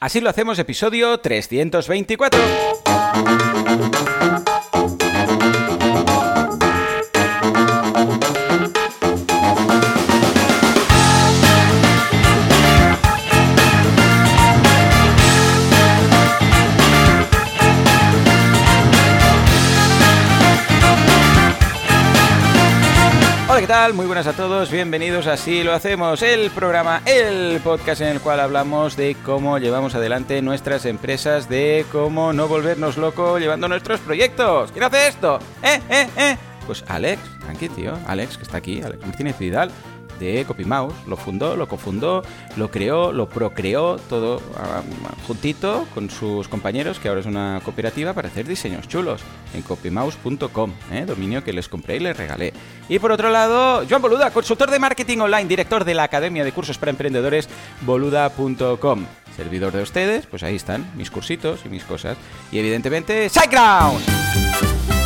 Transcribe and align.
Así 0.00 0.22
lo 0.22 0.30
hacemos, 0.30 0.58
episodio 0.58 1.20
324. 1.20 2.40
Muy 23.94 24.06
buenas 24.06 24.26
a 24.26 24.32
todos, 24.32 24.68
bienvenidos 24.68 25.28
a 25.28 25.34
Así 25.34 25.62
lo 25.62 25.72
hacemos, 25.72 26.22
el 26.22 26.50
programa, 26.50 27.02
el 27.06 27.60
podcast 27.60 28.00
en 28.00 28.08
el 28.08 28.20
cual 28.20 28.40
hablamos 28.40 28.96
de 28.96 29.16
cómo 29.24 29.58
llevamos 29.58 29.94
adelante 29.94 30.42
nuestras 30.42 30.86
empresas, 30.86 31.48
de 31.48 31.86
cómo 31.92 32.32
no 32.32 32.48
volvernos 32.48 32.96
locos 32.96 33.40
llevando 33.40 33.68
nuestros 33.68 34.00
proyectos. 34.00 34.72
¿Quién 34.72 34.82
hace 34.82 35.06
esto? 35.06 35.38
¿Eh? 35.62 35.80
¿Eh? 35.88 36.08
¿Eh? 36.16 36.36
Pues 36.66 36.84
Alex, 36.88 37.22
tranqui, 37.38 37.70
Alex, 38.08 38.38
que 38.38 38.42
está 38.42 38.56
aquí, 38.56 38.82
Alex 38.82 39.06
Martínez 39.06 39.38
Vidal, 39.38 39.70
de 40.20 40.44
CopyMouse. 40.44 40.94
Lo 41.08 41.16
fundó, 41.16 41.56
lo 41.56 41.66
cofundó, 41.66 42.22
lo 42.56 42.70
creó, 42.70 43.10
lo 43.10 43.28
procreó, 43.28 43.96
todo 44.08 44.40
ah, 44.56 44.82
juntito 45.26 45.86
con 45.94 46.10
sus 46.10 46.46
compañeros, 46.46 47.00
que 47.00 47.08
ahora 47.08 47.20
es 47.20 47.26
una 47.26 47.60
cooperativa 47.64 48.12
para 48.12 48.28
hacer 48.28 48.46
diseños 48.46 48.86
chulos 48.86 49.22
en 49.54 49.62
copymouse.com, 49.62 50.72
¿eh? 50.92 51.04
dominio 51.06 51.42
que 51.42 51.52
les 51.52 51.68
compré 51.68 51.96
y 51.96 52.00
les 52.00 52.16
regalé. 52.16 52.52
Y 52.88 52.98
por 52.98 53.10
otro 53.10 53.30
lado, 53.30 53.84
Joan 53.88 54.02
Boluda, 54.02 54.30
consultor 54.30 54.70
de 54.70 54.78
marketing 54.78 55.18
online, 55.18 55.48
director 55.48 55.84
de 55.84 55.94
la 55.94 56.04
Academia 56.04 56.44
de 56.44 56.52
Cursos 56.52 56.78
para 56.78 56.90
Emprendedores, 56.90 57.48
boluda.com. 57.82 59.06
Servidor 59.36 59.72
de 59.72 59.82
ustedes, 59.82 60.26
pues 60.26 60.42
ahí 60.42 60.56
están 60.56 60.90
mis 60.96 61.10
cursitos 61.10 61.60
y 61.64 61.68
mis 61.68 61.84
cosas. 61.84 62.18
Y 62.52 62.58
evidentemente, 62.58 63.28
SiteGround. 63.28 64.99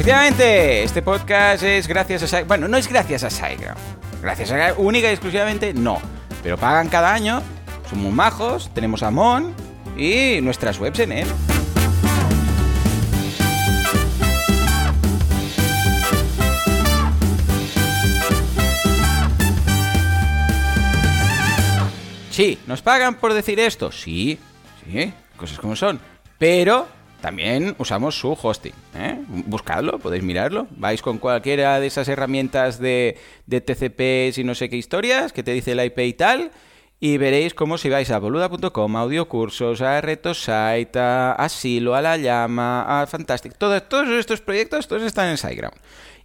Efectivamente, 0.00 0.82
este 0.82 1.02
podcast 1.02 1.62
es 1.62 1.86
gracias 1.86 2.32
a. 2.32 2.44
Bueno, 2.44 2.68
no 2.68 2.78
es 2.78 2.88
gracias 2.88 3.22
a 3.22 3.28
Siteground. 3.28 3.76
Gracias 4.22 4.50
a 4.50 4.72
única 4.78 5.08
y 5.08 5.10
exclusivamente 5.10 5.74
no. 5.74 6.00
Pero 6.42 6.56
pagan 6.56 6.88
cada 6.88 7.12
año, 7.12 7.42
son 7.90 7.98
muy 7.98 8.10
majos, 8.10 8.72
tenemos 8.72 9.02
a 9.02 9.10
Mon 9.10 9.52
y 9.98 10.40
nuestras 10.40 10.80
webs 10.80 11.00
en 11.00 11.12
él. 11.12 11.28
Sí, 22.30 22.58
¿nos 22.66 22.80
pagan 22.80 23.16
por 23.16 23.34
decir 23.34 23.60
esto? 23.60 23.92
Sí, 23.92 24.38
sí, 24.82 25.12
cosas 25.36 25.58
como 25.58 25.76
son. 25.76 26.00
Pero 26.38 26.88
también 27.20 27.74
usamos 27.78 28.18
su 28.18 28.36
hosting. 28.40 28.74
¿eh? 28.94 29.18
Buscadlo, 29.28 29.98
podéis 29.98 30.22
mirarlo. 30.22 30.66
Vais 30.70 31.02
con 31.02 31.18
cualquiera 31.18 31.78
de 31.80 31.86
esas 31.86 32.08
herramientas 32.08 32.78
de, 32.78 33.18
de 33.46 33.60
TCPs 33.60 34.38
y 34.38 34.44
no 34.44 34.54
sé 34.54 34.68
qué 34.68 34.76
historias 34.76 35.32
que 35.32 35.42
te 35.42 35.52
dice 35.52 35.74
la 35.74 35.84
IP 35.84 35.98
y 36.00 36.12
tal. 36.14 36.50
Y 37.02 37.16
veréis 37.16 37.54
cómo 37.54 37.78
si 37.78 37.88
vais 37.88 38.10
a 38.10 38.18
boluda.com, 38.18 38.96
a 38.96 39.00
audiocursos, 39.00 39.80
a 39.80 40.02
Retosite, 40.02 40.98
a 40.98 41.32
Asilo, 41.32 41.94
a 41.94 42.02
La 42.02 42.18
Llama, 42.18 43.00
a 43.00 43.06
Fantastic, 43.06 43.56
todos, 43.56 43.88
todos 43.88 44.08
estos 44.10 44.42
proyectos, 44.42 44.86
todos 44.86 45.02
están 45.02 45.28
en 45.28 45.38
SiteGround. 45.38 45.80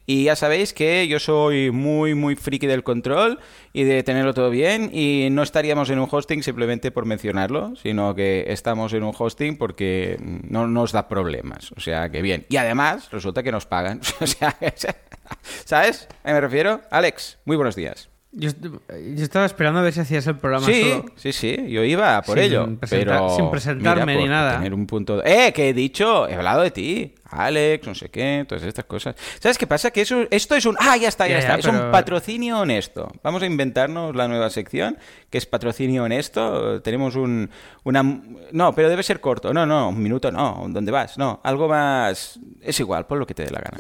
Y 0.06 0.26
ya 0.26 0.36
sabéis 0.36 0.74
que 0.74 1.08
yo 1.08 1.20
soy 1.20 1.72
muy, 1.72 2.14
muy 2.14 2.36
friki 2.36 2.68
del 2.68 2.84
control 2.84 3.40
y 3.74 3.84
de 3.84 4.04
tenerlo 4.04 4.34
todo 4.34 4.50
bien. 4.50 4.90
Y 4.94 5.30
no 5.32 5.44
estaríamos 5.44 5.90
en 5.90 6.00
un 6.00 6.08
hosting 6.10 6.44
simplemente 6.44 6.92
por 6.92 7.06
mencionarlo, 7.06 7.76
sino 7.76 8.14
que 8.14 8.46
estamos 8.48 8.94
en 8.94 9.04
un 9.04 9.14
hosting 9.18 9.58
porque 9.58 10.18
no 10.20 10.68
nos 10.68 10.92
da 10.92 11.08
problemas. 11.08 11.72
O 11.76 11.80
sea, 11.80 12.10
que 12.10 12.22
bien. 12.22 12.46
Y 12.50 12.58
además, 12.58 13.10
resulta 13.12 13.44
que 13.44 13.52
nos 13.52 13.66
pagan. 13.66 14.02
O 14.26 14.28
sea, 14.28 14.56
¿sabes? 15.66 16.08
¿A 16.24 16.28
qué 16.28 16.34
me 16.34 16.42
refiero? 16.42 16.82
Alex, 16.90 17.38
muy 17.46 17.58
buenos 17.58 17.76
días. 17.76 18.15
Yo, 18.38 18.50
yo, 18.60 19.24
estaba 19.24 19.46
esperando 19.46 19.80
a 19.80 19.84
ver 19.84 19.94
si 19.94 20.02
hacías 20.02 20.28
el 20.28 20.36
programa 20.38 20.66
sí, 20.66 20.82
solo. 20.82 21.06
Sí, 21.16 21.32
sí, 21.32 21.56
yo 21.70 21.84
iba 21.86 22.22
por 22.22 22.38
sin 22.38 22.44
ello. 22.46 22.66
presentar- 22.80 23.20
pero 23.20 23.30
sin 23.36 23.50
presentarme 23.50 24.06
mira, 24.06 24.14
ni 24.18 24.22
por 24.24 24.30
nada. 24.30 24.54
Tener 24.58 24.74
un 24.74 24.86
punto. 24.86 25.24
¡Eh! 25.24 25.54
Que 25.54 25.70
he 25.70 25.74
dicho, 25.74 26.28
he 26.28 26.36
hablado 26.36 26.62
de 26.62 26.72
ti. 26.72 27.16
Alex, 27.30 27.88
no 27.88 27.96
sé 27.96 28.10
qué, 28.10 28.46
todas 28.48 28.64
estas 28.66 28.86
cosas. 28.86 29.16
¿Sabes 29.40 29.58
qué 29.58 29.66
pasa? 29.68 29.90
Que 29.92 30.02
eso, 30.02 30.26
esto 30.30 30.56
es 30.56 30.66
un. 30.66 30.76
¡Ah, 30.80 30.98
ya 30.98 31.08
está, 31.08 31.28
ya, 31.28 31.34
Ya, 31.34 31.40
está! 31.40 31.54
ya, 31.60 31.60
es 31.60 31.66
un 31.66 31.92
patrocinio 31.92 32.60
honesto. 32.60 33.10
Vamos 33.24 33.42
a 33.42 33.46
inventarnos 33.46 34.14
la 34.16 34.28
nueva 34.28 34.50
sección, 34.50 34.98
que 35.30 35.38
es 35.38 35.46
patrocinio 35.46 36.04
honesto. 36.04 36.82
Tenemos 36.82 37.16
un. 37.16 37.50
Una, 37.84 38.04
no, 38.52 38.76
pero 38.76 38.90
debe 38.90 39.04
ser 39.04 39.22
corto. 39.22 39.54
No, 39.54 39.66
no, 39.66 39.90
un 39.90 40.02
minuto 40.04 40.30
no. 40.32 40.66
¿Dónde 40.70 40.92
vas? 40.92 41.18
No, 41.18 41.40
algo 41.44 41.68
más. 41.70 42.38
Es 42.62 42.80
igual, 42.82 43.06
pon 43.08 43.20
lo 43.20 43.26
que 43.26 43.34
te 43.34 43.44
dé 43.46 43.52
la 43.52 43.60
gana. 43.60 43.78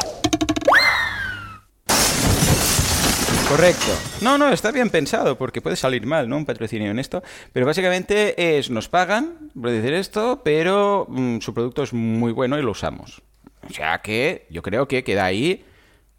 Correcto. 3.49 3.91
No, 4.21 4.37
no, 4.39 4.49
está 4.49 4.71
bien 4.71 4.89
pensado 4.89 5.37
porque 5.37 5.61
puede 5.61 5.75
salir 5.75 6.05
mal, 6.07 6.27
¿no? 6.27 6.37
Un 6.37 6.45
patrocinio 6.45 6.89
en 6.89 6.97
esto. 6.97 7.21
Pero 7.53 7.65
básicamente 7.65 8.57
es, 8.57 8.71
nos 8.71 8.89
pagan 8.89 9.51
por 9.59 9.69
decir 9.69 9.93
esto, 9.93 10.41
pero 10.43 11.05
mm, 11.07 11.39
su 11.39 11.53
producto 11.53 11.83
es 11.83 11.93
muy 11.93 12.31
bueno 12.31 12.57
y 12.57 12.63
lo 12.63 12.71
usamos. 12.71 13.21
O 13.69 13.73
sea 13.73 13.99
que 13.99 14.47
yo 14.49 14.61
creo 14.63 14.87
que 14.87 15.03
queda 15.03 15.25
ahí 15.25 15.63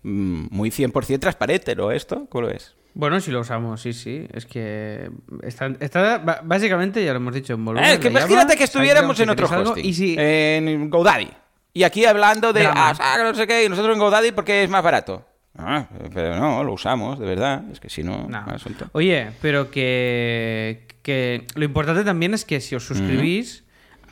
mm, 0.02 0.46
muy 0.50 0.70
100% 0.70 1.18
transparente, 1.18 1.74
¿no? 1.74 1.90
Esto, 1.90 2.26
¿cómo 2.30 2.42
lo 2.42 2.50
es? 2.50 2.74
Bueno, 2.94 3.20
si 3.20 3.30
lo 3.30 3.40
usamos, 3.40 3.80
sí, 3.82 3.92
sí. 3.92 4.26
Es 4.32 4.46
que 4.46 5.10
está, 5.42 5.66
está- 5.80 6.18
básicamente 6.44 7.04
ya 7.04 7.10
lo 7.12 7.16
hemos 7.18 7.34
dicho 7.34 7.54
en 7.54 7.64
volumen. 7.64 7.90
Eh, 7.90 7.94
es 7.94 7.98
que 7.98 8.08
imagínate 8.08 8.36
llama, 8.36 8.56
que 8.56 8.64
estuviéramos 8.64 9.20
en 9.20 9.30
otro 9.30 9.46
hosting. 9.48 9.84
Y 9.84 9.92
si, 9.94 10.14
En 10.18 10.88
GoDaddy. 10.88 11.28
Y 11.74 11.82
aquí 11.82 12.06
hablando 12.06 12.52
de, 12.54 12.66
ah, 12.66 12.94
saca 12.96 13.22
no 13.22 13.34
sé 13.34 13.46
qué, 13.46 13.64
y 13.64 13.68
nosotros 13.68 13.94
en 13.94 14.00
GoDaddy 14.00 14.30
porque 14.32 14.62
es 14.62 14.70
más 14.70 14.82
barato. 14.82 15.26
Ah, 15.58 15.86
pero 16.12 16.38
no, 16.38 16.62
lo 16.64 16.72
usamos, 16.72 17.18
de 17.18 17.26
verdad. 17.26 17.62
Es 17.72 17.80
que 17.80 17.88
si 17.88 18.02
no, 18.02 18.26
No. 18.28 18.38
asunto. 18.48 18.86
Oye, 18.92 19.30
pero 19.40 19.70
que, 19.70 20.86
que 21.02 21.46
lo 21.54 21.64
importante 21.64 22.04
también 22.04 22.34
es 22.34 22.44
que 22.44 22.60
si 22.60 22.74
os 22.74 22.84
suscribís 22.84 23.64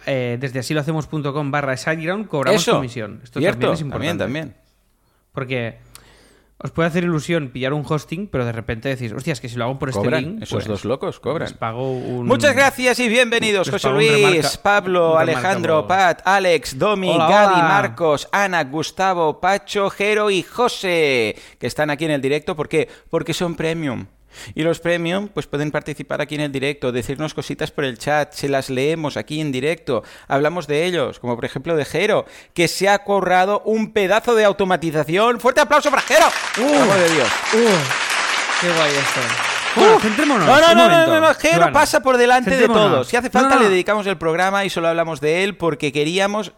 eh, 0.06 0.36
desde 0.40 0.58
asilohacemos.com 0.60 1.50
barra 1.50 1.76
SiteGround 1.76 2.26
cobramos 2.28 2.62
Eso, 2.62 2.76
comisión. 2.76 3.20
Esto 3.24 3.40
cierto, 3.40 3.58
también 3.60 3.74
es 3.74 3.80
importante. 3.80 4.18
también, 4.18 4.44
también. 4.48 4.64
Porque 5.32 5.78
os 6.56 6.70
puede 6.70 6.88
hacer 6.88 7.04
ilusión 7.04 7.50
pillar 7.50 7.72
un 7.74 7.84
hosting, 7.86 8.26
pero 8.28 8.44
de 8.46 8.52
repente 8.52 8.88
decís, 8.88 9.12
hostias, 9.12 9.40
que 9.40 9.48
si 9.48 9.56
lo 9.56 9.64
hago 9.64 9.78
por 9.78 9.90
este 9.90 10.00
Cobran, 10.00 10.22
link, 10.24 10.42
esos 10.42 10.52
pues, 10.56 10.66
dos 10.66 10.84
locos 10.84 11.20
cobran. 11.20 11.48
les 11.48 11.52
pago 11.58 11.92
un... 11.92 12.26
Muchas 12.26 12.54
gracias 12.54 12.98
y 13.00 13.08
bienvenidos, 13.08 13.68
José 13.68 13.90
Luis, 13.90 14.10
remarca- 14.12 14.62
Pablo, 14.62 15.18
Alejandro. 15.18 15.86
Pat, 15.86 16.22
Alex, 16.24 16.78
Domi, 16.78 17.10
Hola, 17.10 17.28
Gaby, 17.28 17.54
hola. 17.54 17.68
Marcos, 17.68 18.28
Ana, 18.32 18.64
Gustavo, 18.64 19.40
Pacho, 19.40 19.90
Jero 19.90 20.30
y 20.30 20.42
José, 20.42 21.36
que 21.58 21.66
están 21.66 21.90
aquí 21.90 22.06
en 22.06 22.12
el 22.12 22.22
directo. 22.22 22.56
¿Por 22.56 22.68
qué? 22.68 22.88
Porque 23.10 23.34
son 23.34 23.56
premium. 23.56 24.06
Y 24.54 24.62
los 24.62 24.80
premium 24.80 25.28
pues 25.28 25.46
pueden 25.46 25.70
participar 25.70 26.20
aquí 26.20 26.34
en 26.34 26.40
el 26.42 26.52
directo, 26.52 26.92
decirnos 26.92 27.34
cositas 27.34 27.70
por 27.70 27.84
el 27.84 27.98
chat, 27.98 28.32
se 28.32 28.48
las 28.48 28.70
leemos 28.70 29.16
aquí 29.16 29.40
en 29.40 29.52
directo, 29.52 30.02
hablamos 30.28 30.66
de 30.66 30.84
ellos, 30.84 31.18
como 31.18 31.34
por 31.36 31.44
ejemplo 31.44 31.76
de 31.76 31.84
Jero, 31.84 32.24
que 32.54 32.68
se 32.68 32.88
ha 32.88 32.98
currado 32.98 33.62
un 33.64 33.92
pedazo 33.92 34.34
de 34.34 34.44
automatización. 34.44 35.40
¡Fuerte 35.40 35.60
aplauso 35.60 35.90
para 35.90 36.02
Jero! 36.02 36.26
¡Por 36.56 36.64
amor 36.76 36.96
de 36.98 37.10
Dios! 37.10 37.28
Uh, 37.54 38.60
qué 38.60 38.68
guay 38.72 38.90
esto. 38.92 39.20
Bueno, 39.76 39.98
centrémonos. 40.00 40.46
No, 40.46 40.60
no, 40.60 40.70
un 40.70 40.76
no, 40.76 40.84
no, 40.84 40.90
momento. 40.90 41.20
no, 41.20 41.20
no, 41.28 41.34
Jero 41.34 41.72
pasa 41.72 42.00
por 42.00 42.16
delante 42.16 42.50
de 42.50 42.56
centrémonos. 42.58 42.90
todo. 42.92 43.04
Si 43.04 43.16
hace 43.16 43.28
falta, 43.30 43.50
No, 43.50 43.56
no, 43.56 43.62
le 43.62 43.70
dedicamos 43.70 44.06
el 44.06 44.16
programa 44.16 44.64
y 44.64 44.70
solo 44.70 44.86
hablamos 44.88 45.20
de 45.20 45.42
él 45.44 45.56
porque 45.56 45.90
queríamos. 45.92 46.52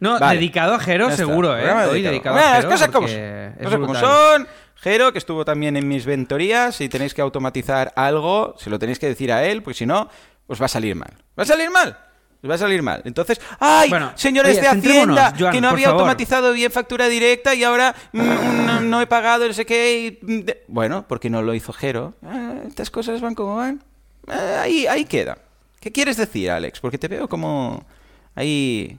No, 0.00 0.18
Vale. 0.18 0.36
dedicado 0.36 0.74
a 0.74 0.78
Jero, 0.80 1.04
está, 1.04 1.16
seguro, 1.18 1.56
¿eh? 1.58 1.70
Hoy 1.90 2.02
dedicado. 2.02 2.36
a 2.36 2.40
las 2.40 2.56
Jero. 2.56 2.68
cosas 2.70 2.88
como, 2.88 3.06
porque 3.06 3.46
es 3.58 3.64
cosas 3.64 3.78
como 3.80 3.94
son. 3.94 4.48
Jero, 4.76 5.12
que 5.12 5.18
estuvo 5.18 5.44
también 5.44 5.76
en 5.76 5.88
mis 5.88 6.04
ventorías, 6.04 6.76
si 6.76 6.88
tenéis 6.88 7.14
que 7.14 7.22
automatizar 7.22 7.92
algo, 7.96 8.54
se 8.58 8.68
lo 8.70 8.78
tenéis 8.78 8.98
que 8.98 9.06
decir 9.06 9.32
a 9.32 9.44
él, 9.44 9.62
porque 9.62 9.78
si 9.78 9.86
no, 9.86 10.08
os 10.46 10.60
va 10.60 10.66
a 10.66 10.68
salir 10.68 10.94
mal. 10.94 11.12
¿Va 11.38 11.44
a 11.44 11.46
salir 11.46 11.70
mal? 11.70 11.98
Os 12.42 12.50
va 12.50 12.56
a 12.56 12.58
salir 12.58 12.82
mal. 12.82 13.00
Entonces, 13.06 13.40
¡ay! 13.58 13.88
Bueno, 13.88 14.12
señores 14.16 14.52
oye, 14.52 14.60
de 14.60 14.68
Hacienda, 14.68 15.32
Joan, 15.38 15.52
que 15.52 15.60
no 15.62 15.68
había 15.70 15.86
favor. 15.86 16.00
automatizado 16.02 16.52
bien 16.52 16.70
factura 16.70 17.08
directa 17.08 17.54
y 17.54 17.64
ahora 17.64 17.94
mm, 18.12 18.66
no, 18.66 18.80
no 18.82 19.00
he 19.00 19.06
pagado, 19.06 19.46
no 19.48 19.54
sé 19.54 19.64
qué. 19.64 20.18
y, 20.22 20.26
mm, 20.26 20.40
de- 20.40 20.62
Bueno, 20.68 21.06
porque 21.08 21.30
no 21.30 21.40
lo 21.40 21.54
hizo 21.54 21.72
Jero. 21.72 22.12
Ah, 22.22 22.56
estas 22.68 22.90
cosas 22.90 23.22
van 23.22 23.34
como 23.34 23.56
van. 23.56 23.82
Ah, 24.28 24.60
ahí, 24.62 24.86
ahí 24.86 25.06
queda. 25.06 25.38
¿Qué 25.80 25.90
quieres 25.92 26.18
decir, 26.18 26.50
Alex? 26.50 26.80
Porque 26.80 26.98
te 26.98 27.08
veo 27.08 27.28
como 27.28 27.86
ahí. 28.34 28.98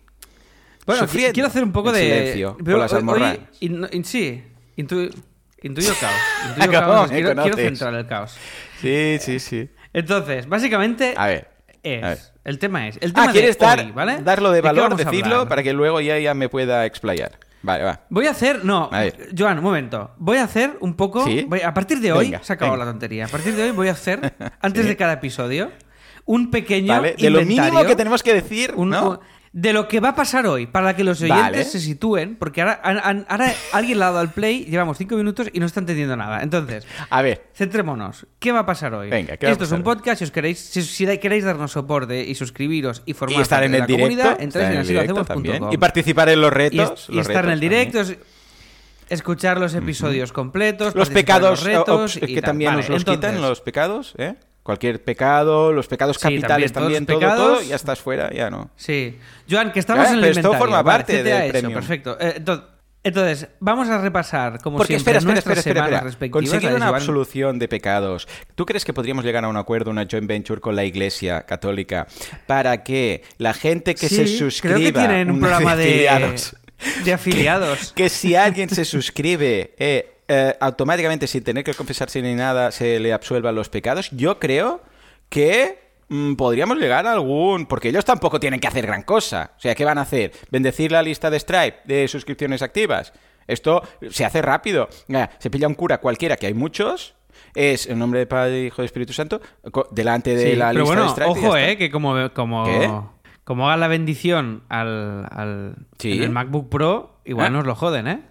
Bueno, 0.88 1.07
quiero 1.07 1.48
hacer 1.48 1.63
un 1.63 1.71
poco 1.71 1.92
de. 1.92 2.00
silencio 2.01 2.57
pero 2.63 2.78
con 2.78 2.80
las 2.81 2.94
hoy- 2.94 3.00
in- 3.92 4.06
sí, 4.06 4.44
intu- 4.78 5.12
intuyo 5.67 5.91
caos. 6.00 6.13
Intuyo 6.50 6.71
¿Cómo 6.81 6.94
caos, 6.94 7.12
quiero, 7.12 7.35
quiero 7.41 7.57
centrar 7.57 7.94
el 7.95 8.06
caos. 8.07 8.38
Sí, 8.81 9.17
sí, 9.19 9.39
sí. 9.39 9.69
Entonces, 9.94 10.47
básicamente. 10.47 11.13
A 11.17 11.27
ver. 11.27 11.47
Es, 11.83 12.03
a 12.03 12.09
ver. 12.09 12.19
El 12.44 12.59
tema 12.59 12.88
es. 12.88 12.97
El 13.01 13.13
tema 13.13 13.27
Ah, 13.29 13.31
¿quieres 13.31 13.57
de 13.57 13.65
dar, 13.65 13.79
hoy, 13.79 13.91
¿vale? 13.91 14.21
darlo 14.21 14.51
de 14.51 14.62
valor, 14.62 14.95
decirlo, 14.95 15.47
para 15.47 15.63
que 15.63 15.73
luego 15.73 16.01
ya, 16.01 16.17
ya 16.19 16.33
me 16.33 16.50
pueda 16.50 16.85
explayar? 16.85 17.39
Vale, 17.62 17.83
va. 17.83 18.01
Voy 18.09 18.27
a 18.27 18.31
hacer. 18.31 18.63
No, 18.63 18.89
A. 18.94 19.06
Joan, 19.35 19.57
un 19.57 19.63
momento. 19.63 20.12
Voy 20.17 20.38
a 20.38 20.44
hacer 20.44 20.77
un 20.81 20.95
poco. 20.95 21.25
¿Sí? 21.25 21.45
voy- 21.47 21.62
a 21.62 21.73
partir 21.73 22.00
de 22.00 22.11
hoy. 22.11 22.25
Venga, 22.25 22.44
se 22.44 22.53
ha 22.53 22.56
acabado 22.56 22.73
venga. 22.77 22.85
la 22.85 22.91
tontería. 22.91 23.25
A 23.25 23.27
partir 23.27 23.56
de 23.56 23.63
hoy 23.63 23.71
voy 23.71 23.88
a 23.88 23.94
hacer, 23.94 24.33
antes 24.61 24.83
Sí. 24.83 24.88
de 24.89 24.95
cada 24.97 25.13
episodio, 25.13 25.71
un 26.25 26.51
pequeño. 26.51 26.94
Vale, 26.94 27.15
de 27.18 27.29
lo 27.31 27.41
mínimo 27.44 27.83
que 27.85 27.95
tenemos 27.95 28.21
que 28.21 28.33
decir, 28.33 28.73
un- 28.75 28.89
¿no? 28.89 29.19
De 29.56 29.72
lo 29.72 29.88
que 29.88 30.02
va 30.02 30.10
a 30.10 30.16
pasar 30.16 30.46
hoy, 30.48 30.68
para 30.68 30.98
que 30.98 31.06
los 31.06 31.22
oyentes 31.22 31.42
Vale. 31.42 31.63
se 31.63 31.80
sitúen, 31.80 32.36
porque 32.36 32.62
ahora, 32.62 32.74
alguien 33.72 34.00
le 34.00 34.04
ha 34.04 34.07
dado 34.07 34.19
al 34.19 34.34
play, 34.34 34.66
llevamos 34.66 34.98
cinco 34.98 35.16
minutos 35.16 35.48
y 35.54 35.62
no 35.62 35.66
está 35.66 35.80
entendiendo 35.80 36.18
nada. 36.18 36.44
Entonces, 36.44 36.86
A 37.10 37.22
ver, 37.22 37.48
Centrémonos. 37.56 38.28
¿Qué 38.38 38.52
va 38.52 38.60
a 38.60 38.66
pasar 38.66 38.94
hoy? 38.94 39.10
Venga, 39.10 39.38
¿qué 39.38 39.46
va 39.46 39.52
a 39.52 39.54
Esto 39.54 39.63
es 39.63 39.72
un 39.72 39.81
podcast. 39.81 40.18
Si 40.19 40.25
os 40.25 40.31
queréis, 40.31 40.60
si, 40.60 40.81
si 40.81 41.06
queréis 41.19 41.46
darnos 41.46 41.72
soporte 41.72 42.22
y 42.22 42.36
suscribiros 42.36 43.02
y 43.06 43.13
formar 43.13 43.40
y 43.40 43.42
estar 43.44 43.60
parte 43.60 43.66
en 43.68 43.72
de 43.72 43.78
el 43.78 43.81
la 43.81 43.88
directo, 43.88 44.04
comunidad, 44.04 44.42
entráis 44.42 44.69
en 44.72 44.78
el 44.78 44.88
directo 44.88 45.24
también. 45.24 45.63
Y 45.72 45.78
participar 45.78 46.28
en 46.28 46.42
los 46.42 46.52
retos. 46.52 47.07
y 47.07 47.16
los 47.16 47.25
estar 47.25 47.46
en 47.46 47.52
el 47.52 47.60
directo, 47.62 48.00
también. 48.00 48.19
escuchar 49.07 49.57
los 49.57 49.74
episodios 49.74 50.34
completos, 50.34 50.94
Los 50.96 51.10
pecados, 51.10 51.52
los 51.52 51.63
retos 51.63 52.18
y 52.18 52.19
que 52.19 52.42
tal. 52.42 52.44
también 52.44 52.72
Vale, 52.72 52.81
nos 52.81 52.90
los 52.90 53.02
entonces, 53.04 53.30
quitan 53.31 53.42
los 53.42 53.62
pecados, 53.62 54.16
¿eh? 54.18 54.36
Cualquier 54.65 55.03
pecado, 55.03 55.71
los 55.71 55.85
pecados 55.85 56.17
Sí, 56.17 56.23
capitales 56.23 56.73
también, 56.73 57.06
también, 57.06 57.21
todos 57.21 57.38
todo, 57.38 57.53
todo, 57.57 57.62
ya 57.62 57.75
estás 57.75 58.00
fuera, 58.00 58.33
ya 58.33 58.50
no. 58.50 58.71
Sí. 58.75 59.15
Joan, 59.47 59.71
que 59.71 59.79
estamos 59.79 60.07
en 60.07 60.15
el 60.15 60.21
pero 60.21 60.31
esto 60.31 60.39
inventario. 60.39 60.59
forma 60.59 60.81
Vale, 60.81 60.97
parte 60.97 61.21
del 61.21 61.51
premium. 61.51 61.73
Perfecto. 61.75 62.17
Eh, 62.19 62.33
entonces, 62.38 62.65
entonces, 63.03 63.47
vamos 63.59 63.88
a 63.89 64.00
repasar, 64.00 64.59
como 64.59 64.77
Porque 64.77 64.94
siempre, 64.97 65.19
espera, 65.19 65.38
espera, 65.38 65.59
espera, 65.59 65.81
espera, 65.85 66.09
espera. 66.09 66.31
Conseguir 66.31 66.69
una 66.71 66.88
Joan. 66.88 66.95
absolución 66.95 67.59
de 67.59 67.67
pecados. 67.67 68.27
¿Tú 68.56 68.65
crees 68.65 68.83
que 68.83 68.94
podríamos 68.94 69.23
llegar 69.23 69.45
a 69.45 69.50
un 69.50 69.57
acuerdo, 69.57 69.91
una 69.91 70.07
joint 70.09 70.27
venture 70.27 70.59
con 70.59 70.75
la 70.75 70.83
Iglesia 70.83 71.44
Católica 71.44 72.07
para 72.47 72.83
que 72.83 73.21
la 73.38 73.53
gente 73.53 73.94
que 73.94 74.09
se 74.09 74.25
suscriba 74.25 74.77
Creo 74.77 74.88
que 74.88 75.00
tienen 75.00 75.29
un 75.29 75.39
programa 75.39 75.75
de, 75.75 76.09
afiliados, 76.09 76.56
de 77.03 77.13
afiliados. 77.13 77.94
que 77.95 78.09
si 78.09 78.33
alguien 78.33 78.68
se 78.69 78.83
suscribe 78.85 79.75
eh, 79.77 80.14
eh, 80.27 80.56
automáticamente 80.60 81.27
sin 81.27 81.44
tener 81.44 81.63
que 81.63 81.74
confesarse 81.74 82.22
ni 82.22 82.33
nada 82.36 82.72
se 82.72 83.00
le 83.00 83.13
absuelvan 83.13 83.56
los 83.56 83.69
pecados? 83.69 84.10
Yo 84.12 84.39
creo 84.39 84.81
que 85.30 85.80
mm, 86.10 86.36
podríamos 86.36 86.77
llegar 86.77 87.06
a 87.07 87.12
algún... 87.13 87.66
Porque 87.66 87.89
ellos 87.89 88.06
tampoco 88.06 88.39
tienen 88.39 88.60
que 88.60 88.68
hacer 88.68 88.86
gran 88.86 89.04
cosa. 89.04 89.51
O 89.57 89.60
sea, 89.60 89.75
¿qué 89.75 89.86
van 89.86 89.98
a 89.98 90.01
hacer? 90.01 90.31
¿Bendecir 90.51 90.92
la 90.92 91.01
lista 91.01 91.30
de 91.30 91.39
Stripe 91.39 91.77
de 91.86 92.07
suscripciones 92.07 92.62
activas? 92.62 93.13
Esto 93.48 93.83
se 94.10 94.25
hace 94.25 94.42
rápido. 94.42 94.89
Se 95.39 95.50
pilla 95.50 95.68
un 95.68 95.75
cura 95.75 96.00
cualquiera, 96.00 96.36
que 96.36 96.48
hay 96.48 96.54
muchos, 96.56 97.13
es 97.54 97.86
en 97.88 98.00
nombre 98.00 98.19
de 98.19 98.25
Padre, 98.25 98.66
Hijo 98.66 98.81
y 98.81 98.86
Espíritu 98.86 99.13
Santo, 99.13 99.39
delante 99.92 100.36
de 100.36 100.51
Sí, 100.51 100.56
la 100.56 100.69
pero 100.71 100.80
lista 100.80 100.95
bueno, 100.95 101.04
de 101.04 101.10
Stripe. 101.10 101.30
ojo, 101.48 101.57
eh, 101.57 101.78
que 101.78 101.92
como, 101.92 102.33
como, 102.33 102.66
¿Qué? 102.66 102.92
como 103.44 103.68
haga 103.68 103.78
la 103.78 103.88
bendición 103.88 104.63
al, 104.69 105.28
al 105.30 105.75
Sí. 106.00 106.13
en 106.13 106.24
el 106.24 106.30
MacBook 106.31 106.69
Pro, 106.69 107.19
igual 107.24 107.48
¿Eh? 107.48 107.51
nos 107.51 107.66
lo 107.68 107.75
joden, 107.75 108.07
¿eh? 108.07 108.21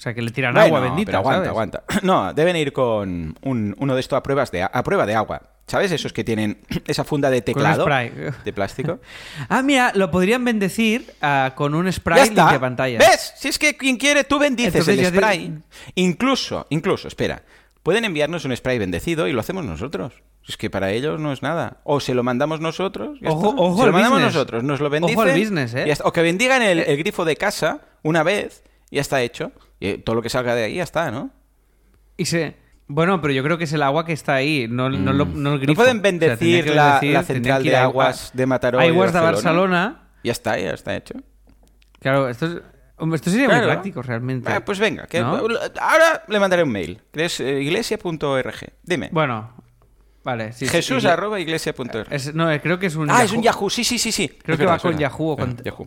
O 0.00 0.02
sea, 0.02 0.14
que 0.14 0.22
le 0.22 0.30
tiran 0.30 0.54
Bueno, 0.54 0.66
agua 0.68 0.80
bendita, 0.80 1.06
pero 1.12 1.18
aguanta, 1.18 1.36
¿sabes? 1.40 1.48
aguanta. 1.50 1.84
No, 2.02 2.32
deben 2.32 2.56
ir 2.56 2.72
con 2.72 3.36
un- 3.42 3.76
uno 3.78 3.94
de 3.94 4.00
estos 4.00 4.16
a, 4.16 4.22
pruebas 4.22 4.50
de, 4.50 4.62
a 4.62 4.82
prueba 4.82 5.04
de 5.04 5.14
agua. 5.14 5.42
¿Sabes? 5.66 5.92
Esos 5.92 6.14
que 6.14 6.24
tienen 6.24 6.62
esa 6.86 7.04
funda 7.04 7.28
de 7.28 7.42
teclado 7.42 7.84
de 7.86 8.52
plástico. 8.54 8.98
Ah, 9.50 9.62
mira, 9.62 9.92
lo 9.94 10.10
podrían 10.10 10.42
bendecir 10.42 11.12
ah, 11.20 11.52
con 11.54 11.74
un 11.74 11.92
spray 11.92 12.24
limpia 12.24 12.58
pantallas. 12.58 13.06
¿Ves? 13.06 13.34
Si 13.36 13.48
es 13.48 13.58
que 13.58 13.76
quien 13.76 13.98
quiere, 13.98 14.24
tú 14.24 14.38
bendices 14.38 14.74
Entonces 14.74 14.98
el 15.06 15.12
te- 15.12 15.18
spray. 15.18 15.58
Incluso, 15.96 16.66
incluso, 16.70 17.06
espera. 17.06 17.42
Pueden 17.82 18.04
enviarnos 18.06 18.44
un 18.46 18.56
spray 18.56 18.78
bendecido 18.78 19.28
y 19.28 19.32
lo 19.32 19.40
hacemos 19.40 19.64
nosotros. 19.66 20.14
Es 20.48 20.56
que 20.56 20.70
para 20.70 20.90
ellos 20.90 21.20
no 21.20 21.30
es 21.32 21.42
nada. 21.42 21.76
O 21.84 22.00
se 22.00 22.14
lo 22.14 22.22
mandamos 22.22 22.60
nosotros. 22.60 23.18
Ojo- 23.24 23.54
ojo 23.56 23.80
se 23.80 23.86
lo 23.86 23.92
mandamos 23.92 24.18
business. 24.18 24.34
nosotros, 24.34 24.64
nos 24.64 24.80
lo 24.80 24.86
Ojo 24.86 24.92
bendicen. 24.92 25.20
al 25.28 25.38
business, 25.38 25.74
¿eh? 25.74 25.94
O 26.04 26.12
que 26.12 26.22
bendigan 26.22 26.62
el, 26.62 26.80
el 26.80 26.96
grifo 26.96 27.24
de 27.24 27.36
casa 27.36 27.80
una 28.02 28.22
vez 28.22 28.62
y 28.90 28.96
ya 28.96 29.02
está 29.02 29.20
hecho. 29.22 29.52
Y 29.80 29.98
todo 29.98 30.14
lo 30.16 30.22
que 30.22 30.28
salga 30.28 30.54
de 30.54 30.64
ahí 30.64 30.74
ya 30.76 30.82
está, 30.84 31.10
¿no? 31.10 31.30
Y 32.16 32.26
se... 32.26 32.56
Bueno, 32.86 33.20
pero 33.20 33.32
yo 33.32 33.42
creo 33.44 33.56
que 33.56 33.64
es 33.64 33.72
el 33.72 33.82
agua 33.82 34.04
que 34.04 34.12
está 34.12 34.34
ahí, 34.34 34.66
no, 34.68 34.90
no, 34.90 35.12
lo- 35.12 35.24
no 35.24 35.30
el 35.30 35.42
No 35.42 35.58
grifo. 35.58 35.74
pueden 35.76 35.98
O 35.98 36.00
sea, 36.02 36.10
bendecir 36.10 36.66
la, 36.74 37.00
bendecir- 37.00 37.12
la 37.12 37.22
central 37.22 37.62
de 37.62 37.76
a- 37.76 37.84
aguas 37.84 38.30
de 38.34 38.46
Mataró. 38.46 38.80
Aguas 38.80 39.12
de 39.12 39.20
Barcelona. 39.20 40.08
Ya 40.24 40.32
está, 40.32 40.58
ya 40.58 40.70
está 40.72 40.96
hecho. 40.96 41.14
Claro, 42.00 42.28
esto, 42.28 42.46
es- 42.46 42.62
hombre, 42.96 43.16
esto 43.16 43.30
sería 43.30 43.46
muy 43.46 43.54
Claro. 43.56 43.68
práctico 43.72 44.02
realmente. 44.02 44.52
Ah, 44.52 44.64
pues 44.64 44.78
venga, 44.80 45.06
que- 45.06 45.20
¿No? 45.20 45.36
ahora 45.80 46.24
le 46.26 46.40
mandaré 46.40 46.64
un 46.64 46.72
mail. 46.72 47.00
eh, 47.14 47.60
iglesia.org. 47.62 48.54
Dime. 48.82 49.08
Bueno, 49.12 49.52
vale. 50.24 50.52
sí, 50.52 50.66
sí, 50.66 50.72
Jesús 50.72 51.04
arroba 51.04 51.38
iglesia.org. 51.38 52.08
es- 52.12 52.34
no, 52.34 52.48
creo 52.60 52.78
que 52.80 52.86
es 52.86 52.96
un 52.96 53.08
Ah, 53.08 53.22
es 53.22 53.30
un 53.32 53.40
Yahoo, 53.42 53.70
sí, 53.70 53.84
sí, 53.84 53.98
sí, 53.98 54.10
sí. 54.10 54.28
Creo 54.28 54.54
Es 54.54 54.58
que 54.58 54.64
verdad, 54.66 54.74
va 54.74 54.78
con. 54.80 54.98
Yahoo 54.98 55.30
o 55.30 55.36
con- 55.36 55.50
Eh, 55.52 55.56
Yahoo. 55.64 55.86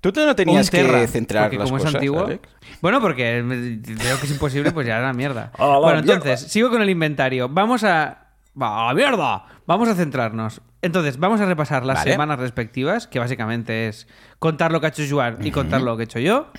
Tú 0.00 0.12
no 0.14 0.34
tenías 0.34 0.70
que 0.70 1.06
centrar 1.08 1.44
porque 1.44 1.58
las 1.58 1.64
como 1.66 1.78
cosas, 1.78 1.90
es 1.90 1.94
antiguo. 1.96 2.24
Alex. 2.24 2.48
Bueno, 2.80 3.00
porque 3.00 3.42
veo 3.42 4.18
que 4.18 4.26
es 4.26 4.32
imposible, 4.32 4.72
pues 4.72 4.86
ya 4.86 4.98
la 5.00 5.12
mierda. 5.12 5.52
A 5.58 5.66
la 5.66 5.78
bueno, 5.78 6.02
mierda. 6.02 6.14
entonces, 6.14 6.50
sigo 6.50 6.70
con 6.70 6.80
el 6.80 6.88
inventario. 6.90 7.48
Vamos 7.48 7.84
a. 7.84 8.28
¡Va, 8.60 8.84
a 8.84 8.86
la 8.88 8.94
mierda! 8.94 9.44
Vamos 9.66 9.88
a 9.88 9.94
centrarnos. 9.94 10.62
Entonces, 10.82 11.18
vamos 11.18 11.40
a 11.40 11.46
repasar 11.46 11.84
las 11.84 11.98
Vale. 11.98 12.12
semanas 12.12 12.38
respectivas, 12.38 13.06
que 13.06 13.18
básicamente 13.18 13.88
es 13.88 14.08
contar 14.38 14.72
lo 14.72 14.80
que 14.80 14.86
ha 14.86 14.88
hecho 14.88 15.02
Joan 15.08 15.38
y 15.46 15.50
contar 15.50 15.82
lo 15.82 15.96
que 15.96 16.02
he 16.02 16.06
hecho 16.06 16.18
yo. 16.18 16.50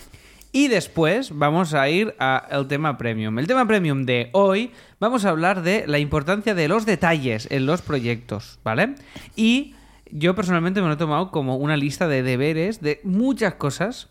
Y 0.53 0.67
después 0.67 1.37
vamos 1.37 1.73
a 1.73 1.89
ir 1.89 2.13
al 2.19 2.67
tema 2.67 2.97
premium. 2.97 3.39
El 3.39 3.47
tema 3.47 3.65
premium 3.65 4.03
de 4.03 4.29
hoy 4.33 4.71
vamos 4.99 5.25
a 5.25 5.29
hablar 5.29 5.63
de 5.63 5.85
la 5.87 5.97
importancia 5.97 6.53
de 6.53 6.67
los 6.67 6.85
detalles 6.85 7.47
en 7.49 7.65
los 7.65 7.81
proyectos, 7.81 8.59
¿vale? 8.63 8.95
Y 9.35 9.75
yo 10.11 10.35
personalmente 10.35 10.81
me 10.81 10.87
lo 10.87 10.93
he 10.93 10.97
tomado 10.97 11.31
como 11.31 11.57
una 11.57 11.77
lista 11.77 12.07
de 12.07 12.23
deberes 12.23 12.81
de 12.81 12.99
muchas 13.03 13.55
cosas 13.55 14.09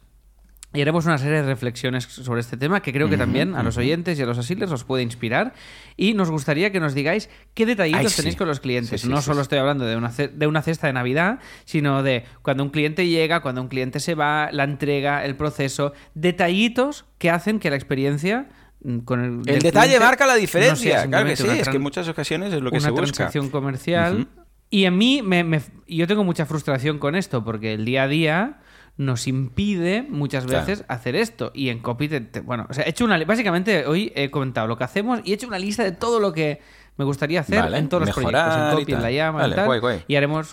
y 0.72 0.80
haremos 0.80 1.04
una 1.04 1.18
serie 1.18 1.38
de 1.38 1.42
reflexiones 1.42 2.04
sobre 2.04 2.40
este 2.40 2.56
tema 2.56 2.80
que 2.80 2.92
creo 2.92 3.10
que 3.10 3.16
también 3.16 3.56
a 3.56 3.64
los 3.64 3.76
oyentes 3.76 4.16
y 4.18 4.22
a 4.22 4.26
los 4.26 4.38
asilers 4.38 4.70
os 4.70 4.84
puede 4.84 5.02
inspirar. 5.02 5.52
Y 5.96 6.14
nos 6.14 6.30
gustaría 6.30 6.70
que 6.70 6.78
nos 6.78 6.94
digáis 6.94 7.28
qué 7.54 7.66
detallitos 7.66 8.04
Ay, 8.04 8.08
sí. 8.08 8.16
tenéis 8.18 8.36
con 8.36 8.46
los 8.46 8.60
clientes. 8.60 9.00
Sí, 9.00 9.06
sí, 9.08 9.12
no 9.12 9.20
solo 9.20 9.40
estoy 9.40 9.58
hablando 9.58 9.84
de 9.84 9.96
una, 9.96 10.10
de 10.10 10.46
una 10.46 10.62
cesta 10.62 10.86
de 10.86 10.92
Navidad, 10.92 11.40
sino 11.64 12.04
de 12.04 12.24
cuando 12.42 12.62
un 12.62 12.70
cliente 12.70 13.08
llega, 13.08 13.40
cuando 13.40 13.62
un 13.62 13.68
cliente 13.68 13.98
se 13.98 14.14
va, 14.14 14.50
la 14.52 14.62
entrega, 14.62 15.24
el 15.24 15.34
proceso. 15.34 15.92
Detallitos 16.14 17.04
que 17.18 17.30
hacen 17.30 17.58
que 17.58 17.68
la 17.68 17.74
experiencia 17.74 18.48
mm, 18.84 18.98
con 19.00 19.24
el, 19.24 19.42
detalle 19.42 19.70
cliente 19.72 19.98
marca 19.98 20.24
la 20.24 20.34
no 20.34 20.38
diferencia. 20.38 21.04
claro 21.08 21.26
que 21.26 21.36
sí, 21.36 21.42
una 21.42 21.54
es 21.54 21.68
que 21.68 21.76
en 21.76 21.82
muchas 21.82 22.06
ocasiones 22.06 22.54
es 22.54 22.62
lo 22.62 22.70
que 22.70 22.76
una 22.76 22.84
se 22.86 22.90
busca. 22.92 23.06
transacción 23.06 23.50
comercial. 23.50 24.28
Y 24.70 24.84
a 24.86 24.90
mí, 24.90 25.20
me, 25.22 25.42
me- 25.44 25.60
yo 25.88 26.06
tengo 26.06 26.22
mucha 26.24 26.46
frustración 26.46 26.98
con 26.98 27.16
esto, 27.16 27.44
porque 27.44 27.74
el 27.74 27.84
día 27.84 28.04
a 28.04 28.08
día 28.08 28.58
nos 28.96 29.26
impide 29.26 30.02
muchas 30.08 30.44
Claro. 30.44 30.64
veces 30.66 30.84
hacer 30.88 31.16
esto. 31.16 31.50
Y 31.54 31.70
en 31.70 31.80
copy, 31.80 32.08
te- 32.08 32.20
te- 32.20 32.40
bueno, 32.40 32.66
o 32.70 32.74
sea, 32.74 32.84
he 32.84 32.90
hecho 32.90 33.04
una. 33.04 33.22
Básicamente, 33.24 33.86
hoy 33.86 34.12
he 34.14 34.30
comentado 34.30 34.66
lo 34.68 34.76
que 34.76 34.84
hacemos 34.84 35.20
y 35.24 35.32
he 35.32 35.34
hecho 35.34 35.48
una 35.48 35.58
lista 35.58 35.82
de 35.82 35.92
todo 35.92 36.20
lo 36.20 36.32
que 36.32 36.60
me 36.96 37.04
gustaría 37.04 37.40
hacer 37.40 37.60
Vale, 37.62 37.78
en 37.78 37.88
todos 37.88 38.06
los 38.06 38.14
proyectos. 38.14 38.56
En 38.56 38.78
copy, 38.78 38.92
en 38.92 39.02
la 39.02 39.10
llama, 39.10 39.40
Vale, 39.40 39.52
y 39.52 39.56
tal. 39.56 39.66
guay, 39.66 39.80
guay. 39.80 40.04
Y 40.06 40.16
haremos. 40.16 40.48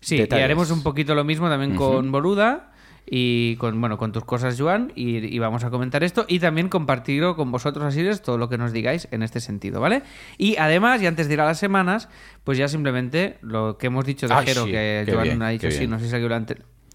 Sí, 0.00 0.16
Detalles. 0.18 0.42
y 0.42 0.44
haremos 0.44 0.70
un 0.70 0.82
poquito 0.82 1.14
lo 1.14 1.24
mismo 1.24 1.48
también 1.48 1.74
con 1.76 2.10
Boluda. 2.12 2.70
Y 3.08 3.54
con, 3.56 3.80
bueno, 3.80 3.98
con 3.98 4.10
tus 4.10 4.24
cosas, 4.24 4.60
Joan, 4.60 4.92
y, 4.96 5.18
y 5.32 5.38
vamos 5.38 5.62
a 5.62 5.70
comentar 5.70 6.02
esto 6.02 6.24
y 6.26 6.40
también 6.40 6.68
compartirlo 6.68 7.36
con 7.36 7.52
vosotros, 7.52 7.84
así 7.84 8.00
es, 8.00 8.20
todo 8.20 8.36
lo 8.36 8.48
que 8.48 8.58
nos 8.58 8.72
digáis 8.72 9.06
en 9.12 9.22
este 9.22 9.38
sentido, 9.38 9.80
¿vale? 9.80 10.02
Y 10.38 10.56
además, 10.56 11.00
y 11.02 11.06
antes 11.06 11.28
de 11.28 11.34
ir 11.34 11.40
a 11.40 11.44
las 11.44 11.58
semanas, 11.58 12.08
pues 12.42 12.58
ya 12.58 12.66
simplemente 12.66 13.38
lo 13.42 13.78
que 13.78 13.86
hemos 13.86 14.04
dicho 14.04 14.26
de 14.26 14.34
Ay, 14.34 14.46
Jero, 14.46 14.64
sí, 14.64 14.72
que 14.72 15.04
qué 15.06 15.12
Joan 15.12 15.22
bien, 15.22 15.42
ha 15.42 15.50
dicho 15.50 15.70
sí, 15.70 15.78
bien. 15.78 15.90
no 15.90 16.00
sé 16.00 16.08
si 16.08 16.14
alguien 16.14 16.30
lo, 16.30 16.34
ha 16.34 16.44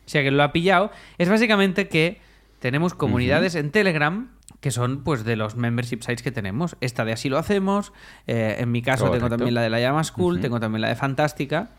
si 0.05 0.17
alguien 0.17 0.35
lo 0.35 0.43
ha 0.43 0.51
pillado, 0.51 0.91
es 1.17 1.29
básicamente 1.29 1.87
que 1.87 2.19
tenemos 2.61 2.93
comunidades 2.93 3.55
en 3.55 3.71
Telegram 3.71 4.29
que 4.59 4.69
son 4.69 5.03
pues 5.03 5.23
de 5.25 5.35
los 5.35 5.55
membership 5.55 6.01
sites 6.01 6.21
que 6.21 6.31
tenemos. 6.31 6.77
Esta 6.79 7.03
de 7.03 7.11
así 7.11 7.27
lo 7.27 7.39
hacemos, 7.39 7.91
eh, 8.27 8.57
en 8.59 8.71
mi 8.71 8.83
caso 8.83 9.09
tengo 9.09 9.27
también 9.27 9.55
la 9.55 9.63
de 9.63 9.71
la 9.71 9.79
llama 9.79 10.03
School, 10.03 10.39
tengo 10.39 10.59
también 10.59 10.81
la 10.81 10.89
de 10.89 10.95
Fantástica. 10.95 11.71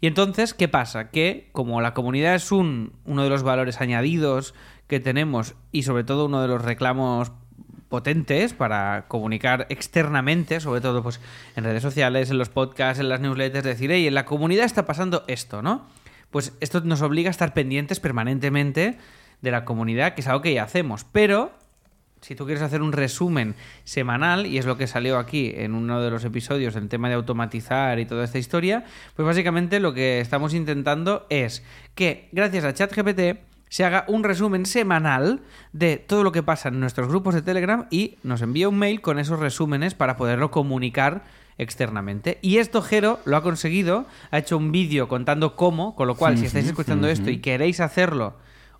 Y 0.00 0.06
entonces, 0.06 0.54
¿qué 0.54 0.68
pasa? 0.68 1.10
Que 1.10 1.48
como 1.50 1.80
la 1.80 1.92
comunidad 1.92 2.36
es 2.36 2.52
un, 2.52 2.92
uno 3.04 3.24
de 3.24 3.30
los 3.30 3.42
valores 3.42 3.80
añadidos 3.80 4.54
que 4.86 5.00
tenemos 5.00 5.56
y 5.72 5.82
sobre 5.82 6.04
todo 6.04 6.26
uno 6.26 6.40
de 6.40 6.46
los 6.46 6.62
reclamos 6.62 7.32
potentes 7.88 8.54
para 8.54 9.06
comunicar 9.08 9.66
externamente, 9.70 10.60
sobre 10.60 10.80
todo 10.80 11.02
pues 11.02 11.20
en 11.56 11.64
redes 11.64 11.82
sociales, 11.82 12.30
en 12.30 12.38
los 12.38 12.48
podcasts, 12.48 13.00
en 13.00 13.08
las 13.08 13.20
newsletters, 13.20 13.64
decir, 13.64 13.90
hey, 13.90 14.06
en 14.06 14.14
la 14.14 14.24
comunidad 14.24 14.66
está 14.66 14.86
pasando 14.86 15.24
esto, 15.26 15.62
¿no? 15.62 15.86
Pues 16.30 16.52
esto 16.60 16.82
nos 16.82 17.02
obliga 17.02 17.30
a 17.30 17.32
estar 17.32 17.52
pendientes 17.52 17.98
permanentemente 17.98 18.98
de 19.42 19.50
la 19.50 19.64
comunidad, 19.64 20.14
que 20.14 20.20
es 20.20 20.28
algo 20.28 20.42
que 20.42 20.54
ya 20.54 20.64
hacemos, 20.64 21.04
pero 21.04 21.52
si 22.20 22.34
tú 22.34 22.44
quieres 22.44 22.62
hacer 22.62 22.82
un 22.82 22.92
resumen 22.92 23.54
semanal, 23.84 24.46
y 24.46 24.58
es 24.58 24.66
lo 24.66 24.76
que 24.76 24.86
salió 24.86 25.18
aquí 25.18 25.52
en 25.54 25.74
uno 25.74 26.00
de 26.00 26.10
los 26.10 26.24
episodios, 26.24 26.74
el 26.76 26.88
tema 26.88 27.08
de 27.08 27.14
automatizar 27.14 27.98
y 27.98 28.06
toda 28.06 28.24
esta 28.24 28.38
historia, 28.38 28.84
pues 29.14 29.26
básicamente 29.26 29.80
lo 29.80 29.94
que 29.94 30.20
estamos 30.20 30.54
intentando 30.54 31.26
es 31.30 31.64
que 31.94 32.28
gracias 32.32 32.64
a 32.64 32.74
ChatGPT 32.74 33.38
se 33.68 33.84
haga 33.84 34.04
un 34.08 34.24
resumen 34.24 34.66
semanal 34.66 35.40
de 35.72 35.98
todo 35.98 36.24
lo 36.24 36.32
que 36.32 36.42
pasa 36.42 36.70
en 36.70 36.80
nuestros 36.80 37.08
grupos 37.08 37.34
de 37.34 37.42
Telegram 37.42 37.86
y 37.90 38.16
nos 38.22 38.42
envía 38.42 38.68
un 38.68 38.78
mail 38.78 39.00
con 39.00 39.18
esos 39.18 39.38
resúmenes 39.38 39.94
para 39.94 40.16
poderlo 40.16 40.50
comunicar 40.50 41.22
externamente. 41.58 42.38
Y 42.40 42.58
esto 42.58 42.82
Jero 42.82 43.20
lo 43.24 43.36
ha 43.36 43.42
conseguido, 43.42 44.06
ha 44.30 44.38
hecho 44.38 44.56
un 44.56 44.72
vídeo 44.72 45.08
contando 45.08 45.54
cómo, 45.54 45.94
con 45.96 46.06
lo 46.06 46.14
cual 46.14 46.38
si 46.38 46.46
estáis 46.46 46.66
escuchando 46.66 47.08
esto 47.08 47.30
y 47.30 47.38
queréis 47.38 47.80
hacerlo, 47.80 48.36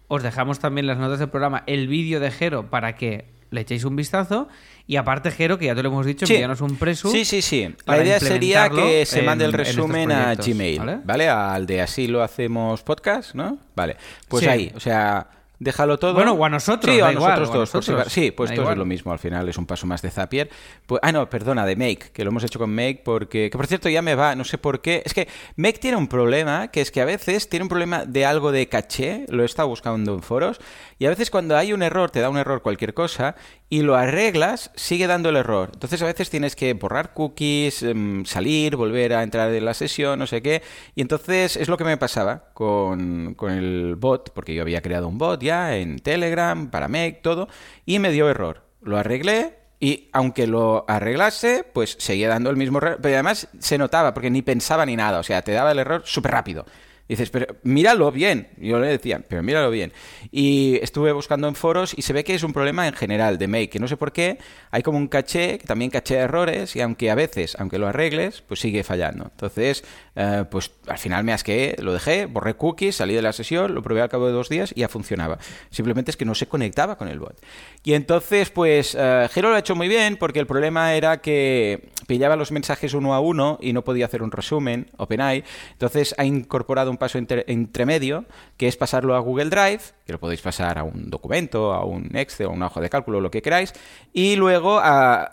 os 0.08 0.22
dejamos 0.22 0.58
también 0.58 0.86
las 0.86 0.98
notas 0.98 1.18
del 1.18 1.28
programa, 1.28 1.62
el 1.66 1.86
vídeo 1.88 2.18
de 2.20 2.30
Jero 2.30 2.68
para 2.70 2.96
que 2.96 3.26
le 3.50 3.60
echéis 3.62 3.84
un 3.84 3.96
vistazo. 3.96 4.48
Y 4.86 4.96
aparte, 4.96 5.30
Jero, 5.30 5.58
que 5.58 5.66
ya 5.66 5.74
te 5.74 5.82
lo 5.82 5.90
hemos 5.90 6.06
dicho, 6.06 6.26
Sí. 6.26 6.34
envíanos 6.34 6.60
un 6.62 6.76
presu. 6.76 7.10
Sí, 7.10 7.24
sí, 7.26 7.42
sí. 7.42 7.74
La 7.86 8.02
idea 8.02 8.18
sería 8.20 8.68
que 8.70 9.04
se 9.06 9.20
mande 9.22 9.44
el 9.44 9.50
en- 9.50 9.56
resumen 9.58 10.10
a 10.12 10.34
Gmail, 10.34 10.78
¿vale? 10.78 10.98
¿vale? 11.04 11.28
Al 11.28 11.66
de 11.66 11.82
así 11.82 12.06
lo 12.08 12.22
hacemos 12.22 12.82
podcast, 12.82 13.34
¿no? 13.34 13.58
Vale. 13.76 13.96
Pues 14.28 14.44
Sí. 14.44 14.48
ahí, 14.50 14.72
o 14.74 14.80
sea, 14.80 15.26
déjalo 15.58 15.98
todo. 15.98 16.14
Bueno, 16.14 16.32
o 16.32 16.44
a 16.44 16.48
nosotros, 16.48 16.94
Sí, 16.94 17.00
o 17.00 17.06
a 17.06 17.12
igual, 17.12 17.40
nosotros 17.40 17.50
a 17.50 17.58
dos. 17.58 17.70
por 17.70 17.84
si 17.84 17.90
nosotros, 17.92 18.12
sí, 18.12 18.30
pues 18.30 18.50
da 18.50 18.56
todo 18.56 18.70
es 18.72 18.78
lo 18.78 18.84
mismo. 18.84 19.12
Al 19.12 19.18
final 19.18 19.48
es 19.48 19.58
un 19.58 19.66
paso 19.66 19.86
más 19.86 20.02
de 20.02 20.10
Zapier. 20.10 20.48
Pues- 20.86 21.00
ah, 21.02 21.12
no, 21.12 21.28
perdona, 21.28 21.66
de 21.66 21.76
Make, 21.76 22.10
que 22.12 22.24
lo 22.24 22.30
hemos 22.30 22.44
hecho 22.44 22.58
con 22.58 22.74
Make 22.74 23.02
porque... 23.04 23.48
Que 23.50 23.56
por 23.56 23.66
cierto 23.66 23.88
ya 23.88 24.02
me 24.02 24.14
va, 24.14 24.34
no 24.34 24.44
sé 24.44 24.58
por 24.58 24.80
qué. 24.80 25.02
Es 25.04 25.14
que 25.14 25.28
Make 25.56 25.78
tiene 25.78 25.96
un 25.96 26.08
problema, 26.08 26.68
que 26.68 26.80
es 26.80 26.90
que 26.90 27.00
a 27.00 27.04
veces 27.04 27.48
tiene 27.48 27.64
un 27.64 27.68
problema 27.68 28.04
de 28.04 28.24
algo 28.26 28.52
de 28.52 28.68
caché, 28.68 29.24
lo 29.28 29.42
he 29.42 29.46
estado 29.46 29.68
buscando 29.68 30.14
en 30.14 30.22
foros, 30.22 30.60
y 30.98 31.06
a 31.06 31.10
veces 31.10 31.30
cuando 31.30 31.56
hay 31.56 31.72
un 31.72 31.82
error, 31.82 32.10
te 32.10 32.20
da 32.20 32.28
un 32.28 32.38
error 32.38 32.60
cualquier 32.62 32.92
cosa, 32.92 33.36
y 33.70 33.82
lo 33.82 33.94
arreglas, 33.94 34.72
sigue 34.74 35.06
dando 35.06 35.28
el 35.28 35.36
error. 35.36 35.70
Entonces 35.72 36.02
a 36.02 36.06
veces 36.06 36.28
tienes 36.28 36.56
que 36.56 36.74
borrar 36.74 37.14
cookies, 37.14 37.82
em, 37.84 38.24
salir, 38.24 38.74
volver 38.76 39.14
a 39.14 39.22
entrar 39.22 39.54
en 39.54 39.64
la 39.64 39.74
sesión, 39.74 40.18
no 40.18 40.26
sé 40.26 40.42
qué. 40.42 40.62
Y 40.96 41.02
entonces 41.02 41.56
es 41.56 41.68
lo 41.68 41.76
que 41.76 41.84
me 41.84 41.96
pasaba 41.96 42.50
con, 42.52 43.34
con 43.34 43.52
el 43.52 43.94
bot, 43.96 44.32
porque 44.34 44.54
yo 44.54 44.62
había 44.62 44.82
creado 44.82 45.06
un 45.06 45.18
bot 45.18 45.40
ya 45.40 45.76
en 45.76 46.00
Telegram, 46.00 46.68
para 46.70 46.88
Make, 46.88 47.20
todo, 47.22 47.48
y 47.86 48.00
me 48.00 48.10
dio 48.10 48.28
error. 48.28 48.62
Lo 48.82 48.98
arreglé. 48.98 49.56
Y 49.80 50.08
aunque 50.12 50.48
lo 50.48 50.84
arreglase, 50.88 51.64
pues 51.72 51.94
seguía 52.00 52.28
dando 52.28 52.50
el 52.50 52.56
mismo 52.56 52.78
error. 52.78 52.98
Pero 53.00 53.14
además 53.14 53.48
se 53.60 53.78
notaba, 53.78 54.12
porque 54.12 54.30
ni 54.30 54.42
pensaba 54.42 54.84
ni 54.84 54.96
nada. 54.96 55.20
O 55.20 55.22
sea, 55.22 55.42
te 55.42 55.52
daba 55.52 55.70
el 55.70 55.78
error 55.78 56.02
súper 56.04 56.32
rápido. 56.32 56.66
Dices, 57.08 57.30
pero 57.30 57.46
míralo 57.62 58.12
bien. 58.12 58.48
Yo 58.58 58.78
le 58.78 58.88
decía, 58.88 59.22
pero 59.26 59.42
míralo 59.42 59.70
bien. 59.70 59.92
Y 60.30 60.78
estuve 60.82 61.12
buscando 61.12 61.48
en 61.48 61.54
foros 61.54 61.94
y 61.96 62.02
se 62.02 62.12
ve 62.12 62.22
que 62.22 62.34
es 62.34 62.42
un 62.42 62.52
problema 62.52 62.86
en 62.86 62.92
general 62.92 63.38
de 63.38 63.48
Make, 63.48 63.70
que 63.70 63.78
no 63.78 63.88
sé 63.88 63.96
por 63.96 64.12
qué, 64.12 64.38
hay 64.70 64.82
como 64.82 64.98
un 64.98 65.08
caché, 65.08 65.58
que 65.58 65.66
también 65.66 65.90
caché 65.90 66.16
errores, 66.16 66.76
y 66.76 66.82
aunque 66.82 67.10
a 67.10 67.14
veces, 67.14 67.56
aunque 67.58 67.78
lo 67.78 67.86
arregles, 67.86 68.42
pues 68.42 68.60
sigue 68.60 68.84
fallando. 68.84 69.24
Entonces, 69.30 69.84
eh, 70.16 70.44
pues 70.50 70.70
al 70.86 70.98
final 70.98 71.24
me 71.24 71.32
asqué, 71.32 71.76
lo 71.78 71.94
dejé, 71.94 72.26
borré 72.26 72.54
cookies, 72.54 72.96
salí 72.96 73.14
de 73.14 73.22
la 73.22 73.32
sesión, 73.32 73.74
lo 73.74 73.82
probé 73.82 74.02
al 74.02 74.10
cabo 74.10 74.26
de 74.26 74.32
dos 74.32 74.50
días 74.50 74.72
y 74.76 74.80
ya 74.80 74.88
funcionaba. 74.88 75.38
Simplemente 75.70 76.10
es 76.10 76.16
que 76.16 76.26
no 76.26 76.34
se 76.34 76.46
conectaba 76.46 76.98
con 76.98 77.08
el 77.08 77.18
bot. 77.18 77.40
Y 77.84 77.94
entonces, 77.94 78.50
pues, 78.50 78.94
eh, 78.98 79.28
lo 79.36 79.54
ha 79.54 79.58
hecho 79.58 79.74
muy 79.74 79.88
bien, 79.88 80.18
porque 80.18 80.40
el 80.40 80.46
problema 80.46 80.94
era 80.94 81.22
que 81.22 81.88
pillaba 82.08 82.36
los 82.36 82.52
mensajes 82.52 82.94
uno 82.94 83.14
a 83.14 83.20
uno 83.20 83.58
y 83.60 83.74
no 83.74 83.84
podía 83.84 84.06
hacer 84.06 84.22
un 84.22 84.32
resumen, 84.32 84.90
OpenAI. 84.96 85.44
Entonces 85.72 86.14
ha 86.16 86.24
incorporado 86.24 86.90
un 86.90 86.96
paso 86.96 87.18
entre, 87.18 87.44
entremedio, 87.46 88.24
que 88.56 88.66
es 88.66 88.76
pasarlo 88.76 89.14
a 89.14 89.20
Google 89.20 89.50
Drive, 89.50 89.80
que 90.06 90.12
lo 90.12 90.18
podéis 90.18 90.40
pasar 90.40 90.78
a 90.78 90.84
un 90.84 91.10
documento, 91.10 91.74
a 91.74 91.84
un 91.84 92.16
Excel, 92.16 92.46
a 92.46 92.48
una 92.48 92.66
hoja 92.66 92.80
de 92.80 92.88
cálculo, 92.88 93.20
lo 93.20 93.30
que 93.30 93.42
queráis, 93.42 93.74
y 94.14 94.36
luego, 94.36 94.80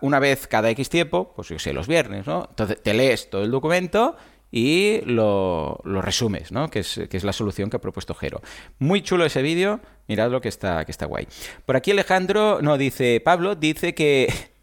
una 0.02 0.20
vez 0.20 0.48
cada 0.48 0.70
X 0.72 0.90
tiempo, 0.90 1.32
pues 1.34 1.48
yo 1.48 1.58
sé, 1.58 1.72
los 1.72 1.88
viernes, 1.88 2.28
¿no? 2.28 2.48
Entonces 2.50 2.84
te 2.84 2.94
lees 2.94 3.30
todo 3.30 3.44
el 3.44 3.52
documento 3.52 4.18
y 4.52 5.00
lo, 5.06 5.80
lo 5.86 6.02
resumes, 6.02 6.52
¿no? 6.52 6.70
Que 6.70 6.80
es, 6.80 7.00
que 7.10 7.16
es 7.16 7.24
la 7.24 7.32
solución 7.32 7.70
que 7.70 7.78
ha 7.78 7.82
propuesto 7.82 8.14
Jero. 8.14 8.42
Muy 8.80 9.02
chulo 9.02 9.26
ese 9.26 9.42
vídeo, 9.42 9.80
miradlo 10.10 10.42
que 10.42 10.50
está, 10.50 10.84
que 10.84 10.92
está 10.92 11.06
guay. 11.06 11.26
Por 11.66 11.78
aquí 11.78 11.92
Alejandro, 11.92 12.60
no, 12.62 12.78
dice 12.78 13.22
Pablo, 13.24 13.56
dice 13.56 13.96
que 13.96 14.55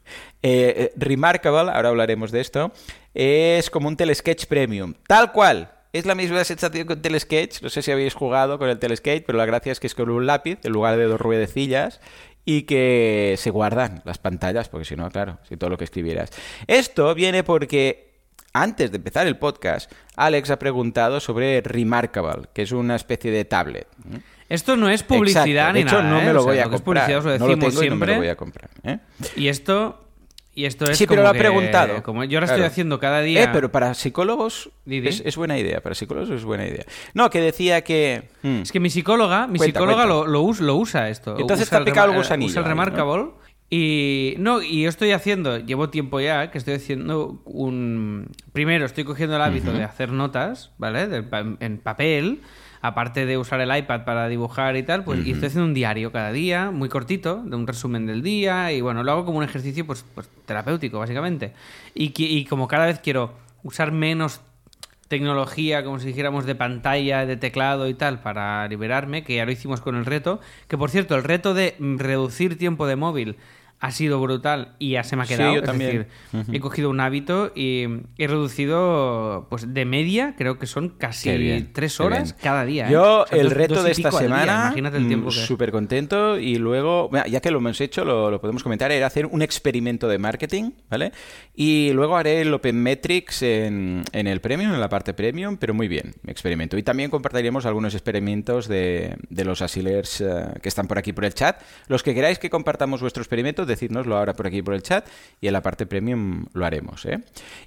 eh, 0.42 0.92
Remarkable, 0.96 1.70
ahora 1.72 1.88
hablaremos 1.90 2.30
de 2.32 2.40
esto, 2.40 2.72
es 3.14 3.70
como 3.70 3.88
un 3.88 3.96
telesketch 3.96 4.46
premium. 4.46 4.94
Tal 5.06 5.32
cual. 5.32 5.70
Es 5.92 6.06
la 6.06 6.14
misma 6.14 6.42
sensación 6.44 6.86
que 6.86 6.94
un 6.94 7.02
telesketch. 7.02 7.60
No 7.60 7.68
sé 7.68 7.82
si 7.82 7.90
habéis 7.92 8.14
jugado 8.14 8.58
con 8.58 8.70
el 8.70 8.78
telesketch, 8.78 9.24
pero 9.26 9.36
la 9.36 9.44
gracia 9.44 9.72
es 9.72 9.78
que 9.80 9.86
es 9.86 9.94
con 9.94 10.08
un 10.08 10.26
lápiz 10.26 10.58
en 10.62 10.72
lugar 10.72 10.96
de 10.96 11.04
dos 11.04 11.20
ruedecillas 11.20 12.00
y 12.46 12.62
que 12.62 13.34
se 13.38 13.50
guardan 13.50 14.00
las 14.06 14.16
pantallas, 14.18 14.70
porque 14.70 14.86
si 14.86 14.96
no, 14.96 15.10
claro, 15.10 15.38
si 15.46 15.56
todo 15.58 15.68
lo 15.68 15.76
que 15.76 15.84
escribieras. 15.84 16.30
Esto 16.66 17.14
viene 17.14 17.44
porque 17.44 18.10
antes 18.54 18.90
de 18.90 18.96
empezar 18.96 19.26
el 19.26 19.36
podcast, 19.36 19.92
Alex 20.16 20.50
ha 20.50 20.58
preguntado 20.58 21.20
sobre 21.20 21.60
Remarkable, 21.60 22.48
que 22.54 22.62
es 22.62 22.72
una 22.72 22.96
especie 22.96 23.30
de 23.30 23.44
tablet. 23.44 23.86
Esto 24.48 24.76
no 24.76 24.88
es 24.88 25.02
publicidad 25.02 25.44
Exacto. 25.46 25.72
ni 25.74 25.82
De 25.84 25.88
hecho, 25.88 26.02
nada. 26.02 26.10
no 26.10 26.20
¿eh? 26.20 26.24
me 26.26 26.32
lo 26.32 26.40
O 26.40 26.42
sea, 26.44 26.50
voy 26.52 26.58
a 26.58 26.62
es 26.62 26.68
comprar. 26.68 26.84
publicidad, 26.84 27.18
os 27.18 27.24
lo 27.24 27.38
no 27.38 27.46
lo 27.48 27.52
tengo 27.58 27.66
y 27.66 27.68
no 27.68 27.74
me 27.74 27.80
siempre. 27.86 28.12
lo 28.14 28.18
voy 28.18 28.28
a 28.28 28.36
comprar. 28.36 28.70
¿eh? 28.84 28.98
Y 29.36 29.48
esto. 29.48 29.98
Y 30.54 30.66
esto 30.66 30.84
es 30.84 30.98
Sí, 30.98 31.06
pero 31.06 31.20
como 31.20 31.22
lo 31.22 31.28
ha 31.30 31.32
que- 31.32 31.38
preguntado. 31.38 32.02
Como 32.02 32.24
yo 32.24 32.36
ahora 32.38 32.46
Claro. 32.46 32.62
estoy 32.62 32.70
haciendo 32.72 32.98
cada 33.00 33.20
día. 33.22 33.44
Eh, 33.44 33.48
pero 33.52 33.72
para 33.72 33.94
psicólogos 33.94 34.68
es, 34.86 35.22
es 35.24 35.36
buena 35.36 35.58
idea. 35.58 35.80
Para 35.80 35.94
psicólogos 35.94 36.28
es 36.30 36.44
buena 36.44 36.66
idea. 36.66 36.84
No, 37.14 37.30
que 37.30 37.40
decía 37.40 37.82
que... 37.84 38.24
hmm, 38.42 38.60
Es 38.62 38.70
que 38.72 38.78
mi 38.80 38.90
psicóloga, 38.90 39.46
mi 39.46 39.56
Cuenta, 39.58 39.78
psicóloga 39.80 40.04
cuenta. 40.06 40.14
Lo, 40.14 40.26
lo, 40.26 40.42
us- 40.42 40.60
lo 40.60 40.76
usa 40.76 41.08
esto. 41.08 41.38
Entonces 41.38 41.68
usa 41.68 41.78
te 41.78 41.82
ha 41.82 41.84
picado 41.86 42.08
el 42.08 42.12
rema- 42.12 42.18
gusanillo 42.18 42.50
Usa 42.50 42.60
el 42.60 42.64
ahí, 42.66 42.70
¿no? 42.70 43.41
Y 43.74 44.34
no, 44.36 44.60
y 44.60 44.82
yo 44.82 44.90
estoy 44.90 45.12
haciendo, 45.12 45.56
llevo 45.56 45.88
tiempo 45.88 46.20
ya 46.20 46.50
que 46.50 46.58
estoy 46.58 46.74
haciendo 46.74 47.40
un. 47.46 48.28
Primero 48.52 48.84
estoy 48.84 49.04
cogiendo 49.04 49.36
el 49.36 49.40
hábito 49.40 49.72
de 49.72 49.82
hacer 49.82 50.12
notas, 50.12 50.72
¿vale? 50.76 51.08
De 51.08 51.24
en 51.58 51.78
papel, 51.78 52.42
aparte 52.82 53.24
de 53.24 53.38
usar 53.38 53.62
el 53.62 53.74
iPad 53.74 54.04
para 54.04 54.28
dibujar 54.28 54.76
y 54.76 54.82
tal, 54.82 55.04
pues 55.04 55.26
y 55.26 55.30
estoy 55.30 55.46
haciendo 55.46 55.68
un 55.68 55.72
diario 55.72 56.12
cada 56.12 56.32
día, 56.32 56.70
muy 56.70 56.90
cortito, 56.90 57.42
de 57.46 57.56
un 57.56 57.66
resumen 57.66 58.04
del 58.04 58.20
día, 58.20 58.70
y 58.72 58.82
bueno, 58.82 59.04
lo 59.04 59.12
hago 59.12 59.24
como 59.24 59.38
un 59.38 59.44
ejercicio 59.44 59.86
pues, 59.86 60.04
pues 60.14 60.28
terapéutico, 60.44 60.98
básicamente. 60.98 61.54
Y, 61.94 62.12
y 62.14 62.44
como 62.44 62.68
cada 62.68 62.84
vez 62.84 62.98
quiero 62.98 63.32
usar 63.62 63.90
menos 63.90 64.42
tecnología, 65.08 65.82
como 65.82 65.98
si 65.98 66.08
dijéramos, 66.08 66.44
de 66.44 66.54
pantalla, 66.54 67.24
de 67.24 67.38
teclado 67.38 67.88
y 67.88 67.94
tal, 67.94 68.20
para 68.20 68.68
liberarme, 68.68 69.24
que 69.24 69.36
ya 69.36 69.46
lo 69.46 69.52
hicimos 69.52 69.80
con 69.80 69.96
el 69.96 70.04
reto. 70.04 70.40
Que 70.68 70.76
por 70.76 70.90
cierto, 70.90 71.16
el 71.16 71.24
reto 71.24 71.54
de 71.54 71.74
reducir 71.78 72.58
tiempo 72.58 72.86
de 72.86 72.96
móvil 72.96 73.36
ha 73.84 73.90
sido 73.90 74.20
brutal 74.20 74.76
y 74.78 74.92
ya 74.92 75.02
se 75.02 75.16
me 75.16 75.22
ha 75.22 75.26
Sí, 75.26 75.34
quedado. 75.34 75.54
yo 75.54 75.58
es 75.58 75.64
también. 75.66 76.06
decir, 76.32 76.54
he 76.54 76.60
cogido 76.60 76.88
un 76.88 77.00
hábito 77.00 77.50
y 77.54 77.84
he 78.16 78.28
reducido, 78.28 79.46
pues 79.50 79.74
de 79.74 79.84
media, 79.84 80.34
creo 80.38 80.56
que 80.58 80.66
son 80.66 80.90
casi 80.90 81.36
bien, 81.36 81.72
tres 81.72 81.98
horas 82.00 82.32
cada 82.40 82.64
día. 82.64 82.88
¿eh? 82.88 82.92
Yo, 82.92 83.22
O 83.22 83.26
sea, 83.26 83.38
el 83.38 83.44
dos- 83.48 83.52
reto 83.54 83.74
dos 83.74 83.84
de 83.84 83.90
esta 83.90 84.12
semana, 84.12 84.66
Imagínate 84.68 84.96
el 84.98 85.08
tiempo 85.08 85.26
mm, 85.30 85.30
que... 85.30 85.36
súper 85.40 85.72
contento. 85.72 86.38
Y 86.38 86.56
luego, 86.56 87.10
ya 87.28 87.40
que 87.40 87.50
lo 87.50 87.58
hemos 87.58 87.80
hecho, 87.80 88.04
lo, 88.04 88.30
lo 88.30 88.40
podemos 88.40 88.62
comentar, 88.62 88.92
era 88.92 89.06
hacer 89.06 89.26
un 89.26 89.42
experimento 89.42 90.06
de 90.08 90.18
marketing, 90.18 90.70
¿vale? 90.88 91.12
Y 91.54 91.90
luego 91.92 92.16
haré 92.16 92.40
el 92.42 92.54
Open 92.54 92.80
Metrics 92.82 93.42
en, 93.42 94.04
en 94.12 94.26
el 94.28 94.40
Premium, 94.40 94.72
en 94.74 94.80
la 94.80 94.88
parte 94.88 95.12
Premium, 95.12 95.56
pero 95.56 95.74
muy 95.74 95.88
bien, 95.88 96.14
experimento. 96.26 96.78
Y 96.78 96.82
también 96.84 97.10
compartiremos 97.10 97.66
algunos 97.66 97.94
experimentos 97.94 98.68
de, 98.68 99.16
de 99.28 99.44
los 99.44 99.60
asilers 99.60 100.20
eh, 100.20 100.26
que 100.62 100.68
están 100.68 100.86
por 100.86 100.98
aquí 100.98 101.12
por 101.12 101.24
el 101.24 101.34
chat. 101.34 101.60
Los 101.88 102.02
que 102.02 102.14
queráis 102.14 102.38
que 102.38 102.48
compartamos 102.48 103.00
vuestro 103.00 103.22
experimento, 103.22 103.66
decídnoslo 103.72 104.16
ahora 104.16 104.34
por 104.34 104.46
aquí 104.46 104.62
por 104.62 104.74
el 104.74 104.82
chat 104.82 105.06
y 105.40 105.46
en 105.46 105.52
la 105.52 105.62
parte 105.62 105.86
Premium 105.86 106.46
lo 106.52 106.64
haremos, 106.64 107.04
¿eh? 107.04 107.20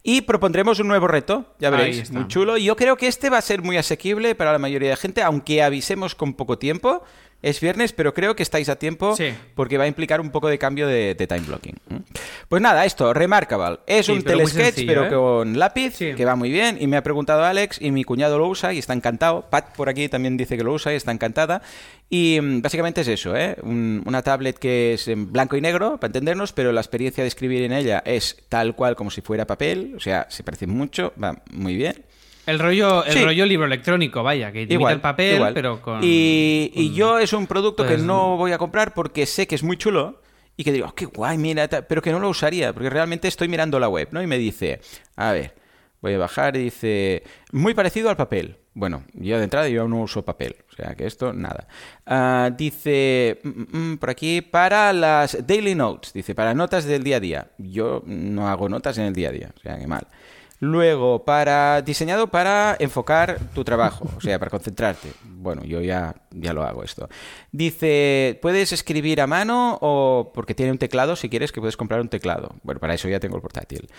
Y 0.03 0.21
propondremos 0.21 0.79
un 0.79 0.87
nuevo 0.87 1.07
reto, 1.07 1.53
ya 1.59 1.69
veréis, 1.69 2.11
muy 2.11 2.27
chulo. 2.27 2.57
Y 2.57 2.65
yo 2.65 2.75
creo 2.75 2.97
que 2.97 3.07
este 3.07 3.29
va 3.29 3.37
a 3.37 3.41
ser 3.41 3.61
muy 3.61 3.77
asequible 3.77 4.35
para 4.35 4.51
la 4.51 4.59
mayoría 4.59 4.89
de 4.89 4.95
gente, 4.95 5.21
aunque 5.21 5.63
avisemos 5.63 6.15
con 6.15 6.33
poco 6.33 6.57
tiempo. 6.57 7.03
Es 7.41 7.61
viernes, 7.61 7.93
pero 7.93 8.13
creo 8.15 8.35
que 8.35 8.41
estáis 8.41 8.69
a 8.69 8.75
tiempo 8.77 9.15
Sí. 9.15 9.25
porque 9.53 9.77
va 9.77 9.83
a 9.83 9.87
implicar 9.87 10.19
un 10.19 10.31
poco 10.31 10.47
de 10.47 10.57
cambio 10.57 10.87
de, 10.87 11.13
de 11.13 11.27
time 11.27 11.41
blocking. 11.41 11.75
¿Mm? 11.89 11.95
Pues 12.49 12.59
nada, 12.61 12.85
esto, 12.85 13.13
Remarkable. 13.13 13.79
Es 13.85 14.07
Sí, 14.07 14.13
un 14.13 14.23
pero 14.23 14.37
telesketch, 14.39 14.65
sencillo, 14.75 14.87
pero 14.87 15.05
¿eh? 15.05 15.09
con 15.09 15.59
lápiz, 15.59 15.95
Sí. 15.95 16.13
que 16.15 16.25
va 16.25 16.35
muy 16.35 16.49
bien. 16.49 16.77
Y 16.79 16.87
me 16.87 16.97
ha 16.97 17.03
preguntado 17.03 17.43
Alex, 17.43 17.79
y 17.81 17.91
mi 17.91 18.03
cuñado 18.03 18.39
lo 18.39 18.47
usa 18.47 18.73
y 18.73 18.79
está 18.79 18.93
encantado. 18.93 19.47
Pat 19.49 19.75
por 19.75 19.89
aquí 19.89 20.09
también 20.09 20.37
dice 20.37 20.57
que 20.57 20.63
lo 20.63 20.73
usa 20.73 20.91
y 20.93 20.95
está 20.95 21.11
encantada. 21.11 21.61
Y 22.09 22.39
mm, 22.41 22.61
básicamente 22.61 23.01
es 23.01 23.07
eso, 23.09 23.35
¿eh? 23.35 23.55
Un- 23.61 24.01
una 24.07 24.23
tablet 24.23 24.57
que 24.57 24.93
es 24.93 25.07
en 25.07 25.31
blanco 25.31 25.55
y 25.55 25.61
negro, 25.61 25.97
para 25.99 26.07
entendernos, 26.09 26.51
pero 26.51 26.71
la 26.71 26.81
experiencia 26.81 27.23
de 27.23 27.27
escribir 27.27 27.61
en 27.63 27.73
ella 27.73 28.01
es 28.05 28.37
tal 28.49 28.75
cual 28.75 28.95
como 28.95 29.11
si 29.11 29.21
fuera 29.21 29.45
papel. 29.45 29.93
O 29.95 29.99
sea, 29.99 30.25
se 30.29 30.43
parece 30.43 30.65
mucho, 30.65 31.13
va 31.21 31.41
muy 31.51 31.75
bien. 31.75 32.03
El 32.45 32.59
rollo, 32.59 33.03
el 33.05 33.13
Sí. 33.13 33.23
rollo 33.23 33.45
libro 33.45 33.65
electrónico, 33.65 34.21
vaya, 34.23 34.51
que 34.51 34.63
Igual, 34.63 34.95
el 34.95 35.01
papel, 35.01 35.35
igual. 35.35 35.53
pero 35.53 35.81
con... 35.81 35.99
Y, 36.03 36.91
yo 36.93 37.17
es 37.19 37.33
un 37.33 37.47
producto 37.47 37.85
que 37.85 37.97
no 37.97 38.37
voy 38.37 38.51
a 38.51 38.57
comprar 38.57 38.93
porque 38.93 39.25
sé 39.25 39.47
que 39.47 39.55
es 39.55 39.63
muy 39.63 39.77
chulo 39.77 40.21
y 40.57 40.63
que 40.63 40.71
digo, 40.71 40.87
"Oh, 40.89 40.93
qué 40.95 41.05
guay, 41.05 41.37
mira, 41.37 41.67
tal", 41.67 41.85
pero 41.87 42.01
que 42.01 42.11
no 42.11 42.19
lo 42.19 42.29
usaría 42.29 42.71
porque 42.73 42.89
realmente 42.89 43.27
estoy 43.27 43.47
mirando 43.47 43.79
la 43.79 43.89
web, 43.89 44.09
¿no? 44.11 44.21
Y 44.21 44.27
me 44.27 44.37
dice, 44.37 44.79
a 45.15 45.31
ver, 45.31 45.53
voy 46.01 46.13
a 46.13 46.17
bajar 46.19 46.55
y 46.55 46.65
dice, 46.65 47.23
muy 47.51 47.73
parecido 47.73 48.09
al 48.09 48.15
papel. 48.17 48.57
Bueno, 48.77 49.05
yo 49.13 49.37
de 49.37 49.45
entrada 49.45 49.69
yo 49.69 49.87
no 49.87 50.01
uso 50.01 50.25
papel, 50.25 50.57
o 50.69 50.75
sea 50.75 50.95
que 50.95 51.05
esto 51.07 51.31
nada. 51.31 51.65
Ah, 52.05 52.51
dice, 52.55 53.39
mm, 53.41 53.49
mm, 53.49 53.67
mm, 53.93 53.97
por 53.97 54.09
aquí, 54.09 54.41
para 54.41 54.91
las 54.91 55.47
daily 55.47 55.75
notes, 55.75 56.11
dice, 56.11 56.35
para 56.35 56.53
notas 56.53 56.83
del 56.83 57.01
día 57.01 57.15
a 57.15 57.19
día. 57.21 57.47
Yo 57.57 58.03
no 58.05 58.49
hago 58.49 58.67
notas 58.67 58.97
en 58.97 59.05
el 59.05 59.13
día 59.13 59.29
a 59.29 59.31
día, 59.31 59.49
o 59.55 59.59
sea 59.61 59.79
que 59.79 59.87
mal. 59.87 60.05
Luego, 60.61 61.25
para 61.25 61.81
diseñado 61.81 62.27
para 62.27 62.77
enfocar 62.79 63.39
tu 63.53 63.65
trabajo, 63.65 64.07
o 64.15 64.21
sea, 64.21 64.39
para 64.39 64.49
concentrarte. 64.49 65.11
Bueno, 65.25 65.63
yo 65.65 65.81
ya, 65.81 66.15
ya 66.31 66.53
lo 66.53 66.63
hago 66.63 66.81
esto. 66.83 67.09
Dice, 67.51 68.39
puedes 68.41 68.71
escribir 68.71 69.19
a 69.19 69.27
mano 69.27 69.77
o 69.81 70.31
porque 70.33 70.55
tiene 70.55 70.71
un 70.71 70.77
teclado, 70.77 71.17
si 71.17 71.29
quieres 71.29 71.51
que 71.51 71.59
puedes 71.59 71.75
comprar 71.75 71.99
un 71.99 72.07
teclado. 72.07 72.55
Bueno, 72.63 72.79
para 72.79 72.93
eso 72.93 73.09
ya 73.09 73.19
tengo 73.19 73.35
el 73.35 73.41
portátil. 73.41 73.89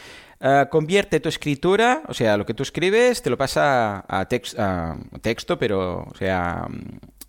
Ah, 0.40 0.68
convierte 0.70 1.20
tu 1.20 1.28
escritura, 1.28 2.02
o 2.08 2.14
sea, 2.14 2.36
lo 2.38 2.46
que 2.46 2.54
tú 2.54 2.62
escribes, 2.62 3.20
te 3.22 3.28
lo 3.30 3.36
pasa 3.36 4.04
a, 4.08 4.26
tex- 4.26 4.58
a 4.58 4.96
texto, 5.20 5.58
pero, 5.58 6.06
o 6.10 6.14
sea, 6.16 6.66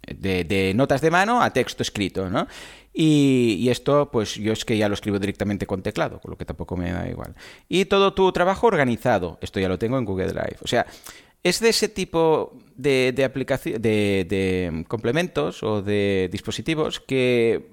de 0.07 0.71
notas 0.73 1.01
de 1.01 1.11
mano 1.11 1.41
a 1.41 1.51
texto 1.51 1.83
escrito, 1.83 2.29
¿no? 2.29 2.47
Y, 2.99 3.69
esto, 3.69 4.09
pues 4.09 4.33
yo 4.35 4.53
es 4.53 4.65
que 4.65 4.75
ya 4.75 4.87
lo 4.89 4.95
escribo 4.95 5.19
directamente 5.19 5.67
con 5.67 5.83
teclado, 5.83 6.19
con 6.19 6.31
lo 6.31 6.37
que 6.37 6.45
tampoco 6.45 6.75
me 6.75 6.91
da 6.91 7.07
igual. 7.07 7.35
Y 7.69 7.85
todo 7.85 8.15
tu 8.15 8.31
trabajo 8.31 8.65
organizado, 8.65 9.37
esto 9.39 9.59
ya 9.59 9.69
lo 9.69 9.77
tengo 9.77 9.99
en 9.99 10.05
Google 10.05 10.29
Drive. 10.29 10.57
O 10.63 10.67
sea, 10.67 10.87
es 11.43 11.59
de 11.59 11.69
ese 11.69 11.89
tipo 11.89 12.57
de, 12.75 13.13
de, 13.15 13.23
aplicación, 13.23 13.79
de, 13.79 14.25
de 14.27 14.83
complementos 14.87 15.61
o 15.61 15.83
de 15.83 16.27
dispositivos 16.31 16.99
que 16.99 17.69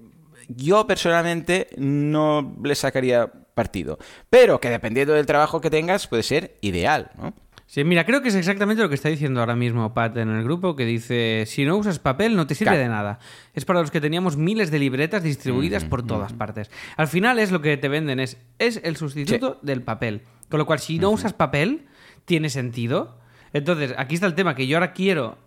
yo 0.49 0.87
personalmente 0.87 1.71
no 1.79 2.59
le 2.63 2.75
sacaría 2.75 3.33
partido. 3.55 3.99
Pero 4.29 4.61
que 4.61 4.69
dependiendo 4.69 5.15
del 5.15 5.25
trabajo 5.25 5.63
que 5.63 5.71
tengas 5.71 6.07
puede 6.07 6.23
ser 6.23 6.59
ideal, 6.61 7.13
¿no? 7.17 7.33
Sí, 7.67 7.83
mira, 7.83 8.05
creo 8.05 8.21
que 8.23 8.29
es 8.29 8.35
exactamente 8.35 8.83
lo 8.83 8.89
que 8.89 8.95
está 8.95 9.09
diciendo 9.09 9.41
ahora 9.41 9.57
mismo 9.57 9.95
Pat 9.95 10.17
en 10.19 10.29
el 10.29 10.45
grupo, 10.45 10.77
que 10.77 10.85
dice, 10.85 11.45
si 11.47 11.65
no 11.65 11.77
usas 11.77 11.99
papel 11.99 12.37
no 12.37 12.47
te 12.47 12.55
sirve 12.55 12.73
Claro. 12.73 12.83
de 12.83 12.89
nada. 12.89 13.19
Es 13.55 13.65
para 13.65 13.81
los 13.81 13.91
que 13.91 14.01
teníamos 14.01 14.37
miles 14.37 14.71
de 14.71 14.79
libretas 14.79 15.23
distribuidas 15.23 15.85
por 15.85 16.07
todas 16.07 16.33
partes. 16.35 16.71
Al 16.97 17.09
final 17.09 17.39
es 17.39 17.51
lo 17.51 17.61
que 17.63 17.77
te 17.77 17.89
venden, 17.89 18.21
es, 18.21 18.37
es 18.59 18.81
el 18.85 18.97
sustituto 18.97 19.59
del 19.63 19.83
papel. 19.83 20.23
Con 20.51 20.59
lo 20.59 20.67
cual, 20.67 20.79
si 20.79 20.99
no 20.99 21.11
usas 21.11 21.33
papel, 21.33 21.87
tiene 22.27 22.51
sentido. 22.51 23.19
Entonces, 23.53 23.95
aquí 23.97 24.15
está 24.15 24.27
el 24.27 24.35
tema, 24.35 24.55
que 24.55 24.67
yo 24.67 24.77
ahora 24.77 24.93
quiero 24.93 25.39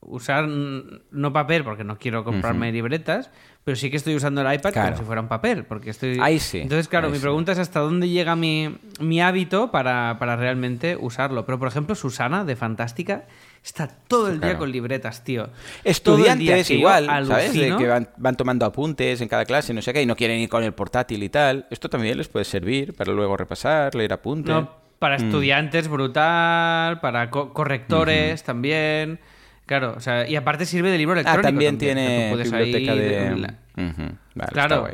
usar 0.00 0.46
no 0.48 1.32
papel 1.32 1.64
porque 1.64 1.82
no 1.84 1.98
quiero 1.98 2.22
comprarme 2.22 2.70
libretas, 2.70 3.30
pero 3.64 3.74
sí 3.76 3.90
que 3.90 3.96
estoy 3.96 4.14
usando 4.14 4.40
el 4.42 4.54
iPad 4.54 4.72
Claro. 4.72 4.88
como 4.90 4.98
si 4.98 5.04
fuera 5.04 5.20
un 5.20 5.26
papel, 5.28 5.64
porque 5.64 5.90
estoy... 5.90 6.18
Ahí 6.22 6.38
sí, 6.38 6.60
Entonces, 6.60 6.86
claro, 6.86 7.06
ahí 7.08 7.12
mi 7.12 7.18
sí. 7.18 7.22
pregunta 7.22 7.50
es 7.50 7.58
hasta 7.58 7.80
dónde 7.80 8.08
llega 8.08 8.36
mi, 8.36 8.76
mi 9.00 9.20
hábito 9.20 9.72
para, 9.72 10.16
para 10.20 10.36
realmente 10.36 10.96
usarlo. 11.00 11.44
Pero, 11.44 11.58
por 11.58 11.66
ejemplo, 11.66 11.96
Susana, 11.96 12.44
de 12.44 12.54
Fantástica, 12.54 13.24
está 13.64 13.88
todo 13.88 14.28
el 14.28 14.40
día 14.40 14.56
con 14.56 14.70
libretas, 14.70 15.24
tío. 15.24 15.46
Día 15.46 15.52
Estudiantes 15.82 16.70
igual, 16.70 17.06
¿sabes? 17.26 17.54
De 17.54 17.74
que 17.76 17.86
van, 17.88 18.08
van 18.16 18.36
tomando 18.36 18.64
apuntes 18.66 19.20
en 19.20 19.26
cada 19.28 19.44
clase, 19.44 19.74
no 19.74 19.82
sé 19.82 19.92
qué, 19.92 20.02
y 20.02 20.06
no 20.06 20.14
quieren 20.14 20.38
ir 20.38 20.48
con 20.48 20.62
el 20.62 20.72
portátil 20.72 21.20
y 21.24 21.28
tal. 21.30 21.66
Esto 21.70 21.88
también 21.90 22.16
les 22.18 22.28
puede 22.28 22.44
servir 22.44 22.94
para 22.94 23.12
luego 23.12 23.36
repasar, 23.36 23.96
leer 23.96 24.12
apuntes. 24.12 24.54
No, 24.54 24.70
para 25.00 25.18
Mm. 25.18 25.24
estudiantes 25.24 25.88
brutal, 25.88 27.00
para 27.00 27.28
co- 27.30 27.52
correctores 27.52 28.44
también. 28.44 29.18
Claro, 29.66 29.94
o 29.96 30.00
sea, 30.00 30.28
y 30.28 30.36
aparte 30.36 30.64
sirve 30.64 30.90
de 30.90 30.98
libro 30.98 31.16
ah, 31.16 31.20
electrónico. 31.20 31.48
también 31.48 31.74
o 31.76 31.78
sea, 31.78 31.86
tiene 31.86 32.26
tú 32.30 32.34
puedes 32.36 32.50
biblioteca 32.52 32.92
ahí 32.92 32.98
de... 32.98 33.36
la- 33.36 33.54
Ujú, 33.76 34.02
vale, 34.34 34.52
Claro. 34.52 34.88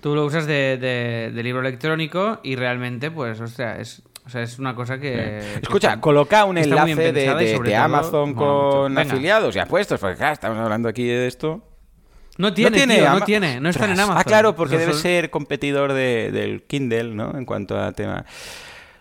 Tú 0.00 0.14
lo 0.14 0.24
usas 0.26 0.46
de, 0.46 0.76
de- 0.78 1.32
de 1.34 1.42
libro 1.42 1.60
electrónico 1.60 2.38
y 2.44 2.54
realmente, 2.54 3.10
pues, 3.10 3.40
o 3.40 3.46
sea, 3.48 3.78
es, 3.80 4.02
o 4.26 4.30
sea, 4.30 4.42
es 4.42 4.58
una 4.58 4.74
cosa 4.74 4.98
que... 5.00 5.38
Escucha, 5.62 6.00
coloca 6.00 6.44
un 6.44 6.58
enlace 6.58 6.94
de, 6.94 7.12
de- 7.12 7.34
de 7.34 7.54
todo 7.54 7.76
Amazon 7.76 8.34
con 8.34 8.96
afiliados 8.96 9.56
y 9.56 9.58
apuestos, 9.58 9.98
porque 9.98 10.16
claro, 10.16 10.34
estamos 10.34 10.58
hablando 10.58 10.88
aquí 10.88 11.04
de 11.06 11.26
esto. 11.26 11.64
No 12.36 12.54
tiene, 12.54 12.86
tío, 12.86 13.04
no 13.04 13.16
Ama- 13.16 13.24
tiene, 13.24 13.58
no 13.60 13.68
están 13.70 13.90
en 13.90 13.96
Tras. 13.96 14.06
Amazon. 14.06 14.20
Ah, 14.20 14.24
claro, 14.24 14.54
porque 14.54 14.76
O 14.76 14.78
sea, 14.78 14.86
debe 14.86 14.92
son- 14.92 15.02
ser 15.02 15.30
competidor 15.30 15.92
de- 15.92 16.30
del 16.30 16.62
Kindle, 16.62 17.14
¿no? 17.14 17.36
En 17.36 17.44
cuanto 17.44 17.76
a 17.76 17.90
tema. 17.90 18.24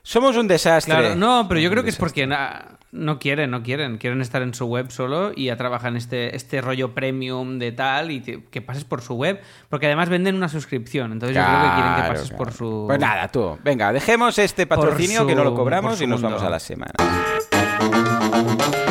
Somos 0.08 0.38
un 0.38 0.48
desastre. 0.48 0.94
Claro, 0.96 1.16
no, 1.16 1.48
pero 1.50 1.60
yo 1.60 1.70
creo 1.70 1.84
que 1.84 1.90
es 1.90 1.98
porque 1.98 2.26
na- 2.28 2.78
no 2.94 3.20
quieren, 3.20 3.52
no 3.52 3.62
quieren. 3.62 3.98
Quieren 3.98 4.22
estar 4.22 4.42
en 4.42 4.54
su 4.54 4.66
web 4.66 4.90
solo 4.90 5.34
y 5.36 5.48
ya 5.48 5.58
trabajan 5.58 5.98
este, 5.98 6.34
este 6.34 6.62
rollo 6.62 6.94
premium 6.96 7.60
de 7.60 7.74
tal 7.74 8.10
y 8.12 8.22
te- 8.22 8.44
que 8.50 8.62
pases 8.62 8.86
por 8.86 9.02
su 9.02 9.16
web. 9.16 9.42
Porque 9.68 9.86
además 9.88 10.08
venden 10.08 10.36
una 10.36 10.48
suscripción. 10.48 11.12
Entonces 11.12 11.36
yo 11.36 11.44
creo 11.44 11.56
que 11.60 11.76
quieren 11.76 11.92
que 11.96 12.00
Claro, 12.00 12.14
pases 12.14 12.32
por 12.32 12.54
su. 12.54 12.86
Pues 12.88 13.00
nada, 13.00 13.28
tú. 13.28 13.60
Venga, 13.66 13.92
dejemos 13.92 14.40
este 14.40 14.66
patrocinio 14.66 15.22
su- 15.24 15.28
que 15.28 15.36
no 15.36 15.44
lo 15.44 15.54
cobramos 15.54 16.00
y 16.00 16.08
nos 16.08 16.22
mundo. 16.22 16.38
vamos 16.38 16.48
a 16.48 16.52
la 16.52 16.60
semana. 16.60 16.94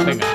Venga. 0.04 0.26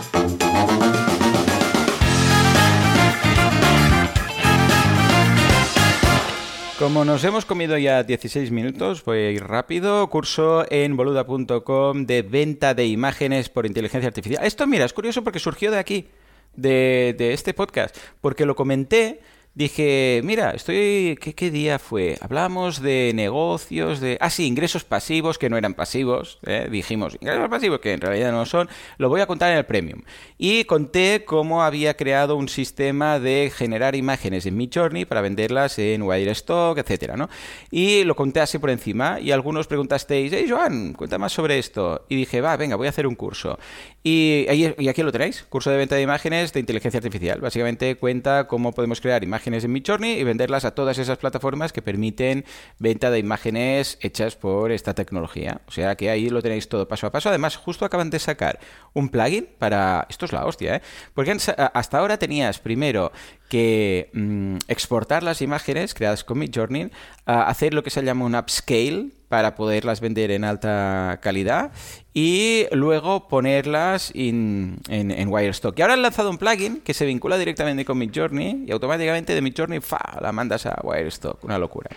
Como 6.81 7.05
nos 7.05 7.23
hemos 7.23 7.45
comido 7.45 7.77
ya 7.77 8.01
16 8.01 8.49
minutos, 8.49 9.05
voy 9.05 9.19
a 9.19 9.29
ir 9.29 9.43
rápido. 9.43 10.09
Curso 10.09 10.65
en 10.71 10.97
boluda.com 10.97 12.07
de 12.07 12.23
venta 12.23 12.73
de 12.73 12.87
imágenes 12.87 13.49
por 13.49 13.67
inteligencia 13.67 14.07
artificial. 14.07 14.43
Esto, 14.43 14.65
mira, 14.65 14.85
es 14.85 14.91
curioso 14.91 15.23
porque 15.23 15.37
surgió 15.37 15.69
de 15.69 15.77
aquí, 15.77 16.07
de, 16.55 17.13
de 17.15 17.33
este 17.33 17.53
podcast, 17.53 17.95
porque 18.19 18.47
lo 18.47 18.55
comenté. 18.55 19.19
Dije, 19.53 20.21
mira, 20.23 20.51
estoy. 20.51 21.17
¿qué, 21.19 21.33
¿Qué 21.33 21.51
día 21.51 21.77
fue? 21.77 22.17
Hablamos 22.21 22.81
de 22.81 23.11
negocios, 23.13 23.99
de. 23.99 24.17
Ah, 24.21 24.29
sí, 24.29 24.45
ingresos 24.47 24.85
pasivos 24.85 25.37
que 25.37 25.49
no 25.49 25.57
eran 25.57 25.73
pasivos. 25.73 26.39
¿eh? 26.45 26.69
Dijimos, 26.71 27.17
ingresos 27.19 27.49
pasivos 27.49 27.81
que 27.81 27.91
en 27.91 27.99
realidad 27.99 28.31
no 28.31 28.45
son. 28.45 28.69
Lo 28.97 29.09
voy 29.09 29.19
a 29.19 29.25
contar 29.25 29.51
en 29.51 29.57
el 29.57 29.65
Premium. 29.65 30.03
Y 30.37 30.63
conté 30.63 31.25
cómo 31.25 31.63
había 31.63 31.97
creado 31.97 32.37
un 32.37 32.47
sistema 32.47 33.19
de 33.19 33.51
generar 33.53 33.93
imágenes 33.95 34.45
en 34.45 34.55
Midjourney 34.55 35.03
para 35.03 35.19
venderlas 35.19 35.77
en 35.79 36.03
Wirestock, 36.03 36.77
etcétera, 36.77 37.17
¿no? 37.17 37.29
Y 37.71 38.05
lo 38.05 38.15
conté 38.15 38.39
así 38.39 38.57
por 38.57 38.69
encima. 38.69 39.19
Y 39.19 39.31
algunos 39.31 39.67
preguntasteis, 39.67 40.31
hey 40.31 40.45
Joan, 40.47 40.93
cuenta 40.93 41.17
más 41.17 41.33
sobre 41.33 41.59
esto. 41.59 42.05
Y 42.07 42.15
dije, 42.15 42.39
va, 42.39 42.55
venga, 42.55 42.77
voy 42.77 42.87
a 42.87 42.91
hacer 42.91 43.05
un 43.05 43.15
curso. 43.15 43.59
Y, 44.01 44.45
y 44.49 44.87
aquí 44.87 45.03
lo 45.03 45.11
tenéis: 45.11 45.43
curso 45.49 45.69
de 45.71 45.77
venta 45.77 45.95
de 45.95 46.03
imágenes 46.03 46.53
de 46.53 46.61
inteligencia 46.61 46.99
artificial. 46.99 47.41
Básicamente 47.41 47.97
cuenta 47.97 48.47
cómo 48.47 48.71
podemos 48.71 49.01
crear 49.01 49.21
imágenes 49.25 49.40
en 49.45 49.71
Midjourney 49.71 50.19
y 50.19 50.23
venderlas 50.23 50.65
a 50.65 50.75
todas 50.75 50.97
esas 50.97 51.17
plataformas 51.17 51.73
que 51.73 51.81
permiten 51.81 52.45
venta 52.79 53.09
de 53.11 53.19
imágenes 53.19 53.97
hechas 54.01 54.35
por 54.35 54.71
esta 54.71 54.93
tecnología. 54.93 55.61
O 55.67 55.71
sea 55.71 55.95
que 55.95 56.09
ahí 56.09 56.29
lo 56.29 56.41
tenéis 56.41 56.69
todo 56.69 56.87
paso 56.87 57.07
a 57.07 57.11
paso. 57.11 57.29
Además, 57.29 57.55
justo 57.55 57.85
acaban 57.85 58.09
de 58.09 58.19
sacar 58.19 58.59
un 58.93 59.09
plugin 59.09 59.47
para... 59.57 60.05
Esto 60.09 60.25
es 60.25 60.33
la 60.33 60.45
hostia, 60.45 60.75
¿eh? 60.75 60.81
Porque 61.13 61.31
hasta 61.31 61.97
ahora 61.97 62.17
tenías 62.17 62.59
primero 62.59 63.11
que 63.51 64.09
mm, 64.13 64.59
exportar 64.69 65.23
las 65.23 65.41
imágenes 65.41 65.93
creadas 65.93 66.23
con 66.23 66.39
Midjourney, 66.39 66.89
a 67.25 67.49
hacer 67.49 67.73
lo 67.73 67.83
que 67.83 67.89
se 67.89 68.01
llama 68.01 68.23
un 68.23 68.33
upscale 68.33 69.09
para 69.27 69.55
poderlas 69.55 69.99
vender 69.99 70.31
en 70.31 70.45
alta 70.45 71.19
calidad 71.21 71.73
y 72.13 72.65
luego 72.71 73.27
ponerlas 73.27 74.13
en, 74.15 74.77
en 74.87 75.27
Wirestock. 75.27 75.77
Y 75.77 75.81
ahora 75.81 75.95
han 75.95 76.01
lanzado 76.01 76.29
un 76.29 76.37
plugin 76.37 76.79
que 76.79 76.93
se 76.93 77.05
vincula 77.05 77.37
directamente 77.37 77.83
con 77.83 77.97
Midjourney 77.97 78.63
y 78.67 78.71
automáticamente 78.71 79.35
de 79.35 79.41
Midjourney 79.41 79.81
la 80.21 80.31
mandas 80.31 80.65
a 80.65 80.79
Wirestock. 80.81 81.43
Una 81.43 81.57
locura. 81.57 81.89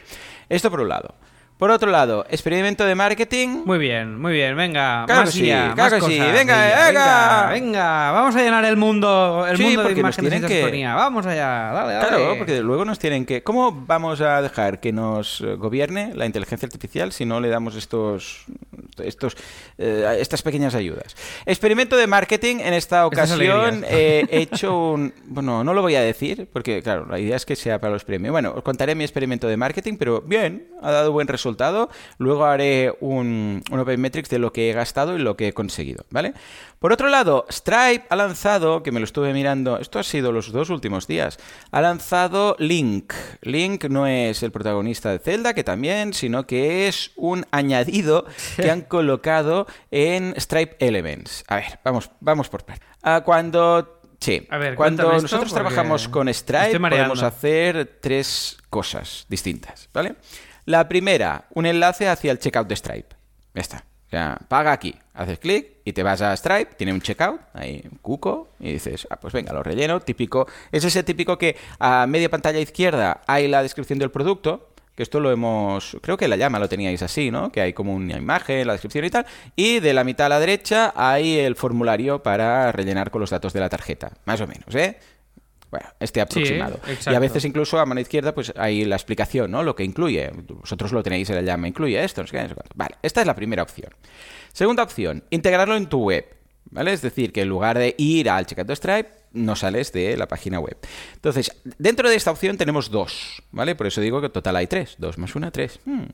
Esto 0.49 0.73
por 0.73 0.81
un 0.81 0.89
lado. 0.89 1.15
Por 1.59 1.71
otro 1.71 1.89
lado, 1.91 2.27
experimento 2.29 2.85
de 2.85 2.97
marketing. 2.97 3.63
Muy 3.65 3.79
bien, 3.79 4.21
muy 4.21 4.33
bien, 4.33 4.57
venga. 4.57 5.05
Claro 5.07 5.21
más 5.23 5.31
que 5.33 5.39
sí, 5.39 5.47
IA, 5.47 5.73
claro 5.75 5.97
más 5.99 6.05
que 6.05 6.13
sí. 6.13 6.19
cosas, 6.19 6.33
Venga, 6.35 6.57
venga, 6.67 6.87
venga. 6.87 7.49
venga, 7.53 8.11
vamos 8.11 8.35
a 8.37 8.43
llenar 8.43 8.65
el 8.65 8.77
mundo, 8.77 9.47
el 9.49 9.57
Sí, 9.57 9.63
mundo 9.63 9.81
de 9.83 9.87
porque 9.87 10.03
nos 10.03 10.19
imágenes 10.19 10.41
tienen 10.41 10.61
hechas 10.61 10.71
que-. 10.73 10.85
Vamos 10.87 11.27
allá, 11.27 11.47
dale, 11.73 11.93
dale. 11.95 12.09
Claro, 12.09 12.35
porque 12.39 12.61
luego 12.61 12.85
nos 12.85 12.99
tienen 12.99 13.25
que... 13.25 13.45
¿Cómo 13.45 13.71
vamos 13.87 14.21
a 14.21 14.43
dejar 14.43 14.81
que 14.81 14.93
nos 14.93 15.41
eh, 15.43 15.55
gobierne 15.55 16.13
la 16.15 16.27
inteligencia 16.27 16.67
artificial 16.67 17.13
si 17.13 17.25
no 17.25 17.39
le 17.41 17.49
damos 17.49 17.77
estos, 17.77 18.45
estos, 18.99 19.37
eh, 19.79 20.17
estas 20.19 20.43
pequeñas 20.43 20.75
ayudas? 20.75 21.15
Experimento 21.47 21.97
de 21.97 22.09
marketing. 22.09 22.57
En 22.59 22.75
esta 22.75 23.07
ocasión 23.07 23.85
eh, 23.89 24.27
he 24.29 24.39
hecho 24.43 24.77
un... 24.95 25.15
Bueno, 25.27 25.63
no 25.63 25.73
lo 25.73 25.83
voy 25.83 25.95
a 25.95 26.01
decir 26.01 26.49
porque, 26.53 26.83
claro, 26.83 27.07
la 27.09 27.21
idea 27.21 27.37
es 27.37 27.47
que 27.47 27.55
sea 27.55 27.79
para 27.81 27.93
los 27.93 28.05
premios. 28.05 28.33
Bueno, 28.33 28.53
os 28.57 28.65
contaré 28.65 28.97
mi 28.97 29.05
experimento 29.05 29.47
de 29.47 29.57
marketing, 29.57 29.95
pero 29.97 30.21
bien, 30.21 30.67
ha 30.83 30.91
dado 30.91 31.13
buen 31.13 31.29
resultado. 31.29 31.54
Luego 32.19 32.45
haré 32.45 32.95
un, 33.01 33.63
un 33.71 33.79
Open 33.79 34.01
Metrics 34.01 34.31
de 34.31 34.39
lo 34.39 34.53
que 34.53 34.71
he 34.71 34.73
gastado 34.73 35.17
y 35.17 35.21
lo 35.21 35.37
que 35.37 35.49
he 35.49 35.53
conseguido, 35.53 36.05
¿vale? 36.11 36.35
Por 36.79 36.93
otro 36.93 37.09
lado, 37.09 37.47
Stripe 37.51 38.05
ha 38.11 38.17
lanzado, 38.17 38.83
que 38.83 38.93
me 38.93 39.01
lo 39.01 39.05
estuve 39.05 39.33
mirando, 39.33 39.79
esto 39.79 39.99
ha 39.99 40.03
sido 40.03 40.33
los 40.33 40.53
dos 40.53 40.69
últimos 40.69 41.07
días, 41.07 41.39
ha 41.71 41.81
lanzado 41.81 42.57
Link. 42.59 43.15
Link 43.41 43.85
no 43.85 44.07
es 44.07 44.43
el 44.43 44.53
protagonista 44.53 45.11
de 45.11 45.19
Zelda, 45.19 45.55
que 45.55 45.65
también, 45.65 46.13
sino 46.13 46.47
que 46.47 46.87
es 46.87 47.13
un 47.17 47.47
añadido 47.53 48.27
que 48.57 48.71
han 48.71 48.83
colocado 48.83 49.67
en 49.91 50.35
Stripe 50.39 50.77
Elements. 50.79 51.45
A 51.49 51.57
ver, 51.57 51.81
vamos, 51.85 52.11
vamos 52.21 52.51
por 52.51 52.65
partes. 52.65 52.87
Ah, 53.03 53.23
cuando... 53.25 54.03
Sí, 54.21 54.47
A 54.49 54.59
ver, 54.59 54.75
cuando 54.75 55.11
nosotros 55.13 55.53
trabajamos 55.53 56.09
con 56.09 56.33
Stripe 56.33 56.79
podemos 56.79 57.23
hacer 57.23 57.99
tres 58.01 58.59
cosas 58.71 59.27
distintas, 59.29 59.89
¿vale? 59.93 60.17
La 60.67 60.89
primera, 60.89 61.45
un 61.51 61.67
enlace 61.67 62.09
hacia 62.09 62.33
el 62.33 62.39
checkout 62.39 62.69
de 62.69 62.77
Stripe. 62.77 63.17
Ya 63.55 63.61
está. 63.61 63.85
O 64.07 64.11
sea, 64.11 64.39
paga 64.49 64.73
aquí, 64.73 64.95
haces 65.13 65.39
clic 65.39 65.79
y 65.85 65.93
te 65.93 66.03
vas 66.03 66.23
a 66.23 66.37
Stripe, 66.37 66.75
tiene 66.77 66.93
un 66.93 67.01
checkout, 67.01 67.41
ahí 67.53 67.83
un 67.91 67.99
cuco, 67.99 68.51
y 68.61 68.73
dices, 68.73 69.07
ah, 69.11 69.17
pues 69.17 69.35
venga, 69.35 69.53
lo 69.53 69.63
relleno, 69.63 70.01
típico. 70.01 70.47
Es 70.71 70.85
ese 70.85 71.03
típico 71.03 71.37
que 71.37 71.57
a 71.79 72.07
media 72.07 72.31
pantalla 72.31 72.61
izquierda 72.61 73.23
hay 73.27 73.49
la 73.49 73.63
descripción 73.63 73.99
del 73.99 74.11
producto, 74.11 74.71
que 74.95 75.03
esto 75.03 75.19
lo 75.19 75.33
hemos, 75.33 75.97
creo 76.01 76.17
que 76.17 76.29
la 76.29 76.37
llama 76.37 76.61
lo 76.61 76.69
teníais 76.69 77.03
así, 77.03 77.31
¿no? 77.31 77.51
Que 77.51 77.61
hay 77.61 77.73
como 77.73 77.95
una 77.95 78.17
imagen, 78.17 78.67
la 78.67 78.75
descripción 78.75 79.05
y 79.05 79.11
tal, 79.11 79.27
y 79.57 79.81
de 79.81 79.93
la 79.93 80.05
mitad 80.05 80.27
a 80.27 80.29
la 80.29 80.41
derecha 80.41 80.93
hay 80.95 81.39
el 81.39 81.57
formulario 81.57 82.23
para 82.23 82.71
rellenar 82.71 83.11
con 83.11 83.21
los 83.21 83.31
datos 83.31 83.53
de 83.53 83.61
la 83.61 83.69
tarjeta, 83.69 84.13
más 84.25 84.41
o 84.41 84.47
menos, 84.47 84.73
¿eh? 84.75 84.99
Bueno, 85.71 85.89
este 85.99 86.21
aproximado. 86.21 86.79
y 87.07 87.15
a 87.15 87.19
veces 87.19 87.45
incluso 87.45 87.79
a 87.79 87.87
mano 87.87 88.01
izquierda 88.01 88.35
pues 88.35 88.53
hay 88.57 88.85
la 88.85 88.97
explicación, 88.97 89.51
¿no? 89.51 89.63
Lo 89.63 89.75
que 89.75 89.85
incluye. 89.85 90.31
Vosotros 90.49 90.93
lo 90.93 91.03
tenéis 91.03 91.29
en 91.31 91.37
la 91.37 91.43
llama, 91.43 91.67
incluye 91.67 92.03
esto, 92.03 92.21
no 92.21 92.27
sé 92.27 92.37
qué, 92.37 92.43
no 92.43 92.49
sé 92.49 92.55
cuánto. 92.55 92.73
Vale, 92.75 92.97
esta 93.03 93.21
es 93.21 93.27
la 93.27 93.35
primera 93.35 93.63
opción. 93.63 93.91
Segunda 94.53 94.83
opción, 94.83 95.25
integrarlo 95.31 95.77
en 95.77 95.89
tu 95.89 96.05
web, 96.05 96.27
¿vale? 96.71 96.93
Es 96.93 97.03
decir, 97.03 97.33
que 97.33 97.43
en 97.43 97.49
lugar 97.49 97.77
de 97.79 97.95
ir 97.99 98.31
al 98.31 98.47
checkout 98.47 98.71
Stripe, 98.71 99.11
no 99.35 99.57
sales 99.57 99.93
de 99.93 100.17
la 100.17 100.29
página 100.29 100.61
web. 100.61 100.77
Entonces, 101.15 101.53
dentro 101.79 102.09
de 102.09 102.15
esta 102.17 102.31
opción 102.31 102.57
tenemos 102.57 102.91
dos, 102.91 103.43
¿vale? 103.51 103.75
Por 103.75 103.89
eso 103.89 104.01
digo 104.01 104.21
que 104.21 104.29
total 104.29 104.57
hay 104.57 104.67
tres. 104.67 104.95
Dos 104.99 105.19
más 105.19 105.35
una, 105.35 105.51
tres. 105.51 105.81
Hmm. 105.85 106.05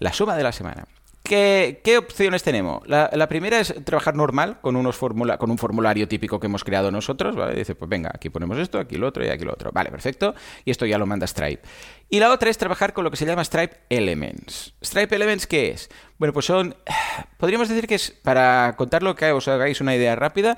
La 0.00 0.12
suma 0.12 0.36
de 0.36 0.42
la 0.42 0.52
semana. 0.52 0.86
¿Qué, 1.26 1.98
opciones 1.98 2.42
tenemos? 2.42 2.86
La, 2.86 3.28
primera 3.28 3.58
es 3.58 3.74
trabajar 3.84 4.14
normal 4.14 4.60
con, 4.60 4.76
unos 4.76 4.96
con 4.98 5.50
un 5.50 5.58
formulario 5.58 6.06
típico 6.06 6.38
que 6.38 6.46
hemos 6.46 6.62
creado 6.62 6.90
nosotros. 6.90 7.34
¿vale? 7.34 7.54
Dice, 7.54 7.74
pues 7.74 7.88
venga, 7.88 8.10
aquí 8.14 8.30
ponemos 8.30 8.58
esto, 8.58 8.78
aquí 8.78 8.96
lo 8.96 9.08
otro 9.08 9.24
y 9.24 9.28
aquí 9.28 9.44
lo 9.44 9.52
otro. 9.52 9.70
Vale, 9.72 9.90
perfecto. 9.90 10.34
Y 10.64 10.70
esto 10.70 10.86
ya 10.86 10.98
lo 10.98 11.06
manda 11.06 11.26
Stripe. 11.26 11.62
Y 12.08 12.20
la 12.20 12.30
otra 12.30 12.50
es 12.50 12.58
trabajar 12.58 12.92
con 12.92 13.04
lo 13.04 13.10
que 13.10 13.16
se 13.16 13.26
llama 13.26 13.44
Stripe 13.44 13.76
Elements. 13.88 14.74
¿Stripe 14.82 15.16
Elements 15.16 15.46
qué 15.46 15.70
es? 15.70 15.90
Bueno, 16.18 16.32
pues 16.32 16.46
son. 16.46 16.76
Podríamos 17.38 17.68
decir 17.68 17.86
que 17.86 17.96
es, 17.96 18.10
para 18.10 18.74
contarlo, 18.76 19.14
que 19.16 19.32
os 19.32 19.48
hagáis 19.48 19.80
una 19.80 19.96
idea 19.96 20.14
rápida, 20.14 20.56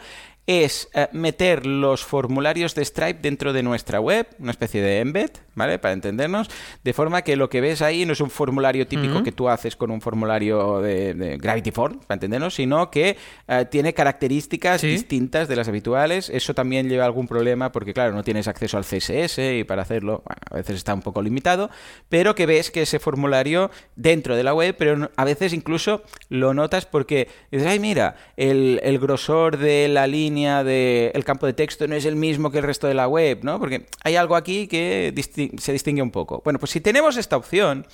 es 0.49 0.89
eh, 0.95 1.09
meter 1.13 1.67
los 1.67 2.03
formularios 2.07 2.75
de 2.75 2.83
Stripe 2.83 3.21
dentro 3.21 3.53
de 3.53 3.63
nuestra 3.63 4.01
web, 4.01 4.27
una 4.39 4.51
especie 4.51 4.81
de 4.81 5.01
embed, 5.01 5.31
¿vale? 5.55 5.79
Para 5.79 5.93
entendernos, 5.93 6.49
de 6.83 6.95
forma 6.95 7.21
que 7.21 7.37
lo 7.37 7.51
que 7.51 7.61
ves 7.61 7.83
ahí 7.83 8.07
no 8.07 8.15
es 8.15 8.23
un 8.23 8.31
formulario 8.31 8.87
típico 8.87 9.23
que 9.23 9.31
tú 9.31 9.51
haces 9.51 9.77
con 9.77 9.91
un 9.91 10.01
formulario 10.01 10.81
de, 10.81 11.37
Gravity 11.39 11.71
Form, 11.71 12.01
para 12.01 12.15
entendernos, 12.15 12.55
sino 12.55 12.91
que 12.91 13.19
eh, 13.47 13.67
tiene 13.71 13.93
características 13.93 14.81
distintas 14.81 15.49
de 15.49 15.57
las 15.57 15.69
habituales. 15.69 16.31
Eso 16.31 16.55
también 16.55 16.89
lleva 16.89 17.05
algún 17.05 17.29
problema 17.29 17.71
porque, 17.71 17.93
claro, 17.93 18.15
no 18.15 18.25
tienes 18.25 18.49
acceso 18.49 18.79
al 18.79 18.85
CSS 18.85 19.39
y 19.39 19.65
para 19.65 19.83
hacerlo, 19.83 20.23
bueno, 20.25 20.41
a 20.51 20.55
veces 20.55 20.77
está 20.77 20.95
un 20.95 21.03
poco 21.03 21.21
limitado, 21.21 21.69
pero 22.09 22.35
que 22.35 22.47
ves 22.47 22.71
que 22.71 22.83
ese 22.83 22.99
formulario 22.99 23.71
dentro 23.97 24.35
de 24.35 24.45
la 24.45 24.55
web, 24.55 24.75
pero 24.79 25.11
a 25.15 25.25
veces 25.27 25.53
incluso 25.53 26.05
lo 26.31 26.55
notas 26.55 26.87
porque 26.87 27.29
dices, 27.51 27.67
ay, 27.67 27.81
mira, 27.81 28.17
el, 28.39 28.81
el 28.83 28.99
grosor 28.99 29.59
de 29.59 29.89
la 29.89 30.07
línea 30.07 30.38
del 30.47 31.25
campo 31.25 31.47
de 31.47 31.53
texto 31.53 31.87
no 31.87 31.95
es 31.95 32.05
el 32.05 32.17
mismo 32.17 32.51
que 32.51 32.59
el 32.59 32.65
resto 32.65 32.87
de 32.87 32.95
la 32.95 33.09
web, 33.09 33.41
¿no? 33.43 33.59
Porque 33.59 33.87
hay 34.05 34.17
algo 34.17 34.37
aquí 34.37 34.67
que 34.67 35.13
se 35.59 35.73
distingue 35.73 36.03
un 36.03 36.11
poco. 36.11 36.41
Bueno, 36.45 36.59
pues 36.59 36.71
si 36.71 36.81
tenemos 36.81 37.17
esta 37.17 37.37
opción, 37.37 37.87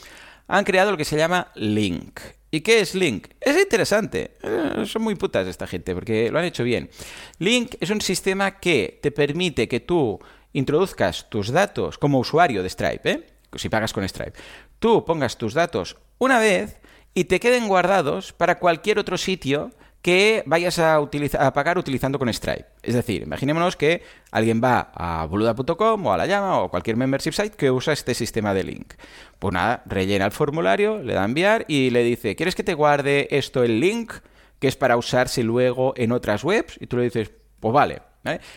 han 0.46 0.64
creado 0.64 0.90
lo 0.90 0.96
que 0.96 1.04
se 1.04 1.16
llama 1.16 1.48
Link. 1.54 2.20
¿Y 2.50 2.60
qué 2.60 2.80
es 2.80 2.94
Link? 2.94 3.28
Es 3.40 3.60
interesante. 3.60 4.36
Eh, 4.42 4.84
son 4.86 5.02
muy 5.02 5.16
putas 5.16 5.46
esta 5.48 5.66
gente 5.66 5.94
porque 5.94 6.30
lo 6.30 6.38
han 6.38 6.44
hecho 6.44 6.62
bien. 6.62 6.88
Link 7.38 7.74
es 7.80 7.90
un 7.90 8.00
sistema 8.00 8.60
que 8.60 9.00
te 9.02 9.10
permite 9.10 9.66
que 9.66 9.80
tú 9.80 10.20
introduzcas 10.52 11.28
tus 11.28 11.50
datos 11.50 11.98
como 11.98 12.20
usuario 12.20 12.62
de 12.62 12.70
Stripe, 12.70 13.10
¿eh? 13.10 13.26
si 13.56 13.68
pagas 13.68 13.92
con 13.92 14.08
Stripe. 14.08 14.38
Tú 14.78 15.04
pongas 15.04 15.36
tus 15.36 15.54
datos 15.54 15.96
una 16.18 16.38
vez 16.38 16.78
y 17.12 17.24
te 17.24 17.40
queden 17.40 17.66
guardados 17.66 18.32
para 18.32 18.58
cualquier 18.58 18.98
otro 18.98 19.18
sitio 19.18 19.72
que 20.04 20.42
vayas 20.44 20.78
a, 20.78 20.96
a 20.96 21.52
pagar 21.54 21.78
utilizando 21.78 22.18
con 22.18 22.30
Stripe. 22.30 22.66
Es 22.82 22.92
decir, 22.92 23.22
imaginémonos 23.22 23.74
que 23.74 24.02
alguien 24.30 24.60
va 24.62 24.92
a 24.92 25.24
boluda.com 25.24 26.06
o 26.06 26.12
a 26.12 26.18
la 26.18 26.26
llama 26.26 26.60
o 26.60 26.68
cualquier 26.68 26.98
membership 26.98 27.32
site 27.32 27.56
que 27.56 27.70
usa 27.70 27.94
este 27.94 28.12
sistema 28.12 28.52
de 28.52 28.64
link. 28.64 28.92
Pues 29.38 29.54
nada, 29.54 29.82
rellena 29.86 30.26
el 30.26 30.32
formulario, 30.32 31.02
le 31.02 31.14
da 31.14 31.22
a 31.22 31.24
enviar 31.24 31.64
y 31.68 31.88
le 31.88 32.04
dice, 32.04 32.36
¿quieres 32.36 32.54
que 32.54 32.62
te 32.62 32.74
guarde 32.74 33.28
esto 33.30 33.64
el 33.64 33.80
link? 33.80 34.12
Que 34.58 34.68
es 34.68 34.76
para 34.76 34.98
usarse 34.98 35.42
luego 35.42 35.94
en 35.96 36.12
otras 36.12 36.44
webs. 36.44 36.76
Y 36.82 36.86
tú 36.86 36.98
le 36.98 37.04
dices, 37.04 37.30
pues 37.58 37.72
vale. 37.72 38.02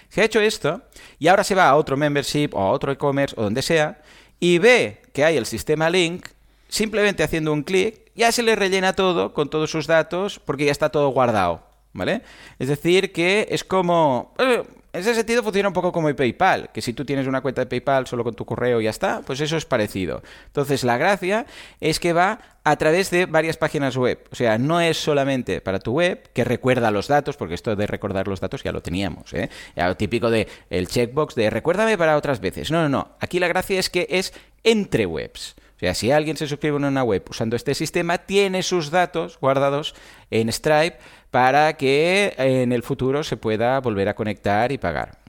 Se 0.09 0.19
ha 0.19 0.25
hecho 0.25 0.41
esto 0.41 0.81
y 1.17 1.29
ahora 1.29 1.45
se 1.45 1.55
va 1.55 1.69
a 1.69 1.77
otro 1.77 1.95
membership 1.95 2.49
o 2.51 2.59
a 2.59 2.71
otro 2.71 2.91
e-commerce 2.91 3.33
o 3.37 3.43
donde 3.43 3.61
sea 3.61 4.01
y 4.41 4.57
ve 4.57 5.01
que 5.13 5.23
hay 5.23 5.37
el 5.37 5.45
sistema 5.45 5.89
link, 5.89 6.27
simplemente 6.67 7.23
haciendo 7.23 7.53
un 7.53 7.63
clic 7.63 8.06
ya 8.17 8.31
se 8.31 8.43
le 8.43 8.55
rellena 8.55 8.93
todo 8.93 9.33
con 9.33 9.49
todos 9.49 9.71
sus 9.71 9.87
datos 9.87 10.39
porque 10.39 10.65
ya 10.65 10.71
está 10.71 10.89
todo 10.89 11.09
guardado, 11.09 11.61
¿vale? 11.93 12.23
Es 12.59 12.67
decir, 12.67 13.13
que 13.13 13.47
es 13.49 13.63
como... 13.63 14.33
Eh, 14.39 14.63
en 14.93 15.01
ese 15.01 15.13
sentido 15.13 15.43
funciona 15.43 15.67
un 15.67 15.75
poco 15.75 15.91
como 15.91 16.09
el 16.09 16.15
PayPal, 16.15 16.71
que 16.71 16.81
si 16.81 16.91
tú 16.91 17.05
tienes 17.05 17.27
una 17.27 17.41
cuenta 17.41 17.61
de 17.61 17.67
PayPal 17.67 18.07
solo 18.07 18.23
con 18.23 18.33
tu 18.33 18.45
correo 18.45 18.81
y 18.81 18.85
ya 18.85 18.89
está, 18.89 19.21
pues 19.21 19.39
eso 19.41 19.55
es 19.55 19.65
parecido. 19.65 20.23
Entonces 20.47 20.83
la 20.83 20.97
gracia 20.97 21.45
es 21.79 21.99
que 21.99 22.13
va 22.13 22.39
a 22.63 22.75
través 22.77 23.11
de 23.11 23.27
varias 23.27 23.57
páginas 23.57 23.95
web. 23.95 24.27
O 24.31 24.35
sea, 24.35 24.57
no 24.57 24.81
es 24.81 24.97
solamente 24.97 25.61
para 25.61 25.77
tu 25.77 25.91
web, 25.91 26.31
que 26.33 26.43
recuerda 26.43 26.89
los 26.89 27.07
datos, 27.07 27.37
porque 27.37 27.53
esto 27.53 27.75
de 27.75 27.85
recordar 27.85 28.27
los 28.27 28.39
datos 28.39 28.63
ya 28.63 28.71
lo 28.71 28.81
teníamos, 28.81 29.33
¿eh? 29.35 29.51
Típico 29.97 30.31
de 30.31 30.47
el 30.71 30.87
checkbox 30.87 31.35
de 31.35 31.51
recuérdame 31.51 31.95
para 31.95 32.17
otras 32.17 32.39
veces. 32.39 32.71
No, 32.71 32.81
no, 32.81 32.89
no. 32.89 33.09
Aquí 33.19 33.39
la 33.39 33.47
gracia 33.47 33.79
es 33.79 33.91
que 33.91 34.07
es 34.09 34.33
entre 34.63 35.05
webs. 35.05 35.55
O 35.77 35.79
sea, 35.79 35.93
si 35.93 36.11
alguien 36.11 36.35
se 36.37 36.47
suscribe 36.47 36.77
en 36.77 36.85
una 36.85 37.03
web 37.03 37.23
usando 37.29 37.55
este 37.55 37.75
sistema, 37.75 38.17
tiene 38.17 38.63
sus 38.63 38.89
datos 38.89 39.37
guardados 39.39 39.93
en 40.31 40.51
Stripe 40.51 40.97
para 41.29 41.77
que 41.77 42.33
en 42.37 42.71
el 42.71 42.81
futuro 42.81 43.23
se 43.23 43.37
pueda 43.37 43.79
volver 43.79 44.09
a 44.09 44.15
conectar 44.15 44.71
y 44.71 44.79
pagar. 44.79 45.19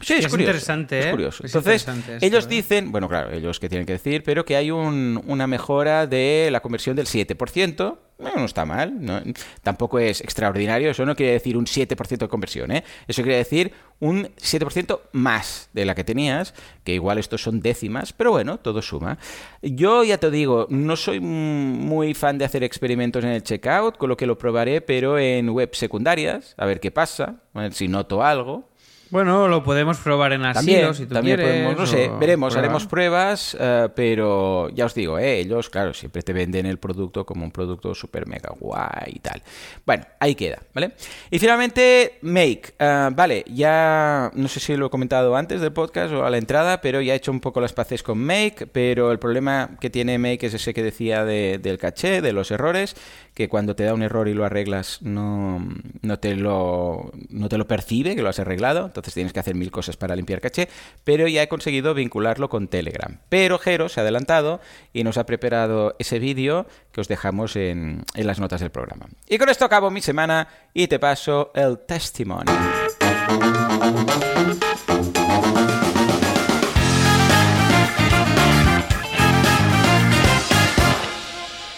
Sí, 0.00 0.14
es, 0.14 0.32
interesante. 0.32 0.98
Es 0.98 1.06
¿eh? 1.06 1.10
curioso. 1.10 1.44
Entonces, 1.44 1.86
ellos 2.20 2.44
¿eh? 2.44 2.48
dicen, 2.48 2.92
bueno, 2.92 3.08
claro, 3.08 3.32
ellos 3.32 3.58
que 3.58 3.68
tienen 3.68 3.86
que 3.86 3.94
decir, 3.94 4.22
pero 4.22 4.44
que 4.44 4.56
hay 4.56 4.70
una 4.70 5.46
mejora 5.46 6.06
de 6.06 6.48
la 6.50 6.60
conversión 6.60 6.96
del 6.96 7.06
7%. 7.06 7.98
Bueno, 8.18 8.38
no 8.38 8.46
está 8.46 8.64
mal, 8.64 9.34
tampoco 9.62 9.98
es 9.98 10.22
extraordinario. 10.22 10.90
Eso 10.90 11.04
no 11.04 11.14
quiere 11.14 11.32
decir 11.32 11.54
un 11.54 11.66
7% 11.66 12.16
de 12.16 12.28
conversión, 12.28 12.70
¿eh? 12.72 12.82
Eso 13.06 13.22
quiere 13.22 13.36
decir 13.36 13.72
un 14.00 14.24
7% 14.36 15.00
más 15.12 15.68
de 15.74 15.84
la 15.84 15.94
que 15.94 16.02
tenías, 16.02 16.54
que 16.82 16.94
igual 16.94 17.18
estos 17.18 17.42
son 17.42 17.60
décimas, 17.60 18.14
pero 18.14 18.30
bueno, 18.30 18.58
todo 18.58 18.80
suma. 18.80 19.18
Yo 19.60 20.02
ya 20.02 20.16
te 20.16 20.30
digo, 20.30 20.66
no 20.70 20.96
soy 20.96 21.20
muy 21.20 22.14
fan 22.14 22.38
de 22.38 22.46
hacer 22.46 22.64
experimentos 22.64 23.22
en 23.22 23.30
el 23.30 23.42
checkout, 23.42 23.98
con 23.98 24.08
lo 24.08 24.16
que 24.16 24.26
lo 24.26 24.38
probaré, 24.38 24.80
pero 24.80 25.18
en 25.18 25.50
webs 25.50 25.76
secundarias, 25.76 26.54
a 26.56 26.64
ver 26.64 26.80
qué 26.80 26.90
pasa, 26.90 27.36
a 27.52 27.60
ver 27.60 27.74
si 27.74 27.86
noto 27.86 28.22
algo. 28.22 28.70
Bueno, 29.10 29.46
lo 29.46 29.62
podemos 29.62 29.98
probar 29.98 30.32
en 30.32 30.44
asilo 30.44 30.92
si 30.92 31.06
tú 31.06 31.14
también 31.14 31.40
Podemos, 31.40 31.76
no 31.76 31.86
sé, 31.86 32.10
veremos, 32.18 32.56
haremos 32.56 32.86
pruebas, 32.86 33.56
eh, 33.58 33.88
pero 33.94 34.68
ya 34.70 34.86
os 34.86 34.94
digo, 34.94 35.18
eh, 35.18 35.38
ellos, 35.38 35.70
claro, 35.70 35.94
siempre 35.94 36.22
te 36.22 36.32
venden 36.32 36.66
el 36.66 36.78
producto 36.78 37.24
como 37.24 37.44
un 37.44 37.52
producto 37.52 37.94
super 37.94 38.26
mega 38.26 38.50
guay 38.58 39.12
y 39.14 39.18
tal. 39.20 39.42
Bueno, 39.84 40.04
ahí 40.18 40.34
queda, 40.34 40.60
¿vale? 40.74 40.92
Y 41.30 41.38
finalmente, 41.38 42.18
Make. 42.22 42.74
Eh, 42.78 43.10
vale, 43.12 43.44
ya 43.48 44.30
no 44.34 44.48
sé 44.48 44.60
si 44.60 44.76
lo 44.76 44.86
he 44.86 44.90
comentado 44.90 45.36
antes 45.36 45.60
del 45.60 45.72
podcast 45.72 46.12
o 46.12 46.24
a 46.24 46.30
la 46.30 46.38
entrada, 46.38 46.80
pero 46.80 47.00
ya 47.00 47.12
he 47.12 47.16
hecho 47.16 47.30
un 47.30 47.40
poco 47.40 47.60
las 47.60 47.72
paces 47.72 48.02
con 48.02 48.18
Make, 48.18 48.66
pero 48.66 49.12
el 49.12 49.18
problema 49.18 49.70
que 49.80 49.90
tiene 49.90 50.18
Make 50.18 50.46
es 50.46 50.54
ese 50.54 50.74
que 50.74 50.82
decía 50.82 51.24
del 51.24 51.78
caché, 51.78 52.22
de 52.22 52.32
los 52.32 52.50
errores, 52.50 52.96
que 53.34 53.48
cuando 53.48 53.76
te 53.76 53.84
da 53.84 53.94
un 53.94 54.02
error 54.02 54.26
y 54.28 54.34
lo 54.34 54.44
arreglas 54.44 55.02
no, 55.02 55.64
no, 56.02 56.18
te, 56.18 56.34
lo, 56.34 57.12
no 57.28 57.48
te 57.48 57.58
lo 57.58 57.68
percibe, 57.68 58.16
que 58.16 58.22
lo 58.22 58.30
has 58.30 58.38
arreglado 58.38 58.90
entonces 59.00 59.14
tienes 59.14 59.32
que 59.32 59.40
hacer 59.40 59.54
mil 59.54 59.70
cosas 59.70 59.96
para 59.96 60.16
limpiar 60.16 60.40
caché, 60.40 60.68
pero 61.04 61.28
ya 61.28 61.42
he 61.42 61.48
conseguido 61.48 61.94
vincularlo 61.94 62.48
con 62.48 62.68
Telegram. 62.68 63.18
Pero 63.28 63.58
Jero 63.58 63.88
se 63.88 64.00
ha 64.00 64.02
adelantado 64.02 64.60
y 64.92 65.04
nos 65.04 65.18
ha 65.18 65.26
preparado 65.26 65.94
ese 65.98 66.18
vídeo 66.18 66.66
que 66.92 67.00
os 67.00 67.08
dejamos 67.08 67.56
en, 67.56 68.04
en 68.14 68.26
las 68.26 68.40
notas 68.40 68.60
del 68.60 68.70
programa. 68.70 69.06
Y 69.28 69.38
con 69.38 69.48
esto 69.48 69.64
acabo 69.64 69.90
mi 69.90 70.00
semana 70.00 70.48
y 70.72 70.86
te 70.88 70.98
paso 70.98 71.52
el 71.54 71.78
testimonio. 71.80 72.54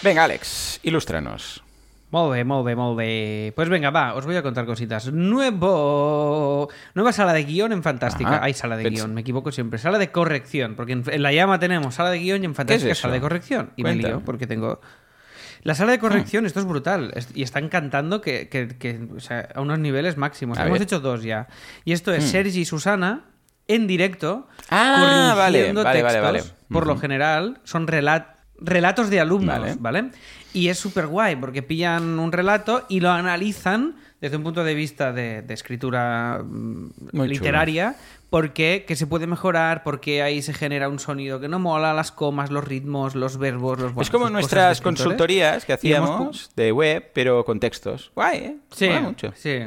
Venga, 0.01 0.23
Alex, 0.23 0.79
ilústranos. 0.83 1.61
Molt 2.11 2.31
bé, 2.33 2.43
molt 2.43 2.65
bé, 2.65 2.75
molt 2.75 2.97
bé. 2.97 3.53
Pues 3.55 3.69
venga, 3.69 3.91
va, 3.91 4.15
os 4.15 4.25
voy 4.25 4.35
a 4.35 4.41
contar 4.41 4.65
cositas. 4.65 5.11
Nuevo... 5.13 6.67
Nueva 6.95 7.11
sala 7.13 7.33
de 7.33 7.43
guion 7.43 7.71
en 7.71 7.83
Fantástica. 7.83 8.43
Hay 8.43 8.53
sala 8.53 8.77
de 8.77 8.89
guion, 8.89 9.13
me 9.13 9.21
equivoco 9.21 9.51
siempre. 9.51 9.77
Sala 9.77 9.99
de 9.99 10.11
corrección, 10.11 10.75
porque 10.75 10.93
en, 10.93 11.21
La 11.21 11.31
Llama 11.31 11.59
tenemos 11.59 11.93
sala 11.95 12.09
de 12.09 12.19
guion 12.19 12.41
y 12.41 12.45
en 12.45 12.55
Fantástica 12.55 12.95
sala 12.95 13.13
de 13.13 13.21
corrección. 13.21 13.71
Y 13.75 13.83
me 13.83 13.95
lío, 13.95 14.21
porque 14.21 14.47
tengo... 14.47 14.81
La 15.61 15.75
sala 15.75 15.91
de 15.91 15.99
corrección, 15.99 16.45
esto 16.45 16.61
es 16.61 16.65
brutal. 16.65 17.13
Y 17.35 17.43
están 17.43 17.69
cantando 17.69 18.21
que, 18.21 18.47
que, 18.47 19.07
o 19.15 19.19
sea, 19.19 19.49
a 19.53 19.61
unos 19.61 19.77
niveles 19.77 20.17
máximos. 20.17 20.57
Hemos 20.57 20.79
hecho 20.81 20.99
dos 21.01 21.21
ya. 21.21 21.47
Y 21.85 21.91
esto 21.91 22.13
es 22.13 22.23
hmm. 22.23 22.27
Sergi 22.27 22.61
y 22.61 22.65
Susana 22.65 23.25
en 23.67 23.85
directo. 23.85 24.47
Ah, 24.69 25.33
vale, 25.37 25.73
vale, 25.73 26.01
vale, 26.01 26.21
vale, 26.21 26.43
Por 26.69 26.87
lo 26.87 26.97
general, 26.97 27.59
son 27.65 27.87
relatos 27.87 29.09
de 29.09 29.19
alumnos, 29.19 29.79
¿vale? 29.79 30.11
Y 30.53 30.69
es 30.69 30.79
súper 30.79 31.07
guay 31.07 31.35
porque 31.35 31.61
pillan 31.61 32.19
un 32.19 32.31
relato 32.31 32.85
y 32.89 32.99
lo 32.99 33.11
analizan 33.11 33.95
desde 34.21 34.35
un 34.35 34.43
punto 34.43 34.63
de 34.63 34.73
vista 34.73 35.13
de, 35.13 35.45
escritura 35.49 36.43
mm, 36.43 36.89
literaria, 37.21 37.95
porque 38.29 38.83
qué 38.87 38.95
se 38.95 39.07
puede 39.07 39.27
mejorar, 39.27 39.83
porque 39.83 40.21
ahí 40.21 40.41
se 40.41 40.53
genera 40.53 40.89
un 40.89 40.99
sonido 40.99 41.39
que 41.39 41.47
no 41.47 41.59
mola, 41.59 41.93
las 41.93 42.11
comas, 42.11 42.51
los 42.51 42.63
ritmos, 42.63 43.15
los 43.15 43.37
verbos, 43.37 43.79
los 43.79 43.93
Es 43.97 44.09
como 44.09 44.29
nuestras 44.29 44.81
consultorías 44.81 45.65
que 45.65 45.73
hacíamos 45.73 46.51
de 46.55 46.71
web, 46.71 47.11
pero 47.13 47.45
con 47.45 47.59
textos. 47.59 48.11
Guay, 48.15 48.37
¿eh? 48.37 48.57
Sí, 48.71 48.89
mucho. 48.89 49.31
Sí. 49.35 49.59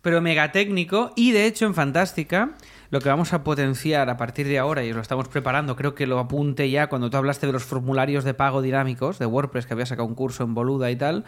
Pero 0.00 0.20
mega 0.20 0.52
técnico 0.52 1.12
y 1.16 1.32
de 1.32 1.46
hecho 1.46 1.66
en 1.66 1.74
Fantástica 1.74 2.50
lo 2.90 3.00
que 3.00 3.08
vamos 3.08 3.32
a 3.32 3.44
potenciar 3.44 4.08
a 4.10 4.16
partir 4.16 4.46
de 4.46 4.58
ahora, 4.58 4.84
y 4.84 4.92
lo 4.92 5.00
estamos 5.00 5.28
preparando, 5.28 5.76
creo 5.76 5.94
que 5.94 6.06
lo 6.06 6.18
apunte 6.18 6.70
ya 6.70 6.88
cuando 6.88 7.10
tú 7.10 7.16
hablaste 7.16 7.46
de 7.46 7.52
los 7.52 7.64
formularios 7.64 8.24
de 8.24 8.34
pago 8.34 8.62
dinámicos 8.62 9.18
de 9.18 9.26
WordPress, 9.26 9.66
que 9.66 9.74
había 9.74 9.86
sacado 9.86 10.06
un 10.06 10.14
curso 10.14 10.44
en 10.44 10.54
Boluda 10.54 10.90
y 10.90 10.96
tal, 10.96 11.24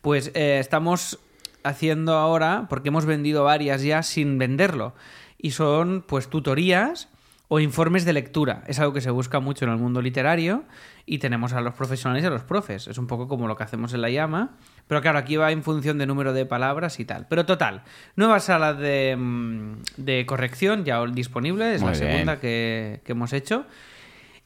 pues 0.00 0.30
eh, 0.34 0.58
estamos 0.58 1.18
haciendo 1.64 2.14
ahora, 2.14 2.66
porque 2.68 2.88
hemos 2.88 3.06
vendido 3.06 3.44
varias 3.44 3.82
ya 3.82 4.02
sin 4.02 4.38
venderlo. 4.38 4.94
y 5.38 5.50
son 5.52 6.04
pues 6.06 6.28
tutorías 6.28 7.08
o 7.54 7.60
informes 7.60 8.06
de 8.06 8.14
lectura. 8.14 8.64
Es 8.66 8.78
algo 8.78 8.94
que 8.94 9.02
se 9.02 9.10
busca 9.10 9.38
mucho 9.38 9.66
en 9.66 9.72
el 9.72 9.76
mundo 9.76 10.00
literario 10.00 10.64
y 11.04 11.18
tenemos 11.18 11.52
a 11.52 11.60
los 11.60 11.74
profesionales 11.74 12.24
y 12.24 12.26
a 12.26 12.30
los 12.30 12.44
profes. 12.44 12.86
Es 12.88 12.96
un 12.96 13.06
poco 13.06 13.28
como 13.28 13.46
lo 13.46 13.56
que 13.56 13.62
hacemos 13.62 13.92
en 13.92 14.00
la 14.00 14.08
llama, 14.08 14.56
pero 14.86 15.02
claro, 15.02 15.18
aquí 15.18 15.36
va 15.36 15.52
en 15.52 15.62
función 15.62 15.98
de 15.98 16.06
número 16.06 16.32
de 16.32 16.46
palabras 16.46 16.98
y 16.98 17.04
tal. 17.04 17.26
Pero 17.28 17.44
total, 17.44 17.82
nueva 18.16 18.40
sala 18.40 18.72
de, 18.72 19.16
mm, 19.18 19.72
de 19.98 20.24
corrección 20.24 20.86
ya 20.86 21.04
disponible, 21.04 21.74
es 21.74 21.82
Muy 21.82 21.92
la 21.92 21.98
bien. 21.98 22.10
segunda 22.12 22.40
que, 22.40 23.02
que 23.04 23.12
hemos 23.12 23.34
hecho. 23.34 23.66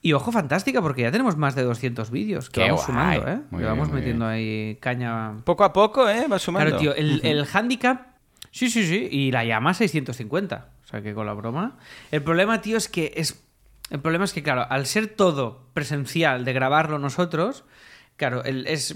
Y 0.02 0.12
ojo, 0.12 0.32
fantástica, 0.32 0.82
porque 0.82 1.02
ya 1.02 1.12
tenemos 1.12 1.36
más 1.36 1.54
de 1.54 1.62
200 1.62 2.10
vídeos 2.10 2.50
que 2.50 2.60
Qué 2.62 2.70
vamos 2.72 2.86
guay. 2.88 3.18
sumando, 3.20 3.28
¿eh? 3.30 3.40
Muy 3.50 3.60
Le 3.62 3.66
bien, 3.66 3.70
vamos 3.78 3.88
muy 3.88 3.98
metiendo 4.00 4.26
ahí 4.26 4.78
caña. 4.80 5.36
Poco 5.44 5.62
a 5.62 5.72
poco, 5.72 6.08
¿eh? 6.08 6.26
Va 6.26 6.40
sumando. 6.40 6.70
Claro, 6.76 6.80
tío, 6.80 6.94
el, 6.96 7.20
el 7.24 7.46
handicap. 7.52 8.16
Sí, 8.50 8.68
sí, 8.68 8.84
sí. 8.84 9.06
Y 9.12 9.30
la 9.30 9.44
llama 9.44 9.74
650. 9.74 10.70
O 10.86 10.88
sea 10.88 11.02
que 11.02 11.14
con 11.14 11.26
la 11.26 11.32
broma. 11.32 11.78
El 12.12 12.22
problema, 12.22 12.60
tío, 12.60 12.76
es 12.76 12.88
que 12.88 13.12
es. 13.16 13.42
El 13.90 14.00
problema 14.00 14.24
es 14.24 14.32
que, 14.32 14.42
claro, 14.42 14.66
al 14.70 14.86
ser 14.86 15.08
todo 15.08 15.66
presencial 15.74 16.44
de 16.44 16.52
grabarlo 16.52 16.98
nosotros, 16.98 17.64
claro, 18.16 18.42
mm, 18.44 18.66
es, 18.66 18.94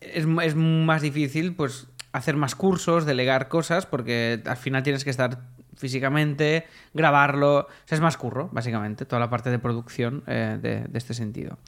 es 0.00 0.54
más 0.56 1.02
difícil, 1.02 1.54
pues, 1.54 1.86
hacer 2.12 2.36
más 2.36 2.56
cursos, 2.56 3.06
delegar 3.06 3.48
cosas, 3.48 3.86
porque 3.86 4.42
al 4.44 4.56
final 4.56 4.82
tienes 4.82 5.04
que 5.04 5.10
estar 5.10 5.40
físicamente, 5.76 6.66
grabarlo. 6.94 7.58
O 7.60 7.68
sea, 7.84 7.96
es 7.96 8.00
más 8.00 8.16
curro, 8.16 8.48
básicamente, 8.52 9.04
toda 9.04 9.20
la 9.20 9.30
parte 9.30 9.50
de 9.50 9.60
producción 9.60 10.24
eh, 10.26 10.58
de 10.60 10.98
este 10.98 11.14
sentido. 11.14 11.58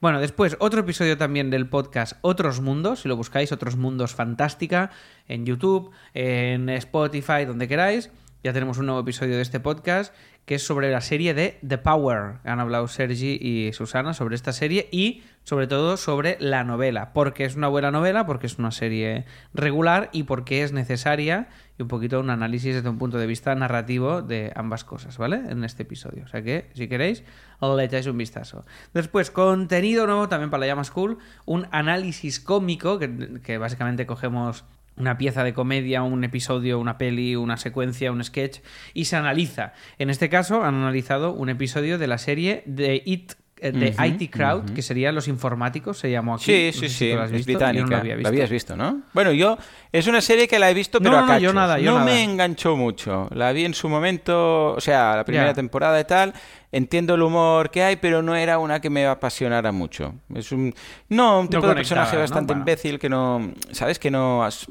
Bueno, 0.00 0.20
después, 0.20 0.56
otro 0.58 0.80
episodio 0.80 1.16
también 1.16 1.50
del 1.50 1.68
podcast 1.68 2.18
Otros 2.22 2.60
Mundos, 2.60 3.02
si 3.02 3.08
lo 3.08 3.16
buscáis, 3.16 3.52
Otros 3.52 3.76
Mundos 3.76 4.14
Fantástica, 4.14 4.90
en 5.28 5.46
YouTube, 5.46 5.92
en 6.14 6.68
Spotify, 6.70 7.44
donde 7.44 7.68
queráis. 7.68 8.10
Ya 8.46 8.52
tenemos 8.52 8.78
un 8.78 8.86
nuevo 8.86 9.00
episodio 9.00 9.34
de 9.34 9.42
este 9.42 9.58
podcast 9.58 10.14
que 10.44 10.54
es 10.54 10.64
sobre 10.64 10.92
la 10.92 11.00
serie 11.00 11.34
de 11.34 11.58
The 11.66 11.78
Power. 11.78 12.34
Han 12.44 12.60
hablado 12.60 12.86
Sergi 12.86 13.36
y 13.42 13.72
Susana 13.72 14.14
sobre 14.14 14.36
esta 14.36 14.52
serie 14.52 14.88
y 14.92 15.24
sobre 15.42 15.66
todo 15.66 15.96
sobre 15.96 16.36
la 16.38 16.62
novela. 16.62 17.12
Porque 17.12 17.44
es 17.44 17.56
una 17.56 17.66
buena 17.66 17.90
novela, 17.90 18.24
porque 18.24 18.46
es 18.46 18.56
una 18.60 18.70
serie 18.70 19.24
regular 19.52 20.10
y 20.12 20.22
porque 20.22 20.62
es 20.62 20.70
necesaria 20.70 21.48
y 21.76 21.82
un 21.82 21.88
poquito 21.88 22.20
un 22.20 22.30
análisis 22.30 22.76
desde 22.76 22.88
un 22.88 22.98
punto 22.98 23.18
de 23.18 23.26
vista 23.26 23.52
narrativo 23.56 24.22
de 24.22 24.52
ambas 24.54 24.84
cosas, 24.84 25.18
¿vale? 25.18 25.42
En 25.48 25.64
este 25.64 25.82
episodio. 25.82 26.22
O 26.22 26.28
sea 26.28 26.42
que, 26.42 26.70
si 26.74 26.86
queréis, 26.86 27.24
le 27.60 27.82
echáis 27.82 28.06
un 28.06 28.16
vistazo. 28.16 28.64
Después, 28.94 29.32
contenido 29.32 30.06
nuevo 30.06 30.28
también 30.28 30.50
para 30.50 30.60
la 30.60 30.66
Llama 30.68 30.84
School, 30.84 31.18
un 31.46 31.66
análisis 31.72 32.38
cómico 32.38 33.00
que 33.00 33.58
básicamente 33.58 34.06
cogemos 34.06 34.64
una 34.96 35.18
pieza 35.18 35.44
de 35.44 35.52
comedia, 35.54 36.02
un 36.02 36.24
episodio, 36.24 36.78
una 36.78 36.98
peli, 36.98 37.36
una 37.36 37.56
secuencia, 37.56 38.10
un 38.12 38.22
sketch 38.24 38.60
y 38.94 39.04
se 39.06 39.16
analiza. 39.16 39.72
En 39.98 40.10
este 40.10 40.28
caso 40.28 40.64
han 40.64 40.74
analizado 40.74 41.32
un 41.32 41.48
episodio 41.48 41.98
de 41.98 42.06
la 42.06 42.18
serie 42.18 42.62
de 42.66 43.02
It 43.04 43.32
eh, 43.58 43.72
de 43.72 43.88
Ujú, 43.88 44.04
IT 44.04 44.30
Crowd, 44.30 44.70
que 44.74 44.82
serían 44.82 45.14
los 45.14 45.28
informáticos, 45.28 45.98
se 45.98 46.10
llamó 46.10 46.34
aquí. 46.34 46.44
Sí, 46.44 46.66
No 46.66 46.72
sí, 46.72 46.78
sé 46.80 46.88
si 46.90 46.94
sí, 46.94 47.12
has 47.12 47.32
es 47.32 47.46
yo 47.46 47.58
no 47.58 47.86
lo 47.86 47.96
había 47.96 48.12
Lo 48.12 48.18
visto. 48.18 48.28
habías 48.28 48.50
visto, 48.50 48.76
¿no? 48.76 49.00
Bueno, 49.14 49.32
yo 49.32 49.56
es 49.92 50.06
una 50.06 50.20
serie 50.20 50.46
que 50.46 50.58
la 50.58 50.70
he 50.70 50.74
visto, 50.74 50.98
pero 51.00 51.12
No, 51.12 51.18
a 51.18 51.20
no, 51.22 51.26
yo 51.38 51.48
cachos. 51.48 51.54
nada, 51.54 51.78
yo 51.78 51.92
no 51.92 51.98
nada. 52.00 52.04
me 52.04 52.22
enganchó 52.22 52.76
mucho. 52.76 53.28
La 53.34 53.52
vi 53.52 53.64
en 53.64 53.72
su 53.72 53.88
momento, 53.88 54.72
o 54.72 54.80
sea, 54.80 55.16
la 55.16 55.24
primera 55.24 55.54
temporada 55.54 55.98
y 55.98 56.04
tal. 56.04 56.34
Entiendo 56.72 57.14
el 57.14 57.22
humor 57.22 57.70
que 57.70 57.82
hay, 57.82 57.96
pero 57.96 58.22
no 58.22 58.34
era 58.34 58.58
una 58.58 58.80
que 58.80 58.90
me 58.90 59.06
apasionara 59.06 59.72
mucho. 59.72 60.14
Es 60.34 60.52
un 60.52 60.74
no, 61.08 61.40
un 61.40 61.48
tipo 61.48 61.66
de 61.66 61.74
personaje 61.74 62.16
¿no? 62.16 62.22
bastante 62.22 62.52
Bueno. 62.52 62.62
imbécil 62.62 62.98
que 62.98 63.08
no, 63.08 63.52
sabes 63.72 63.98
que 63.98 64.10
no 64.10 64.44
as- 64.44 64.66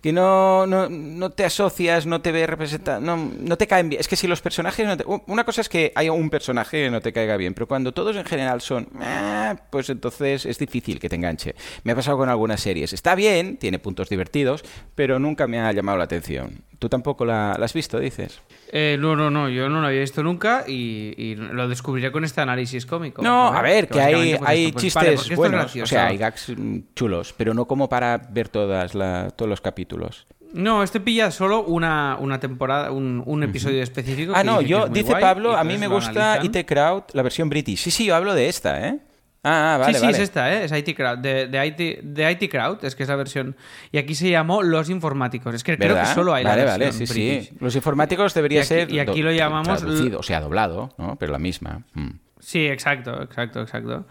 que 0.00 0.12
no, 0.12 0.66
no, 0.66 0.88
no 0.88 1.30
te 1.30 1.44
asocias, 1.44 2.06
no 2.06 2.20
te 2.20 2.32
ves 2.32 2.48
representado, 2.48 3.00
no, 3.00 3.16
no 3.16 3.56
te 3.56 3.66
caen 3.66 3.88
bien. 3.88 4.00
Es 4.00 4.08
que 4.08 4.16
si 4.16 4.26
los 4.26 4.40
personajes 4.40 4.86
no 4.86 4.96
te- 4.96 5.04
una 5.26 5.44
cosa 5.44 5.60
es 5.60 5.68
que 5.68 5.92
haya 5.94 6.12
un 6.12 6.30
personaje 6.30 6.84
que 6.84 6.90
no 6.90 7.00
te 7.00 7.12
caiga 7.12 7.36
bien, 7.36 7.54
pero 7.54 7.66
cuando 7.68 7.92
todos 7.92 8.16
en 8.16 8.24
general 8.24 8.60
son, 8.60 8.88
"Ah", 9.00 9.56
pues 9.70 9.90
entonces 9.90 10.46
es 10.46 10.58
difícil 10.58 10.98
que 10.98 11.08
te 11.08 11.16
enganche. 11.16 11.54
Me 11.84 11.92
ha 11.92 11.96
pasado 11.96 12.16
con 12.16 12.28
algunas 12.28 12.60
series. 12.60 12.92
Está 12.92 13.14
bien, 13.14 13.56
tiene 13.58 13.78
puntos 13.78 14.08
divertidos, 14.08 14.64
pero 14.94 15.18
nunca 15.18 15.46
me 15.46 15.60
ha 15.60 15.70
llamado 15.72 15.98
la 15.98 16.04
atención. 16.04 16.62
¿Tú 16.78 16.88
tampoco 16.88 17.24
la, 17.24 17.54
la 17.58 17.64
has 17.64 17.74
visto, 17.74 18.00
dices? 18.00 18.40
Eh, 18.72 18.96
no, 18.98 19.14
no, 19.14 19.30
no, 19.30 19.48
yo 19.48 19.68
no 19.68 19.80
lo 19.80 19.86
había 19.86 20.00
visto 20.00 20.22
nunca 20.24 20.64
y, 20.66 20.72
y 21.16 21.34
lo 21.36 21.68
descubriré 21.68 22.12
con 22.12 22.24
este 22.24 22.40
análisis 22.40 22.86
cómico. 22.86 23.22
No, 23.22 23.48
a 23.48 23.62
ver, 23.62 23.88
que 23.88 24.00
hay, 24.00 24.36
hay 24.44 24.64
esto, 24.66 24.72
pues, 24.74 24.82
chistes 24.82 25.22
vale, 25.24 25.36
buenos, 25.36 25.76
o 25.76 25.86
sea, 25.86 26.06
hay 26.06 26.16
gags 26.18 26.52
mm, 26.56 26.78
chulos, 26.94 27.34
pero 27.36 27.54
no 27.54 27.66
como 27.66 27.88
para 27.88 28.18
ver 28.18 28.48
todas 28.48 28.94
la- 28.94 29.30
todos 29.34 29.48
los 29.48 29.60
capítulos. 29.60 30.26
No, 30.52 30.82
este 30.82 31.00
pilla 31.00 31.30
solo 31.30 31.62
una, 31.64 32.18
una 32.20 32.38
temporada, 32.38 32.90
un, 32.92 33.22
un 33.24 33.42
episodio 33.42 33.82
específico. 33.82 34.34
Ah, 34.36 34.44
no, 34.44 34.60
yo, 34.60 34.86
dice 34.86 35.10
guay, 35.12 35.22
Pablo, 35.22 35.56
a 35.56 35.64
mí 35.64 35.78
me 35.78 35.86
gusta 35.86 36.34
analizan. 36.34 36.60
IT 36.60 36.66
Crowd, 36.66 37.02
la 37.14 37.22
versión 37.22 37.48
british. 37.48 37.78
Sí, 37.80 37.90
sí, 37.90 38.04
yo 38.04 38.14
hablo 38.14 38.34
de 38.34 38.48
esta, 38.50 38.86
¿eh? 38.86 38.98
Ah, 39.44 39.74
ah, 39.74 39.78
vale, 39.78 39.94
sí, 39.94 39.98
sí, 40.00 40.04
vale. 40.06 40.16
es 40.18 40.22
esta, 40.22 40.52
¿eh? 40.54 40.64
Es 40.64 40.72
IT 40.72 40.96
Crowd. 40.96 41.18
De, 41.18 41.48
de 41.48 41.66
IT, 41.66 42.02
de 42.04 42.30
IT 42.30 42.50
Crowd, 42.50 42.84
es 42.84 42.94
que 42.94 43.02
es 43.02 43.08
la 43.08 43.16
versión. 43.16 43.56
Y 43.90 43.98
aquí 43.98 44.14
se 44.14 44.30
llamó 44.30 44.62
Los 44.62 44.88
Informáticos. 44.88 45.52
Es 45.54 45.64
que 45.64 45.76
creo 45.76 45.96
que 45.98 46.06
solo 46.06 46.32
hay 46.32 46.44
vale, 46.44 46.64
la 46.64 46.70
vale, 46.72 46.84
versión 46.86 47.06
sí, 47.08 47.12
british. 47.12 47.48
sí. 47.50 47.56
Los 47.60 47.74
informáticos 47.74 48.34
debería 48.34 48.58
Y 48.58 48.60
aquí- 48.60 48.68
ser 48.68 48.90
y 48.92 48.98
aquí 49.00 49.20
lo 49.22 49.32
llamamos 49.32 49.80
traducido, 49.80 50.20
o 50.20 50.22
sea, 50.22 50.40
doblado, 50.40 50.94
¿no? 50.96 51.16
Pero 51.16 51.32
la 51.32 51.38
misma. 51.38 51.82
Mm. 51.94 52.10
Sí, 52.38 52.66
exacto, 52.66 53.20
exacto, 53.22 53.62
exacto. 53.62 54.06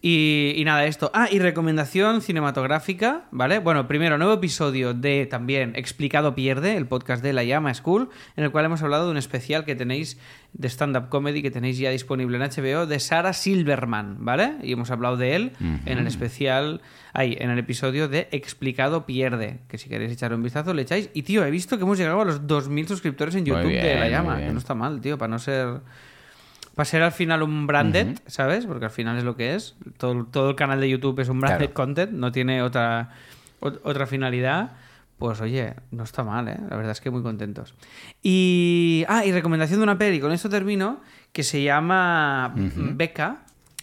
Y, 0.00 0.52
y 0.56 0.64
nada, 0.64 0.86
esto. 0.86 1.10
Ah, 1.12 1.28
y 1.28 1.40
recomendación 1.40 2.22
cinematográfica, 2.22 3.24
¿vale? 3.32 3.58
Bueno, 3.58 3.88
primero, 3.88 4.16
nuevo 4.16 4.34
episodio 4.34 4.94
de 4.94 5.26
también 5.26 5.72
Explicado 5.74 6.36
Pierde, 6.36 6.76
el 6.76 6.86
podcast 6.86 7.20
de 7.20 7.32
La 7.32 7.42
Llama 7.42 7.74
School, 7.74 8.08
en 8.36 8.44
el 8.44 8.52
cual 8.52 8.64
hemos 8.64 8.80
hablado 8.80 9.06
de 9.06 9.10
un 9.10 9.16
especial 9.16 9.64
que 9.64 9.74
tenéis 9.74 10.16
de 10.52 10.68
stand-up 10.68 11.08
comedy 11.08 11.42
que 11.42 11.50
tenéis 11.50 11.78
ya 11.78 11.90
disponible 11.90 12.36
en 12.36 12.44
HBO 12.44 12.86
de 12.86 13.00
Sarah 13.00 13.32
Silverman, 13.32 14.24
¿vale? 14.24 14.52
Y 14.62 14.72
hemos 14.72 14.92
hablado 14.92 15.16
de 15.16 15.34
él 15.34 15.52
en 15.84 15.98
el 15.98 16.06
especial, 16.06 16.80
ahí, 17.12 17.36
en 17.40 17.50
el 17.50 17.58
episodio 17.58 18.06
de 18.06 18.28
Explicado 18.30 19.04
Pierde, 19.04 19.58
que 19.66 19.78
si 19.78 19.88
queréis 19.88 20.12
echar 20.12 20.32
un 20.32 20.44
vistazo 20.44 20.74
le 20.74 20.82
echáis. 20.82 21.10
Y 21.12 21.22
tío, 21.22 21.44
he 21.44 21.50
visto 21.50 21.76
que 21.76 21.82
hemos 21.82 21.98
llegado 21.98 22.20
a 22.20 22.24
los 22.24 22.42
2.000 22.42 22.86
suscriptores 22.86 23.34
en 23.34 23.44
YouTube 23.44 23.72
de 23.72 23.96
La 23.96 24.08
Llama, 24.08 24.38
que 24.38 24.52
no 24.52 24.58
está 24.58 24.76
mal, 24.76 25.00
tío, 25.00 25.18
para 25.18 25.28
no 25.28 25.40
ser... 25.40 25.80
Para 26.78 26.84
ser 26.84 27.02
al 27.02 27.10
final 27.10 27.42
un 27.42 27.66
branded, 27.66 28.18
¿sabes? 28.28 28.64
Porque 28.64 28.84
al 28.84 28.92
final 28.92 29.18
es 29.18 29.24
lo 29.24 29.34
que 29.34 29.56
es. 29.56 29.74
Todo, 29.96 30.26
todo 30.26 30.50
el 30.50 30.54
canal 30.54 30.80
de 30.80 30.88
YouTube 30.88 31.18
es 31.18 31.28
un 31.28 31.40
branded 31.40 31.58
Claro. 31.70 31.74
content, 31.74 32.12
no 32.12 32.30
tiene 32.30 32.62
otra, 32.62 33.10
ot- 33.60 33.80
otra 33.82 34.06
finalidad. 34.06 34.76
Pues 35.18 35.40
oye, 35.40 35.74
no 35.90 36.04
está 36.04 36.22
mal, 36.22 36.46
¿eh? 36.46 36.56
La 36.70 36.76
verdad 36.76 36.92
es 36.92 37.00
que 37.00 37.10
muy 37.10 37.22
contentos. 37.24 37.74
Y. 38.22 39.04
Ah, 39.08 39.24
y 39.26 39.32
recomendación 39.32 39.80
de 39.80 39.82
una 39.82 39.98
peli, 39.98 40.20
con 40.20 40.30
esto 40.30 40.48
termino, 40.48 41.00
que 41.32 41.42
se 41.42 41.64
llama 41.64 42.54
Beca, 42.54 43.38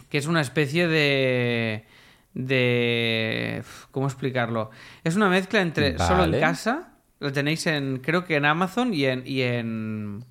que 0.08 0.16
es 0.16 0.26
una 0.26 0.40
especie 0.40 0.88
de. 0.88 1.84
de. 2.32 3.62
¿Cómo 3.90 4.06
explicarlo? 4.06 4.70
Es 5.04 5.16
una 5.16 5.28
mezcla 5.28 5.60
entre 5.60 5.98
solo 5.98 6.24
en 6.24 6.40
casa. 6.40 6.94
Lo 7.20 7.30
tenéis 7.30 7.66
en. 7.66 7.98
Creo 7.98 8.24
que 8.24 8.36
en 8.36 8.46
Amazon 8.46 8.94
y 8.94 9.04
en. 9.04 9.22
Y 9.26 9.42
en 9.42 10.24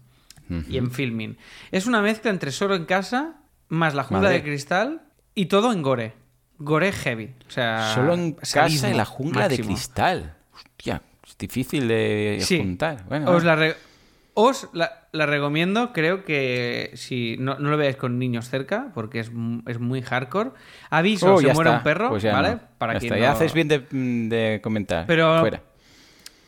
y 0.69 0.77
en 0.77 0.91
filming. 0.91 1.38
Es 1.71 1.86
una 1.88 2.01
mezcla 2.01 2.31
entre 2.31 2.51
solo 2.51 2.75
en 2.75 2.86
casa, 2.86 3.36
más 3.69 3.93
la 3.95 4.03
jungla 4.03 4.29
de 4.29 4.43
cristal 4.43 5.01
y 5.34 5.45
todo 5.47 5.71
en 5.73 5.81
gore. 5.81 6.13
Gore 6.58 6.91
heavy. 6.91 7.34
O 7.47 7.51
sea, 7.51 7.93
Solo 7.93 8.13
en 8.13 8.34
casa 8.34 8.89
en 8.89 8.97
la 8.97 9.05
jungla 9.05 9.49
de 9.49 9.60
cristal. 9.60 10.36
Hostia, 10.53 11.01
es 11.27 11.38
difícil 11.38 11.88
de 11.88 12.38
Sí. 12.41 12.60
juntar. 12.60 13.03
Bueno, 13.10 13.25
Os 13.27 13.31
bueno. 13.43 13.45
la, 13.47 13.55
re- 13.55 13.75
os 14.36 14.69
la, 14.73 15.08
la 15.12 15.25
recomiendo. 15.25 15.91
Creo 15.91 16.23
que 16.23 16.91
si 16.93 17.36
no, 17.39 17.60
no 17.60 17.69
lo 17.71 17.77
veáis 17.77 17.97
con 17.97 18.19
niños 18.19 18.49
cerca, 18.49 18.91
porque 18.93 19.19
es, 19.19 19.31
es 19.67 19.79
muy 19.79 20.01
hardcore. 20.01 20.51
Aviso, 20.89 21.34
Oh, 21.34 21.41
se 21.41 21.53
muere 21.53 21.69
está. 21.71 21.77
un 21.79 21.84
perro, 21.84 22.10
Pues 22.10 22.23
ya 22.23 22.34
¿vale? 22.34 22.51
no. 22.55 22.62
Para 22.77 22.93
ya 22.93 22.99
quien 22.99 23.13
está. 23.13 23.25
Ya 23.25 23.31
haces 23.34 23.53
bien 23.53 23.67
de, 23.67 23.79
de 23.79 24.62
comentar. 24.62 25.05
Pero- 25.08 25.39
Fuera. 25.41 25.62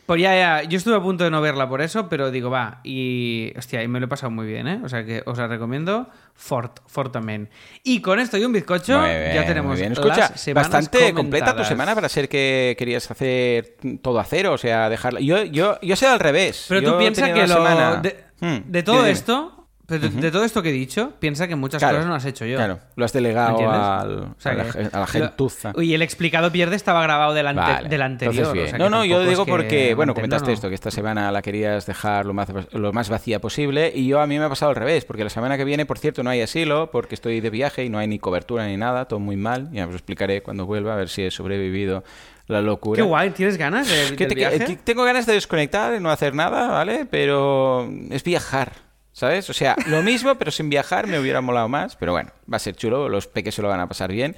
Pues 0.08 0.22
ya, 0.22 0.34
ya, 0.34 0.64
yo 0.64 0.78
estuve 0.78 0.96
a 0.96 1.02
punto 1.02 1.26
de 1.26 1.30
no 1.30 1.42
verla 1.42 1.68
por 1.68 1.82
eso, 1.82 2.08
pero 2.08 2.32
digo, 2.32 2.50
va, 2.50 2.80
y 2.84 3.52
hostia, 3.58 3.84
y 3.84 3.88
me 3.90 4.00
lo 4.00 4.06
he 4.06 4.08
pasado 4.10 4.32
muy 4.32 4.48
bien, 4.48 4.66
¿eh? 4.68 4.80
O 4.84 4.88
sea 4.90 5.04
que 5.04 5.22
os 5.26 5.38
la 5.38 5.48
recomiendo 5.48 6.08
fort, 6.34 6.80
fortemente. 6.88 7.52
Y 7.84 8.00
con 8.00 8.18
esto 8.20 8.38
y 8.38 8.46
un 8.46 8.54
bizcocho, 8.54 9.04
bien, 9.04 9.34
ya 9.36 9.46
tenemos 9.46 9.78
bien. 9.78 9.92
Escucha, 9.92 10.30
las 10.32 10.40
semanas 10.42 10.72
bastante 10.72 11.14
completa 11.14 11.48
tu 11.48 11.52
comentadas. 11.52 11.68
semana 11.68 11.94
para 11.94 12.08
ser 12.08 12.30
que 12.30 12.76
querías 12.80 13.12
hacer 13.12 13.76
todo 14.02 14.20
a 14.20 14.24
cero, 14.24 14.54
o 14.54 14.58
sea, 14.58 14.90
dejarla. 14.90 15.20
Yo, 15.20 15.44
yo, 15.44 15.78
yo 15.82 15.96
sé 15.98 16.08
al 16.08 16.20
revés. 16.20 16.66
Pero 16.70 16.80
Yo 16.80 16.94
tú 16.94 17.00
piensas 17.00 17.30
que 17.32 17.46
lo, 17.46 17.56
semana- 17.56 17.96
de, 17.98 18.24
Hmm, 18.40 18.72
de 18.72 18.84
todo 18.84 19.06
esto, 19.08 19.57
Pero 19.88 20.02
de, 20.02 20.10
de 20.10 20.32
todo 20.32 20.44
esto 20.44 20.62
que 20.62 20.70
he 20.70 20.74
dicho, 20.74 21.14
piensa 21.20 21.48
que 21.48 21.56
muchas 21.56 21.80
Claro, 21.82 21.96
cosas 21.98 22.08
no 22.08 22.14
las 22.16 22.26
he 22.26 22.30
hecho 22.30 22.46
yo. 22.46 22.58
Claro, 22.58 22.80
lo 22.98 23.06
has 23.06 23.14
delegado 23.14 23.72
al- 23.72 24.20
O 24.20 24.36
sea 24.38 24.52
a, 24.52 24.56
la, 24.56 25.04
a 25.04 25.08
gentuza. 25.08 25.72
Y 25.78 25.94
el 25.94 26.02
explicado 26.02 26.52
pierde 26.52 26.76
estaba 26.76 27.02
grabado 27.02 27.34
del, 27.34 27.48
ante- 27.48 27.62
Vale, 27.62 27.88
del 27.90 28.02
anterior. 28.02 28.48
o 28.58 28.68
sea 28.68 28.78
no, 28.78 28.90
no, 28.90 29.06
yo 29.06 29.22
digo 29.26 29.46
porque, 29.46 29.96
bueno, 29.96 30.14
comentaste 30.14 30.48
no. 30.48 30.54
esto, 30.54 30.68
que 30.70 30.76
esta 30.76 30.92
semana 30.92 31.32
la 31.32 31.42
querías 31.42 31.86
dejar 31.86 32.26
lo 32.26 32.34
más, 32.34 32.50
lo 32.74 32.92
más 32.92 33.08
vacía 33.10 33.40
posible 33.40 33.92
y 33.96 34.08
yo 34.08 34.20
a 34.20 34.28
mí 34.28 34.38
me 34.38 34.44
ha 34.46 34.50
pasado 34.50 34.72
al 34.72 34.76
revés, 34.76 35.06
porque 35.06 35.24
la 35.24 35.30
semana 35.30 35.56
que 35.58 35.64
viene, 35.64 35.86
por 35.86 36.00
cierto, 36.00 36.22
no 36.22 36.30
hay 36.30 36.42
asilo, 36.42 36.92
porque 36.92 37.16
estoy 37.16 37.40
de 37.40 37.50
viaje 37.50 37.86
y 37.86 37.90
no 37.90 37.98
hay 37.98 38.08
ni 38.08 38.20
cobertura 38.20 38.68
ni 38.68 38.76
nada, 38.76 39.06
todo 39.06 39.20
muy 39.22 39.38
mal, 39.38 39.70
ya 39.72 39.88
os 39.88 39.94
explicaré 39.94 40.44
cuando 40.44 40.66
vuelva, 40.66 40.94
a 40.94 40.98
ver 40.98 41.08
si 41.08 41.24
he 41.24 41.32
sobrevivido 41.32 42.04
la 42.48 42.62
locura. 42.62 42.98
Qué 43.02 43.08
guay, 43.08 43.30
¿tienes 43.30 43.58
ganas 43.58 43.88
de, 43.88 44.16
Que 44.18 44.26
del 44.26 44.30
te- 44.30 44.36
viaje? 44.36 44.60
que 44.66 44.76
tengo 44.78 45.04
ganas 45.06 45.26
de 45.26 45.34
desconectar 45.34 45.96
y 45.96 46.00
no 46.02 46.10
hacer 46.12 46.34
nada, 46.36 46.68
¿vale? 46.68 47.06
Pero 47.10 47.90
es 48.10 48.24
viajar, 48.24 48.72
¿sabes? 49.18 49.50
O 49.50 49.54
sea, 49.54 49.76
lo 49.88 50.04
mismo, 50.04 50.36
pero 50.36 50.52
sin 50.52 50.70
viajar 50.70 51.08
me 51.08 51.18
hubiera 51.18 51.42
molado 51.42 51.68
más. 51.68 51.96
Pero 51.96 52.12
bueno, 52.12 52.30
va 52.52 52.58
a 52.58 52.60
ser 52.60 52.76
chulo, 52.76 53.10
los 53.10 53.26
peques 53.26 53.56
se 53.56 53.64
lo 53.64 53.68
van 53.68 53.80
a 53.80 53.88
pasar 53.88 54.12
bien. 54.12 54.36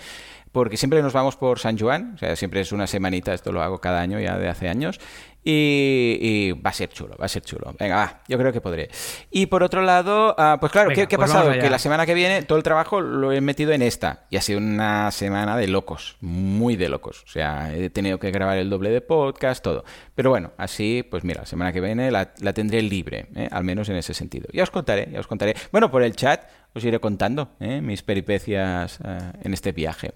Porque 0.53 0.77
siempre 0.77 1.01
nos 1.01 1.11
vamos 1.11 1.35
por 1.35 1.59
San 1.59 1.77
Juan, 1.77 2.13
o 2.15 2.17
sea, 2.17 2.35
siempre 2.37 2.61
es 2.61 2.71
una 2.71 2.87
semanita, 2.87 3.33
esto 3.33 3.51
lo 3.51 3.61
hago 3.61 3.79
cada 3.79 3.99
año 3.99 4.19
ya 4.19 4.37
de 4.37 4.47
hace 4.47 4.69
años. 4.69 4.99
Y, 5.43 6.17
y 6.19 6.51
va 6.51 6.69
a 6.69 6.73
ser 6.73 6.89
chulo, 6.89 7.15
va 7.19 7.25
a 7.25 7.29
ser 7.29 7.41
chulo. 7.41 7.73
Venga, 7.79 7.95
va, 7.95 8.21
yo 8.27 8.37
creo 8.37 8.51
que 8.51 8.61
podré. 8.61 8.89
Y 9.31 9.45
por 9.45 9.63
otro 9.63 9.81
lado, 9.81 10.35
ah, 10.37 10.57
pues 10.59 10.71
claro, 10.71 10.89
Venga, 10.89 11.03
¿qué, 11.03 11.07
qué 11.07 11.15
ha 11.15 11.17
pues 11.17 11.31
pasado? 11.31 11.51
Que 11.53 11.69
la 11.69 11.79
semana 11.79 12.05
que 12.05 12.13
viene 12.13 12.43
todo 12.43 12.57
el 12.57 12.63
trabajo 12.63 13.01
lo 13.01 13.31
he 13.31 13.41
metido 13.41 13.71
en 13.71 13.81
esta. 13.81 14.25
Y 14.29 14.37
ha 14.37 14.41
sido 14.41 14.59
una 14.59 15.11
semana 15.11 15.55
de 15.57 15.67
locos, 15.67 16.17
muy 16.21 16.75
de 16.75 16.89
locos. 16.89 17.23
O 17.23 17.27
sea, 17.27 17.73
he 17.73 17.89
tenido 17.89 18.19
que 18.19 18.31
grabar 18.31 18.57
el 18.57 18.69
doble 18.69 18.89
de 18.89 19.01
podcast, 19.01 19.63
todo. 19.63 19.85
Pero 20.13 20.29
bueno, 20.29 20.51
así, 20.57 21.07
pues 21.09 21.23
mira, 21.23 21.41
la 21.41 21.47
semana 21.47 21.71
que 21.71 21.81
viene 21.81 22.11
la, 22.11 22.33
la 22.39 22.53
tendré 22.53 22.81
libre, 22.81 23.27
¿eh? 23.35 23.47
al 23.51 23.63
menos 23.63 23.87
en 23.89 23.95
ese 23.95 24.13
sentido. 24.13 24.47
Ya 24.51 24.63
os 24.63 24.71
contaré, 24.71 25.09
ya 25.11 25.19
os 25.19 25.27
contaré. 25.27 25.55
Bueno, 25.71 25.89
por 25.89 26.03
el 26.03 26.15
chat 26.15 26.43
os 26.73 26.83
iré 26.83 26.99
contando 26.99 27.55
¿eh? 27.59 27.81
mis 27.81 28.03
peripecias 28.03 28.99
eh, 29.03 29.31
en 29.41 29.53
este 29.53 29.71
viaje. 29.71 30.11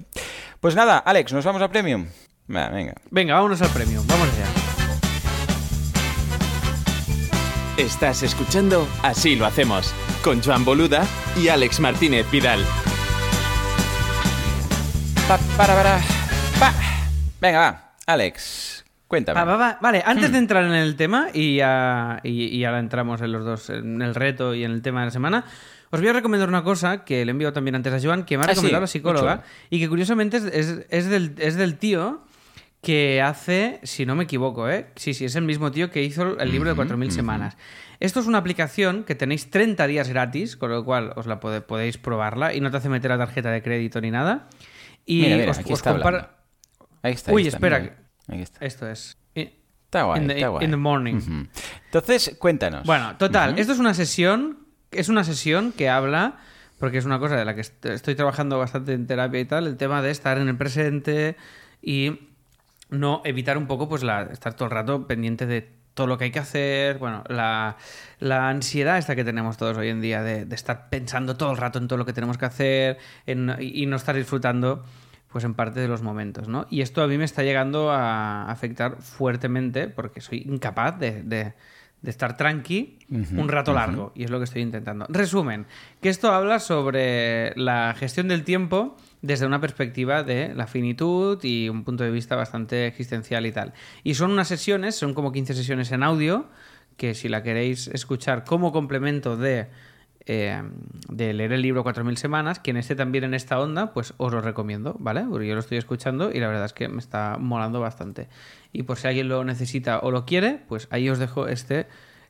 Pues 0.59 0.75
nada, 0.75 0.97
Alex, 0.97 1.33
¿nos 1.33 1.45
vamos 1.45 1.61
a 1.61 1.69
Premium? 1.69 2.07
Venga. 2.47 2.93
Venga, 3.09 3.35
vámonos 3.35 3.61
al 3.61 3.69
premio. 3.69 4.03
Vamos 4.05 4.27
allá. 4.27 4.72
Estás 7.77 8.21
escuchando 8.21 8.87
Así 9.01 9.35
lo 9.35 9.45
hacemos 9.45 9.93
con 10.23 10.41
Joan 10.43 10.63
Boluda 10.63 11.05
y 11.41 11.47
Alex 11.47 11.79
Martínez 11.79 12.29
Vidal. 12.31 12.59
Pa, 15.27 15.37
para, 15.57 15.73
para, 15.75 15.99
pa. 16.59 16.73
Venga, 17.41 17.59
va, 17.59 17.93
Alex, 18.05 18.85
cuéntame. 19.07 19.39
Va, 19.39 19.45
va, 19.45 19.57
va. 19.57 19.77
Vale, 19.81 20.03
antes 20.05 20.29
Hmm. 20.29 20.33
de 20.33 20.37
entrar 20.39 20.63
en 20.65 20.73
el 20.73 20.95
tema 20.95 21.27
y, 21.33 21.57
ya- 21.57 22.19
y, 22.23 22.45
y 22.55 22.63
ahora 22.65 22.79
entramos 22.79 23.21
en 23.21 23.31
los 23.31 23.43
dos, 23.43 23.69
en 23.69 24.01
el 24.01 24.13
reto 24.15 24.53
y 24.53 24.63
en 24.63 24.71
el 24.71 24.81
tema 24.81 24.99
de 24.99 25.05
la 25.07 25.11
semana, 25.11 25.45
os 25.89 25.99
voy 25.99 26.09
a 26.09 26.13
recomendar 26.13 26.49
una 26.49 26.63
cosa 26.63 27.03
que 27.03 27.25
le 27.25 27.31
envío 27.31 27.53
también 27.53 27.75
antes 27.75 27.93
a 27.93 27.99
Joan, 28.05 28.23
que 28.23 28.37
me 28.37 28.43
ha 28.43 28.45
Ah, 28.45 28.49
sí, 28.49 28.55
recomendado 28.55 28.81
la 28.81 28.87
psicóloga 28.87 29.43
y 29.69 29.79
que 29.79 29.89
curiosamente 29.89 30.37
es, 30.37 30.43
es- 30.45 30.85
es 30.89 31.05
del, 31.07 31.33
es 31.39 31.55
del 31.55 31.77
tío 31.77 32.21
que 32.83 33.21
hace, 33.21 33.79
si 33.83 34.05
no 34.05 34.13
me 34.15 34.25
equivoco, 34.25 34.69
¿eh? 34.69 34.87
Sí, 34.97 35.13
sí, 35.13 35.25
es 35.25 35.35
el 35.35 35.45
mismo 35.45 35.71
tío 35.71 35.89
que 35.89 36.03
hizo 36.03 36.37
el 36.37 36.51
libro 36.51 36.69
de 36.69 36.75
4.000 36.75 37.09
semanas. 37.11 37.57
Esto 38.01 38.19
es 38.19 38.27
una 38.27 38.37
aplicación 38.39 39.05
que 39.05 39.15
tenéis 39.15 39.49
30 39.49 39.87
días 39.87 40.09
gratis, 40.09 40.57
con 40.57 40.69
lo 40.69 40.83
cual 40.83 41.13
os 41.15 41.25
la 41.25 41.39
pode- 41.39 41.61
podéis 41.61 41.97
probarla 41.97 42.53
y 42.53 42.59
no 42.59 42.69
te 42.69 42.77
hace 42.77 42.89
meter 42.89 43.09
la 43.09 43.17
tarjeta 43.17 43.49
de 43.51 43.63
crédito 43.63 44.01
ni 44.01 44.11
nada. 44.11 44.49
Y 45.05 45.21
Mira, 45.21 45.37
mira, 45.37 45.51
os, 45.51 45.59
aquí 45.59 45.71
os 45.71 45.79
está 45.79 45.93
compara-. 45.93 46.35
Ahí 47.01 47.13
está. 47.13 47.31
ahí 47.31 47.35
Uy, 47.35 47.47
está, 47.47 47.57
espera. 47.57 47.79
mira. 47.79 47.95
Ahí 48.27 48.41
está. 48.41 48.65
Esto 48.65 48.89
es. 48.89 49.17
Está 49.33 50.03
guay, 50.03 50.21
in 50.21 50.27
the- 50.27 50.33
está 50.35 50.47
guay. 50.49 50.65
in 50.65 50.71
the 50.71 50.77
morning. 50.77 51.21
Entonces, 51.85 52.35
cuéntanos. 52.39 52.85
Bueno, 52.85 53.15
total, 53.17 53.57
esto 53.59 53.71
es 53.73 53.79
una 53.79 53.93
sesión, 53.93 54.67
es 54.91 55.07
una 55.07 55.23
sesión 55.23 55.71
que 55.71 55.87
habla, 55.87 56.37
porque 56.79 56.97
es 56.97 57.05
una 57.05 57.19
cosa 57.19 57.37
de 57.37 57.45
la 57.45 57.55
que 57.55 57.61
est- 57.61 57.85
estoy 57.85 58.15
trabajando 58.15 58.57
bastante 58.57 58.91
en 58.93 59.07
terapia 59.07 59.39
y 59.39 59.45
tal, 59.45 59.67
el 59.67 59.77
tema 59.77 60.01
de 60.01 60.11
estar 60.11 60.37
en 60.37 60.49
el 60.49 60.57
presente 60.57 61.37
y 61.81 62.32
no 62.93 63.21
evitar 63.25 63.57
un 63.57 63.67
poco, 63.67 63.89
pues, 63.89 64.03
la, 64.03 64.23
estar 64.23 64.53
todo 64.53 64.65
el 64.65 64.71
rato 64.71 65.07
pendiente 65.07 65.45
de 65.45 65.69
todo 65.93 66.07
lo 66.07 66.17
que 66.17 66.23
hay 66.23 66.31
que 66.31 66.39
hacer, 66.39 66.97
bueno, 66.97 67.23
la, 67.29 67.77
la 68.19 68.49
ansiedad 68.49 68.97
esta 68.97 69.15
que 69.15 69.23
tenemos 69.23 69.57
todos 69.57 69.77
hoy 69.77 69.89
en 69.89 70.01
día 70.01 70.23
de, 70.23 70.45
de 70.45 70.55
estar 70.55 70.89
pensando 70.89 71.37
todo 71.37 71.51
el 71.51 71.57
rato 71.57 71.77
en 71.77 71.87
todo 71.87 71.97
lo 71.97 72.05
que 72.05 72.13
tenemos 72.13 72.37
que 72.39 72.45
hacer 72.45 72.97
en- 73.27 73.55
y 73.59 73.83
y 73.83 73.85
no 73.85 73.95
estar 73.97 74.15
disfrutando 74.15 74.83
pues 75.31 75.43
en 75.45 75.53
parte 75.55 75.79
de 75.79 75.87
los 75.87 76.01
momentos, 76.01 76.47
¿no? 76.47 76.65
Y 76.71 76.81
esto 76.81 77.01
a 77.03 77.07
mí 77.07 77.17
me 77.17 77.25
está 77.25 77.43
llegando 77.43 77.91
a 77.91 78.49
afectar 78.51 78.97
fuertemente 79.01 79.87
porque 79.87 80.19
soy 80.21 80.43
incapaz 80.47 80.97
de, 80.99 81.21
de- 81.23 81.53
de 82.01 82.09
estar 82.09 82.35
tranqui 82.37 82.99
un 83.39 83.47
rato 83.49 83.71
largo 83.73 84.11
y 84.15 84.23
es 84.25 84.29
lo 84.31 84.37
que 84.39 84.43
estoy 84.45 84.61
intentando. 84.61 85.05
Resumen, 85.09 85.65
que 86.01 86.09
esto 86.09 86.31
habla 86.33 86.59
sobre 86.59 87.53
la 87.55 87.95
gestión 87.97 88.27
del 88.27 88.43
tiempo 88.43 88.97
desde 89.23 89.45
una 89.45 89.61
perspectiva 89.61 90.21
de 90.21 90.53
la 90.53 90.67
finitud 90.67 91.39
y 91.43 91.69
un 91.69 91.85
punto 91.85 92.03
de 92.03 92.11
vista 92.11 92.35
bastante 92.35 92.85
existencial 92.85 93.45
y 93.45 93.53
tal. 93.53 93.73
Y 94.03 94.15
son 94.15 94.31
unas 94.31 94.49
sesiones, 94.49 94.95
son 94.95 95.13
como 95.13 95.31
15 95.31 95.53
sesiones 95.53 95.91
en 95.93 96.03
audio, 96.03 96.49
que 96.97 97.15
si 97.15 97.29
la 97.29 97.41
queréis 97.41 97.87
escuchar 97.87 98.43
como 98.43 98.73
complemento 98.73 99.37
de 99.37 99.69
eh, 100.25 100.61
leer 101.09 101.53
el 101.53 101.61
libro 101.61 101.85
4.000 101.85 102.17
semanas, 102.17 102.59
quien 102.59 102.75
esté 102.75 102.95
también 102.95 103.23
en 103.23 103.33
esta 103.33 103.61
onda, 103.61 103.93
pues 103.93 104.13
os 104.17 104.33
lo 104.33 104.41
recomiendo, 104.41 104.97
¿vale? 104.99 105.23
Porque 105.29 105.47
yo 105.47 105.53
lo 105.53 105.61
estoy 105.61 105.77
escuchando 105.77 106.29
y 106.29 106.41
la 106.41 106.49
verdad 106.49 106.65
es 106.65 106.73
que 106.73 106.89
me 106.89 106.99
está 106.99 107.37
molando 107.39 107.79
bastante. 107.79 108.27
Y 108.73 108.83
por 108.83 108.97
si 108.97 109.07
alguien 109.07 109.29
lo 109.29 109.45
necesita 109.45 109.99
o 109.99 110.11
lo 110.11 110.25
quiere, 110.25 110.59
pues 110.67 110.89
ahí 110.91 111.09
os 111.09 111.17
dejo 111.17 111.47
este 111.47 111.87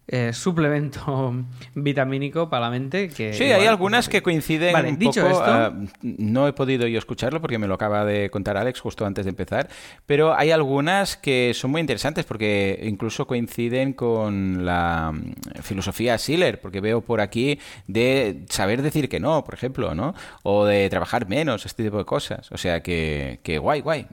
eh, 0.08 0.32
suplemento 0.34 1.34
vitamínico 1.76 2.50
para 2.50 2.66
la 2.66 2.72
mente. 2.72 3.10
Que 3.10 3.34
Sí, 3.34 3.46
igual, 3.46 3.62
hay 3.62 3.68
algunas 3.68 4.10
que 4.10 4.22
coinciden 4.22 4.74
Vale, 4.74 4.90
un 4.90 4.98
dicho 5.00 5.22
poco. 5.22 5.32
esto- 5.34 5.44
ah, 5.46 5.74
no 6.02 6.48
he 6.48 6.54
podido 6.54 6.88
yo 6.88 6.98
escucharlo 7.00 7.40
porque 7.42 7.58
me 7.58 7.68
lo 7.68 7.76
acaba 7.76 8.04
de 8.06 8.30
contar 8.30 8.58
Alex 8.58 8.80
justo 8.82 9.06
antes 9.06 9.26
de 9.26 9.30
empezar, 9.30 9.70
pero 10.06 10.36
hay 10.36 10.52
algunas 10.52 11.16
que 11.18 11.54
son 11.54 11.72
muy 11.72 11.82
interesantes 11.82 12.26
porque 12.26 12.80
incluso 12.84 13.28
coinciden 13.28 13.94
con 13.94 14.66
la 14.66 15.12
mm, 15.14 15.62
filosofía 15.62 16.18
Schiller, 16.18 16.60
porque 16.60 16.82
veo 16.82 17.02
por 17.02 17.22
aquí 17.22 17.60
de 17.88 18.44
saber 18.50 18.82
decir 18.82 19.10
que 19.10 19.20
no, 19.20 19.44
por 19.44 19.54
ejemplo, 19.54 19.96
¿no? 19.96 20.14
O 20.44 20.66
de 20.66 20.90
trabajar 20.90 21.28
menos, 21.28 21.66
este 21.66 21.84
tipo 21.84 21.98
de 21.98 22.06
cosas. 22.06 22.52
O 22.52 22.58
sea 22.58 22.82
que, 22.84 23.40
que 23.44 23.58
guay, 23.58 23.82
guay. 23.82 24.08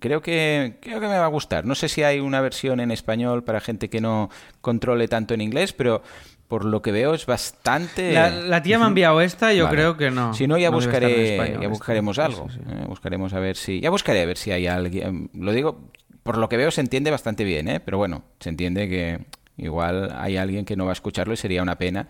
Creo 0.00 0.20
que, 0.20 0.78
creo 0.80 1.00
que 1.00 1.06
me 1.08 1.18
va 1.18 1.24
a 1.24 1.28
gustar. 1.28 1.64
No 1.64 1.74
sé 1.74 1.88
si 1.88 2.02
hay 2.02 2.20
una 2.20 2.40
versión 2.40 2.80
en 2.80 2.90
español 2.90 3.44
para 3.44 3.60
gente 3.60 3.88
que 3.88 4.00
no 4.00 4.30
controle 4.60 5.08
tanto 5.08 5.27
en 5.34 5.40
inglés, 5.40 5.72
pero 5.72 6.02
por 6.48 6.64
lo 6.64 6.80
que 6.80 6.92
veo 6.92 7.12
es 7.14 7.26
bastante... 7.26 8.12
La, 8.12 8.30
la 8.30 8.62
tía 8.62 8.78
me 8.78 8.84
ha 8.84 8.88
enviado 8.88 9.20
esta, 9.20 9.52
yo 9.52 9.64
Vale. 9.64 9.76
creo 9.76 9.96
que 9.96 10.10
no. 10.10 10.32
Si 10.34 10.46
no, 10.46 10.56
ya 10.56 10.70
No 10.70 10.76
buscaré, 10.76 11.34
español 11.34 11.62
ya 11.62 11.68
buscaremos 11.68 12.18
algo. 12.18 12.48
sí, 12.50 12.58
sí. 12.58 12.70
eh, 12.70 12.84
buscaremos 12.86 13.32
a 13.34 13.38
ver 13.40 13.56
si, 13.56 13.80
ya 13.80 13.90
buscaré 13.90 14.22
a 14.22 14.26
ver 14.26 14.38
si 14.38 14.50
hay 14.50 14.66
alguien. 14.66 15.30
Lo 15.34 15.52
digo, 15.52 15.90
por 16.22 16.38
lo 16.38 16.48
que 16.48 16.56
veo 16.56 16.70
se 16.70 16.80
entiende 16.80 17.10
bastante 17.10 17.44
bien, 17.44 17.68
¿eh? 17.68 17.80
Pero 17.80 17.98
bueno, 17.98 18.22
se 18.40 18.48
entiende 18.48 18.88
que 18.88 19.18
igual 19.58 20.14
hay 20.16 20.36
alguien 20.38 20.64
que 20.64 20.76
no 20.76 20.84
va 20.84 20.92
a 20.92 20.94
escucharlo 20.94 21.34
y 21.34 21.36
sería 21.36 21.62
una 21.62 21.76
pena 21.76 22.08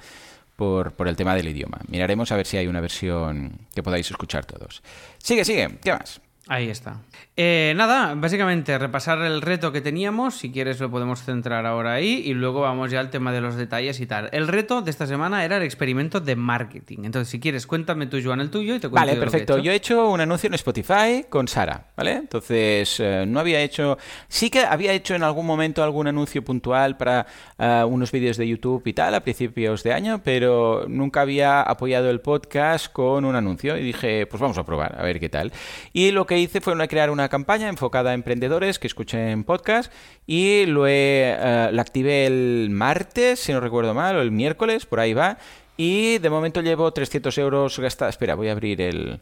por, 0.56 0.92
por 0.92 1.08
el 1.08 1.16
tema 1.16 1.34
del 1.34 1.48
idioma. 1.48 1.78
Miraremos 1.88 2.30
a 2.30 2.36
ver 2.36 2.46
si 2.46 2.56
hay 2.58 2.66
una 2.68 2.80
versión 2.80 3.58
que 3.74 3.82
podáis 3.82 4.10
escuchar 4.10 4.44
todos. 4.44 4.82
Sigue, 5.18 5.44
sigue. 5.44 5.78
¿Qué 5.82 5.92
más? 5.92 6.20
Ahí 6.50 6.70
está. 6.70 7.02
Eh, 7.36 7.74
nada, 7.76 8.14
básicamente 8.16 8.78
repasar 8.78 9.20
el 9.20 9.42
reto 9.42 9.70
que 9.70 9.82
teníamos, 9.82 10.34
si 10.34 10.50
quieres 10.50 10.80
lo 10.80 10.90
podemos 10.90 11.22
centrar 11.22 11.66
ahora 11.66 11.92
ahí 11.92 12.22
y 12.24 12.32
luego 12.32 12.62
vamos 12.62 12.90
ya 12.90 13.00
al 13.00 13.10
tema 13.10 13.32
de 13.32 13.42
los 13.42 13.56
detalles 13.56 14.00
y 14.00 14.06
tal. 14.06 14.30
El 14.32 14.48
reto 14.48 14.80
de 14.80 14.90
esta 14.90 15.06
semana 15.06 15.44
era 15.44 15.58
el 15.58 15.62
experimento 15.62 16.20
de 16.20 16.36
marketing. 16.36 17.00
Entonces, 17.04 17.28
si 17.28 17.38
quieres, 17.38 17.66
cuéntame 17.66 18.06
tú, 18.06 18.18
Joan, 18.24 18.40
el 18.40 18.48
tuyo 18.50 18.74
y 18.74 18.78
te 18.78 18.88
cuento 18.88 18.94
Vale, 18.94 19.12
yo 19.12 19.16
lo 19.16 19.20
que 19.20 19.28
he 19.28 19.30
perfecto. 19.30 19.54
hecho. 19.56 19.62
Yo 19.62 19.72
he 19.72 19.74
hecho 19.74 20.08
un 20.08 20.20
anuncio 20.22 20.46
en 20.46 20.54
Spotify 20.54 21.26
con 21.28 21.48
Sara, 21.48 21.88
¿vale? 21.94 22.12
Entonces, 22.12 22.98
eh, 22.98 23.24
no 23.28 23.40
había 23.40 23.60
hecho... 23.60 23.98
Sí 24.28 24.48
que 24.48 24.60
había 24.60 24.94
hecho 24.94 25.14
en 25.14 25.24
algún 25.24 25.44
momento 25.44 25.84
algún 25.84 26.06
anuncio 26.06 26.42
puntual 26.42 26.96
para 26.96 27.26
eh, 27.58 27.84
unos 27.86 28.10
vídeos 28.10 28.38
de 28.38 28.48
YouTube 28.48 28.82
y 28.86 28.94
tal 28.94 29.14
a 29.14 29.20
principios 29.20 29.82
de 29.82 29.92
año, 29.92 30.22
pero 30.24 30.86
nunca 30.88 31.20
había 31.20 31.60
apoyado 31.60 32.08
el 32.08 32.22
podcast 32.22 32.90
con 32.90 33.26
un 33.26 33.36
anuncio 33.36 33.76
y 33.76 33.82
dije, 33.82 34.26
pues 34.26 34.40
vamos 34.40 34.56
a 34.56 34.64
probar, 34.64 34.98
a 34.98 35.02
ver 35.02 35.20
qué 35.20 35.28
tal. 35.28 35.52
Y 35.92 36.10
lo 36.10 36.26
que 36.26 36.37
hice 36.40 36.60
fue 36.60 36.72
una- 36.72 36.88
crear 36.88 37.10
una 37.10 37.28
campaña 37.28 37.68
enfocada 37.68 38.10
a 38.10 38.14
emprendedores 38.14 38.78
que 38.78 38.86
escuchen 38.86 39.44
podcast 39.44 39.92
y 40.26 40.66
lo 40.66 40.86
eh, 40.88 41.36
la 41.72 41.82
activé 41.82 42.26
el 42.26 42.68
martes, 42.70 43.40
si 43.40 43.52
no 43.52 43.60
recuerdo 43.60 43.94
mal, 43.94 44.16
o 44.16 44.22
el 44.22 44.30
miércoles, 44.30 44.86
por 44.86 45.00
ahí 45.00 45.14
va. 45.14 45.38
Y 45.76 46.18
de 46.18 46.30
momento 46.30 46.60
llevo 46.60 46.90
300 46.92 47.36
euros 47.38 47.78
gastados. 47.78 48.14
Espera, 48.14 48.34
voy 48.34 48.48
a 48.48 48.52
abrir 48.52 48.80
el... 48.80 49.20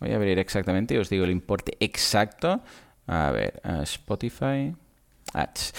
Voy 0.00 0.12
a 0.12 0.16
abrir 0.16 0.38
exactamente 0.38 0.94
y 0.94 0.98
os 0.98 1.08
digo 1.10 1.24
el 1.24 1.30
importe 1.30 1.76
exacto. 1.80 2.60
A 3.06 3.30
ver, 3.32 3.60
Spotify. 3.82 4.74
Ads. 5.34 5.74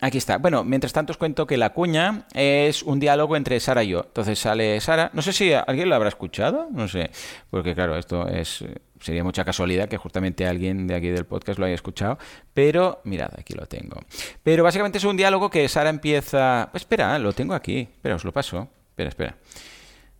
Aquí 0.00 0.18
está. 0.18 0.38
Bueno, 0.38 0.64
mientras 0.64 0.92
tanto 0.92 1.10
os 1.12 1.18
cuento 1.18 1.46
que 1.46 1.56
la 1.58 1.70
cuña 1.74 2.26
es 2.32 2.82
un 2.82 2.98
diálogo 3.00 3.36
entre 3.36 3.60
Sara 3.60 3.82
y 3.84 3.88
yo. 3.88 4.04
Entonces 4.06 4.38
sale 4.38 4.80
Sara. 4.80 5.10
No 5.12 5.20
sé 5.20 5.32
si 5.32 5.52
alguien 5.52 5.88
lo 5.88 5.96
habrá 5.96 6.08
escuchado. 6.08 6.68
No 6.70 6.88
sé. 6.88 7.10
Porque 7.50 7.74
claro, 7.74 7.96
esto 7.96 8.26
es 8.28 8.64
sería 9.00 9.24
mucha 9.24 9.44
casualidad 9.44 9.88
que 9.88 9.96
justamente 9.96 10.46
alguien 10.46 10.86
de 10.86 10.94
aquí 10.94 11.08
del 11.08 11.26
podcast 11.26 11.58
lo 11.58 11.66
haya 11.66 11.74
escuchado. 11.74 12.18
Pero 12.54 13.00
mirad, 13.04 13.30
aquí 13.38 13.54
lo 13.54 13.66
tengo. 13.66 14.00
Pero 14.42 14.64
básicamente 14.64 14.98
es 14.98 15.04
un 15.04 15.16
diálogo 15.16 15.50
que 15.50 15.68
Sara 15.68 15.90
empieza. 15.90 16.70
Espera, 16.74 17.18
lo 17.18 17.32
tengo 17.32 17.54
aquí. 17.54 17.80
Espera, 17.80 18.14
os 18.16 18.24
lo 18.24 18.32
paso. 18.32 18.68
Espera, 18.90 19.08
espera. 19.08 19.36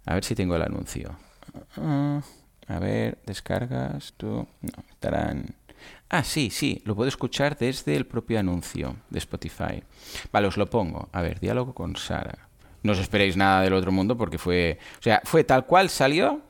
A 0.07 0.15
ver 0.15 0.25
si 0.25 0.35
tengo 0.35 0.57
el 0.57 0.63
anuncio. 0.63 1.17
Ah, 1.77 2.23
a 2.67 2.79
ver, 2.79 3.19
descargas, 3.27 4.15
tú. 4.17 4.47
No, 4.63 4.85
estarán. 4.91 5.55
Ah, 6.09 6.25
sí, 6.25 6.51
sí, 6.51 6.81
lo 6.85 6.95
puedo 6.95 7.09
escuchar 7.09 7.59
desde 7.59 7.95
el 7.95 8.07
propio 8.07 8.39
anuncio 8.39 8.97
de 9.11 9.19
Spotify. 9.19 9.83
Vale, 10.33 10.47
os 10.47 10.57
lo 10.57 10.71
pongo. 10.71 11.09
A 11.13 11.21
ver, 11.21 11.41
diálogo 11.41 11.75
con 11.75 11.97
Sara. 11.97 12.49
No 12.83 12.93
os 12.93 12.99
esperéis 12.99 13.37
nada 13.37 13.63
del 13.63 13.75
otro 13.75 13.93
mundo 13.93 14.17
porque 14.17 14.39
fue. 14.39 14.79
O 14.99 15.03
sea, 15.03 15.21
fue 15.25 15.45
tal 15.45 15.67
cual 15.67 15.91
salió, 15.91 16.41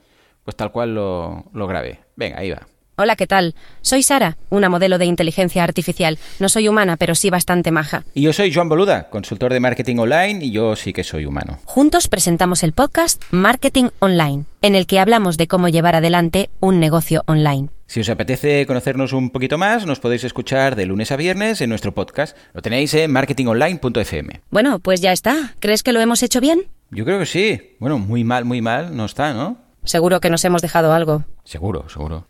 pues 0.49 0.57
tal 0.57 0.73
cual 0.73 0.95
lo, 0.95 1.45
lo 1.53 1.67
grabé. 1.67 2.01
Venga, 2.17 2.39
ahí 2.39 2.49
va. 2.51 2.67
Hola, 2.97 3.17
¿qué 3.17 3.27
tal? 3.27 3.55
Soy 3.83 4.03
Sara, 4.03 4.39
una 4.49 4.71
modelo 4.71 4.97
de 4.97 5.05
inteligencia 5.05 5.63
artificial. 5.63 6.19
No 6.39 6.49
soy 6.49 6.69
humana, 6.69 6.97
pero 6.97 7.15
sí 7.15 7.29
bastante 7.29 7.71
maja. 7.71 8.05
Y 8.15 8.23
yo 8.23 8.33
soy 8.33 8.51
Joan 8.51 8.71
Boluda, 8.71 9.11
consultor 9.11 9.53
de 9.53 9.61
marketing 9.61 9.99
online 9.99 10.43
y 10.43 10.51
yo 10.51 10.75
sí 10.75 10.95
que 10.95 11.05
soy 11.05 11.27
humano. 11.27 11.59
Juntos 11.67 12.09
presentamos 12.09 12.63
el 12.63 12.73
podcast 12.73 13.23
Marketing 13.31 13.91
Online, 13.99 14.47
en 14.63 14.75
el 14.75 14.87
que 14.87 15.01
hablamos 15.01 15.37
de 15.37 15.49
cómo 15.49 15.69
llevar 15.69 15.97
adelante 15.97 16.49
un 16.61 16.81
negocio 16.81 17.25
online. 17.27 17.69
Si 17.85 18.01
os 18.01 18.09
apetece 18.09 18.65
conocernos 18.65 19.13
un 19.13 19.29
poquito 19.29 19.59
más, 19.59 19.85
nos 19.85 20.01
podéis 20.01 20.25
escuchar 20.25 20.77
de 20.77 20.87
lunes 20.87 21.13
a 21.13 21.17
viernes 21.17 21.61
en 21.61 21.69
nuestro 21.69 21.93
podcast. 21.93 22.35
Lo 22.55 22.63
tenéis 22.63 22.95
en 22.95 23.11
marketingonline.fm. 23.13 24.41
Bueno, 24.49 24.79
pues 24.79 25.03
ya 25.03 25.13
está. 25.13 25.55
¿Crees 25.61 25.83
que 25.83 25.93
lo 25.93 26.01
hemos 26.01 26.23
hecho 26.23 26.41
bien? 26.41 26.63
Yo 26.91 27.05
creo 27.05 27.19
que 27.19 27.27
sí. 27.27 27.77
Bueno, 27.81 27.99
muy 27.99 28.25
mal, 28.25 28.47
muy 28.47 28.63
mal 28.63 28.97
no 28.97 29.05
está, 29.05 29.35
¿no? 29.35 29.68
Seguro 29.89 30.20
que 30.20 30.28
nos 30.28 30.45
hemos 30.45 30.61
dejado 30.61 30.93
algo. 30.93 31.24
Seguro, 31.45 31.89
seguro. 31.89 32.26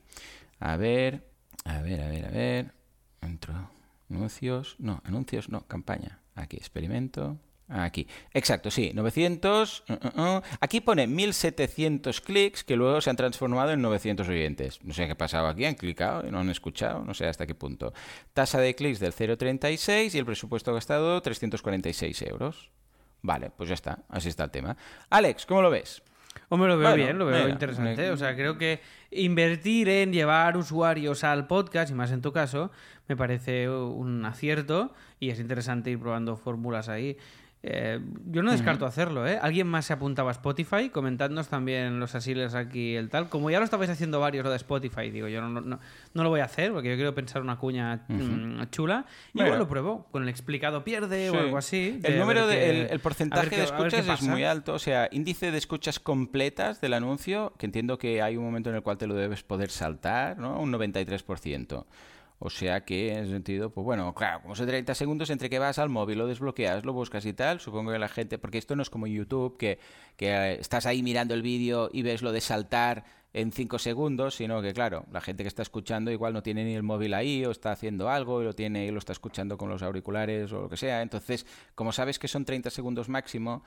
A 0.60 0.76
ver, 0.76 1.26
a 1.64 1.80
ver, 1.80 2.02
a 2.02 2.08
ver, 2.08 2.26
a 2.26 2.30
ver. 2.30 2.74
Entro. 3.22 3.70
Anuncios. 4.10 4.76
No, 4.78 5.00
anuncios, 5.04 5.48
no, 5.48 5.66
campaña. 5.66 6.20
Aquí, 6.34 6.56
experimento. 6.56 7.38
Aquí, 7.68 8.06
exacto, 8.32 8.70
sí, 8.70 8.92
900. 8.94 9.84
Uh, 9.88 9.92
uh, 9.92 10.22
uh. 10.22 10.42
Aquí 10.60 10.80
pone 10.80 11.06
1700 11.06 12.20
clics 12.22 12.64
que 12.64 12.76
luego 12.76 13.00
se 13.00 13.10
han 13.10 13.16
transformado 13.16 13.72
en 13.72 13.82
900 13.82 14.26
oyentes. 14.28 14.82
No 14.82 14.94
sé 14.94 15.04
qué 15.04 15.12
ha 15.12 15.18
pasado 15.18 15.48
aquí, 15.48 15.66
han 15.66 15.74
clicado 15.74 16.26
y 16.26 16.30
no 16.30 16.40
han 16.40 16.48
escuchado, 16.48 17.04
no 17.04 17.12
sé 17.12 17.26
hasta 17.26 17.46
qué 17.46 17.54
punto. 17.54 17.92
Tasa 18.32 18.58
de 18.58 18.74
clics 18.74 19.00
del 19.00 19.12
0,36 19.12 20.14
y 20.14 20.18
el 20.18 20.24
presupuesto 20.24 20.72
gastado 20.72 21.20
346 21.20 22.22
euros. 22.22 22.70
Vale, 23.20 23.50
pues 23.50 23.68
ya 23.68 23.74
está, 23.74 23.98
así 24.08 24.28
está 24.28 24.44
el 24.44 24.50
tema. 24.50 24.76
Alex, 25.10 25.44
¿cómo 25.44 25.60
lo 25.60 25.70
ves? 25.70 26.02
Hombre, 26.50 26.68
lo 26.68 26.78
veo 26.78 26.88
bueno, 26.88 27.04
bien, 27.04 27.18
lo 27.18 27.26
veo 27.26 27.38
mira, 27.38 27.50
interesante. 27.50 28.02
Mira. 28.02 28.14
O 28.14 28.16
sea, 28.16 28.34
creo 28.34 28.56
que 28.56 28.80
invertir 29.10 29.88
en 29.88 30.12
llevar 30.12 30.56
usuarios 30.56 31.24
al 31.24 31.46
podcast, 31.46 31.90
y 31.90 31.94
más 31.94 32.10
en 32.12 32.22
tu 32.22 32.32
caso, 32.32 32.70
me 33.08 33.16
parece 33.16 33.68
un 33.68 34.24
acierto 34.24 34.92
y 35.18 35.30
es 35.30 35.40
interesante 35.40 35.90
ir 35.90 35.98
probando 35.98 36.36
fórmulas 36.36 36.88
ahí. 36.88 37.16
Eh, 37.62 37.98
yo 38.26 38.42
no 38.44 38.52
descarto 38.52 38.84
uh 38.84 38.88
-huh. 38.88 38.90
hacerlo, 38.90 39.26
¿eh? 39.26 39.38
¿Alguien 39.42 39.66
más 39.66 39.86
se 39.86 39.92
apuntaba 39.92 40.30
a 40.30 40.32
Spotify? 40.32 40.90
Comentadnos 40.90 41.48
también 41.48 41.98
los 41.98 42.14
asiles 42.14 42.54
aquí 42.54 42.94
el 42.94 43.08
tal. 43.08 43.28
Como 43.28 43.50
ya 43.50 43.58
lo 43.58 43.64
estabais 43.64 43.90
haciendo 43.90 44.20
varios 44.20 44.44
lo 44.44 44.50
de 44.50 44.56
Spotify, 44.56 45.10
digo, 45.10 45.26
yo 45.26 45.40
no, 45.40 45.60
no, 45.60 45.80
no 46.14 46.22
lo 46.22 46.28
voy 46.30 46.40
a 46.40 46.44
hacer 46.44 46.72
porque 46.72 46.90
yo 46.90 46.94
quiero 46.94 47.14
pensar 47.14 47.42
una 47.42 47.56
cuña 47.56 48.04
uh 48.08 48.12
-huh. 48.12 48.70
chula. 48.70 49.06
Y 49.34 49.38
bueno. 49.38 49.48
igual 49.48 49.58
lo 49.58 49.68
pruebo. 49.68 50.06
Con 50.12 50.22
el 50.22 50.28
explicado 50.28 50.84
pierde 50.84 51.30
sí. 51.30 51.36
o 51.36 51.40
algo 51.40 51.58
así. 51.58 51.98
El 52.04 52.18
número 52.18 52.46
de, 52.46 52.70
el, 52.70 52.90
el, 52.90 53.00
porcentaje 53.00 53.56
de 53.56 53.64
escuchas 53.64 54.06
es 54.06 54.22
muy 54.22 54.44
alto. 54.44 54.74
O 54.74 54.78
sea, 54.78 55.08
índice 55.10 55.50
de 55.50 55.58
escuchas 55.58 55.98
completas 55.98 56.80
del 56.80 56.94
anuncio, 56.94 57.54
que 57.58 57.66
entiendo 57.66 57.98
que 57.98 58.22
hay 58.22 58.36
un 58.36 58.44
momento 58.44 58.70
en 58.70 58.76
el 58.76 58.82
cual 58.82 58.98
te 58.98 59.08
lo 59.08 59.14
debes 59.14 59.42
poder 59.42 59.70
saltar, 59.70 60.38
¿no? 60.38 60.60
Un 60.60 60.72
93%. 60.72 61.86
O 62.40 62.50
sea 62.50 62.84
que, 62.84 63.12
en 63.12 63.24
ese 63.24 63.32
sentido, 63.32 63.70
pues 63.70 63.84
bueno, 63.84 64.14
claro, 64.14 64.42
como 64.42 64.54
son 64.54 64.68
30 64.68 64.94
segundos 64.94 65.28
entre 65.30 65.50
que 65.50 65.58
vas 65.58 65.78
al 65.78 65.88
móvil, 65.88 66.18
lo 66.18 66.26
desbloqueas, 66.28 66.84
lo 66.84 66.92
buscas 66.92 67.26
y 67.26 67.32
tal, 67.32 67.58
supongo 67.58 67.90
que 67.90 67.98
la 67.98 68.08
gente, 68.08 68.38
porque 68.38 68.58
esto 68.58 68.76
no 68.76 68.82
es 68.82 68.90
como 68.90 69.08
YouTube, 69.08 69.56
que, 69.56 69.80
que 70.16 70.28
eh, 70.28 70.60
estás 70.60 70.86
ahí 70.86 71.02
mirando 71.02 71.34
el 71.34 71.42
vídeo 71.42 71.90
y 71.92 72.02
ves 72.02 72.22
lo 72.22 72.30
de 72.30 72.40
saltar 72.40 73.04
en 73.32 73.52
5 73.52 73.78
segundos, 73.78 74.36
sino 74.36 74.62
que, 74.62 74.72
claro, 74.72 75.04
la 75.12 75.20
gente 75.20 75.42
que 75.42 75.48
está 75.48 75.62
escuchando 75.62 76.10
igual 76.10 76.32
no 76.32 76.42
tiene 76.42 76.64
ni 76.64 76.74
el 76.74 76.82
móvil 76.82 77.12
ahí 77.12 77.44
o 77.44 77.50
está 77.50 77.72
haciendo 77.72 78.08
algo 78.08 78.40
y 78.40 78.44
lo 78.44 78.54
tiene 78.54 78.86
y 78.86 78.90
lo 78.90 78.98
está 78.98 79.12
escuchando 79.12 79.58
con 79.58 79.68
los 79.68 79.82
auriculares 79.82 80.52
o 80.52 80.62
lo 80.62 80.68
que 80.68 80.76
sea. 80.76 81.02
Entonces, 81.02 81.44
como 81.74 81.92
sabes 81.92 82.18
que 82.18 82.28
son 82.28 82.44
30 82.44 82.70
segundos 82.70 83.08
máximo, 83.08 83.62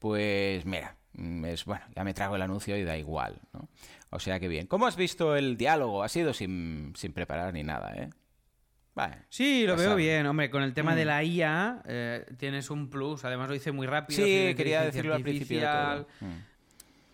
pues 0.00 0.66
mira, 0.66 0.96
es 1.44 1.64
bueno, 1.64 1.84
ya 1.94 2.02
me 2.02 2.14
trago 2.14 2.34
el 2.34 2.42
anuncio 2.42 2.76
y 2.76 2.82
da 2.82 2.96
igual, 2.96 3.36
¿no? 3.52 3.68
O 4.10 4.18
sea 4.18 4.40
que 4.40 4.48
bien. 4.48 4.66
¿Cómo 4.66 4.86
has 4.86 4.96
visto 4.96 5.36
el 5.36 5.56
diálogo? 5.56 6.02
Ha 6.02 6.08
sido 6.08 6.32
sin, 6.32 6.92
sin 6.96 7.12
preparar 7.12 7.52
ni 7.54 7.62
nada, 7.62 7.94
¿eh? 7.94 8.10
Vale, 8.94 9.18
sí, 9.28 9.64
lo 9.66 9.74
pasado. 9.74 9.90
veo 9.90 9.96
bien. 9.98 10.26
Hombre, 10.26 10.50
con 10.50 10.62
el 10.64 10.74
tema 10.74 10.92
mm. 10.92 10.96
de 10.96 11.04
la 11.04 11.22
IA 11.22 11.82
eh, 11.86 12.26
tienes 12.38 12.70
un 12.70 12.90
plus. 12.90 13.24
Además 13.24 13.48
lo 13.48 13.54
hice 13.54 13.70
muy 13.70 13.86
rápido. 13.86 14.24
Sí, 14.24 14.54
quería 14.56 14.82
decirlo 14.82 15.14
al 15.14 15.22
principio. 15.22 15.60
De 15.60 16.06
mm. 16.20 16.49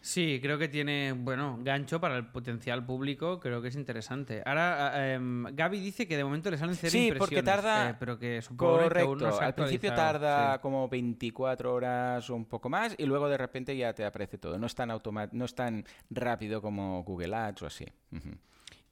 Sí, 0.07 0.39
creo 0.41 0.57
que 0.57 0.69
tiene, 0.69 1.15
bueno, 1.19 1.59
gancho 1.63 2.01
para 2.01 2.17
el 2.17 2.29
potencial 2.29 2.87
público, 2.87 3.41
creo 3.41 3.61
que 3.61 3.69
es 3.69 3.75
interesante. 3.75 4.41
Ahora, 4.47 4.93
eh, 4.95 5.19
Gaby 5.53 5.81
dice 5.81 6.07
que 6.07 6.17
de 6.17 6.23
momento 6.23 6.49
le 6.49 6.59
salen 6.59 6.77
cero 6.77 6.93
sí, 6.93 7.09
impresiones. 7.09 7.19
porque 7.19 7.43
tarda... 7.43 7.91
Eh, 7.91 7.97
pero 7.99 8.17
que 8.17 8.41
Correcto, 8.55 9.17
que 9.17 9.25
no 9.25 9.37
al 9.37 9.55
principio 9.57 9.93
tarda 9.95 10.55
sí. 10.55 10.61
como 10.63 10.89
24 10.89 11.75
horas 11.75 12.31
o 12.31 12.37
un 12.37 12.45
poco 12.45 12.69
más 12.69 12.95
y 12.97 13.05
luego 13.05 13.29
de 13.29 13.37
repente 13.37 13.77
ya 13.77 13.93
te 13.95 14.05
aparece 14.05 14.39
todo. 14.39 14.57
No 14.61 14.69
es 14.69 14.77
tan, 14.77 14.93
no 15.33 15.45
es 15.45 15.55
tan 15.57 15.85
rápido 16.09 16.63
como 16.63 17.03
Google 17.03 17.35
Ads 17.35 17.63
o 17.63 17.67
así. 17.67 17.87
Uh 18.13 18.17
-huh. 18.17 18.39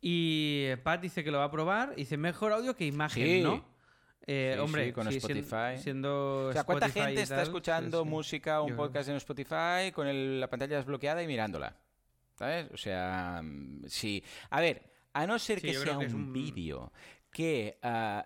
Y 0.01 0.75
Pat 0.83 1.01
dice 1.01 1.23
que 1.23 1.31
lo 1.31 1.39
va 1.39 1.45
a 1.45 1.51
probar. 1.53 1.95
Dice 1.95 2.17
mejor 2.17 2.53
audio 2.53 2.75
que 2.75 2.87
imagen, 2.87 3.25
sí. 3.25 3.41
¿no? 3.41 3.65
Eh, 4.27 4.53
sí, 4.55 4.61
hombre, 4.61 4.87
sí, 4.87 4.93
con 4.93 5.11
sí, 5.11 5.16
Spotify. 5.18 5.79
Siendo 5.79 6.49
o 6.49 6.53
sea, 6.53 6.64
¿cuánta 6.64 6.87
Spotify 6.87 7.07
gente 7.07 7.22
está 7.22 7.43
escuchando 7.43 8.05
música 8.05 8.61
o 8.61 8.64
un 8.64 8.70
Yo 8.70 8.77
podcast 8.77 9.09
en 9.09 9.16
Spotify 9.16 9.93
con 9.93 10.07
el, 10.07 10.41
la 10.41 10.49
pantalla 10.49 10.77
desbloqueada 10.77 11.22
y 11.22 11.27
mirándola? 11.27 11.77
¿Sabes? 12.35 12.70
O 12.72 12.77
sea, 12.77 13.41
mm, 13.43 13.85
sí. 13.87 14.22
A 14.51 14.61
ver, 14.61 14.91
a 15.12 15.27
no 15.27 15.39
ser 15.39 15.61
que 15.61 15.75
sea 15.75 15.99
que 15.99 16.07
un, 16.07 16.14
un... 16.14 16.33
vídeo 16.33 16.93
que 17.31 17.79
uh, 17.83 18.22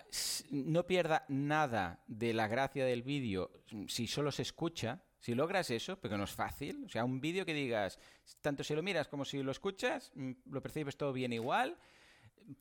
no 0.50 0.86
pierda 0.86 1.24
nada 1.28 2.02
de 2.06 2.34
la 2.34 2.46
gracia 2.46 2.84
del 2.84 3.02
vídeo 3.02 3.50
si 3.86 4.06
solo 4.06 4.30
se 4.30 4.42
escucha, 4.42 5.02
si 5.18 5.34
logras 5.34 5.70
eso, 5.70 5.98
porque 5.98 6.16
no 6.16 6.24
es 6.24 6.32
fácil, 6.32 6.84
o 6.84 6.88
sea, 6.88 7.04
un 7.04 7.20
vídeo 7.20 7.46
que 7.46 7.54
digas, 7.54 7.98
tanto 8.42 8.62
si 8.62 8.74
lo 8.74 8.82
miras 8.82 9.08
como 9.08 9.24
si 9.24 9.42
lo 9.42 9.50
escuchas, 9.50 10.12
mm, 10.14 10.32
lo 10.50 10.62
percibes 10.62 10.96
todo 10.96 11.12
bien 11.12 11.32
igual, 11.32 11.78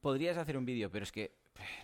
podrías 0.02 0.38
hacer 0.38 0.58
un 0.58 0.66
vídeo, 0.66 0.90
pero 0.90 1.04
es 1.04 1.12
que 1.12 1.36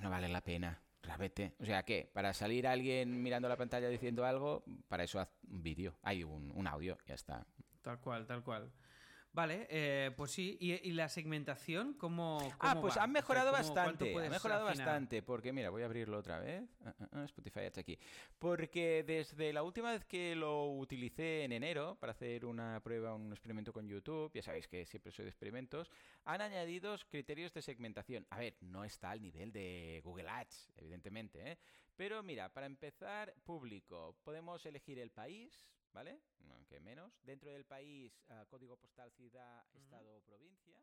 no 0.01 0.09
vale 0.09 0.29
la 0.29 0.41
pena. 0.41 0.81
Realmente. 1.03 1.53
O 1.59 1.65
sea, 1.65 1.83
¿qué? 1.83 2.09
Para 2.13 2.33
salir 2.33 2.65
alguien 2.65 3.21
mirando 3.21 3.49
la 3.49 3.57
pantalla 3.57 3.89
diciendo 3.89 4.25
algo, 4.25 4.63
para 4.87 5.03
eso 5.03 5.19
haz 5.19 5.29
un 5.49 5.61
vídeo. 5.61 5.95
Hay 6.01 6.23
un, 6.23 6.51
un 6.55 6.67
audio, 6.67 6.97
ya 7.05 7.15
está. 7.15 7.45
Tal 7.81 7.99
cual, 7.99 8.25
tal 8.25 8.43
cual. 8.43 8.71
Vale, 9.35 9.65
eh, 9.71 10.11
pues 10.15 10.29
sí. 10.31 10.57
¿Y, 10.61 10.73
y 10.87 10.91
la 10.91 11.09
segmentación 11.09 11.95
cómo, 11.95 12.37
cómo 12.37 12.53
Ah, 12.59 12.77
pues 12.79 12.95
va? 12.97 13.03
han 13.03 13.11
mejorado 13.11 13.49
O 13.49 13.53
sea, 13.55 13.61
¿cómo- 13.63 13.73
cuánto 13.73 14.05
bastante. 14.05 14.25
Han 14.25 14.31
mejorado 14.31 14.67
afinar? 14.67 14.85
bastante. 14.87 15.23
Porque, 15.23 15.51
mira, 15.51 15.71
voy 15.71 15.81
a 15.81 15.85
abrirlo 15.85 16.19
otra 16.19 16.39
vez. 16.39 16.63
Ah, 16.85 16.93
ah, 16.99 17.07
ah, 17.13 17.23
Spotify 17.25 17.61
está 17.61 17.81
aquí. 17.81 17.97
Porque 18.37 19.03
desde 19.05 19.51
la 19.51 19.63
última 19.63 19.91
vez 19.91 20.05
que 20.05 20.35
lo 20.35 20.67
utilicé 20.73 21.45
en 21.45 21.51
enero 21.51 21.97
para 21.99 22.11
hacer 22.11 22.45
una 22.45 22.79
prueba, 22.83 23.15
un 23.15 23.31
experimento 23.31 23.73
con 23.73 23.87
YouTube, 23.87 24.31
ya 24.35 24.43
sabéis 24.43 24.67
que 24.67 24.85
siempre 24.85 25.11
soy 25.11 25.25
de 25.25 25.29
experimentos, 25.31 25.89
han 26.25 26.41
añadido 26.41 26.95
criterios 27.09 27.51
de 27.53 27.63
segmentación. 27.63 28.27
A 28.29 28.37
ver, 28.37 28.55
no 28.61 28.83
está 28.83 29.09
al 29.09 29.21
nivel 29.21 29.51
de 29.51 29.99
Google 30.03 30.29
Ads, 30.29 30.71
evidentemente, 30.77 31.51
¿eh? 31.53 31.57
Pero 31.95 32.21
mira, 32.21 32.53
para 32.53 32.67
empezar, 32.67 33.33
público, 33.43 34.15
podemos 34.23 34.63
elegir 34.67 34.99
el 34.99 35.09
país. 35.09 35.65
¿Vale? 35.93 36.19
Aunque 36.49 36.79
menos. 36.79 37.13
Dentro 37.23 37.51
del 37.51 37.65
país, 37.65 38.11
ah, 38.29 38.45
código 38.49 38.75
postal, 38.77 39.11
ciudad, 39.11 39.63
estado 39.73 40.17
o 40.17 40.21
provincia. 40.21 40.77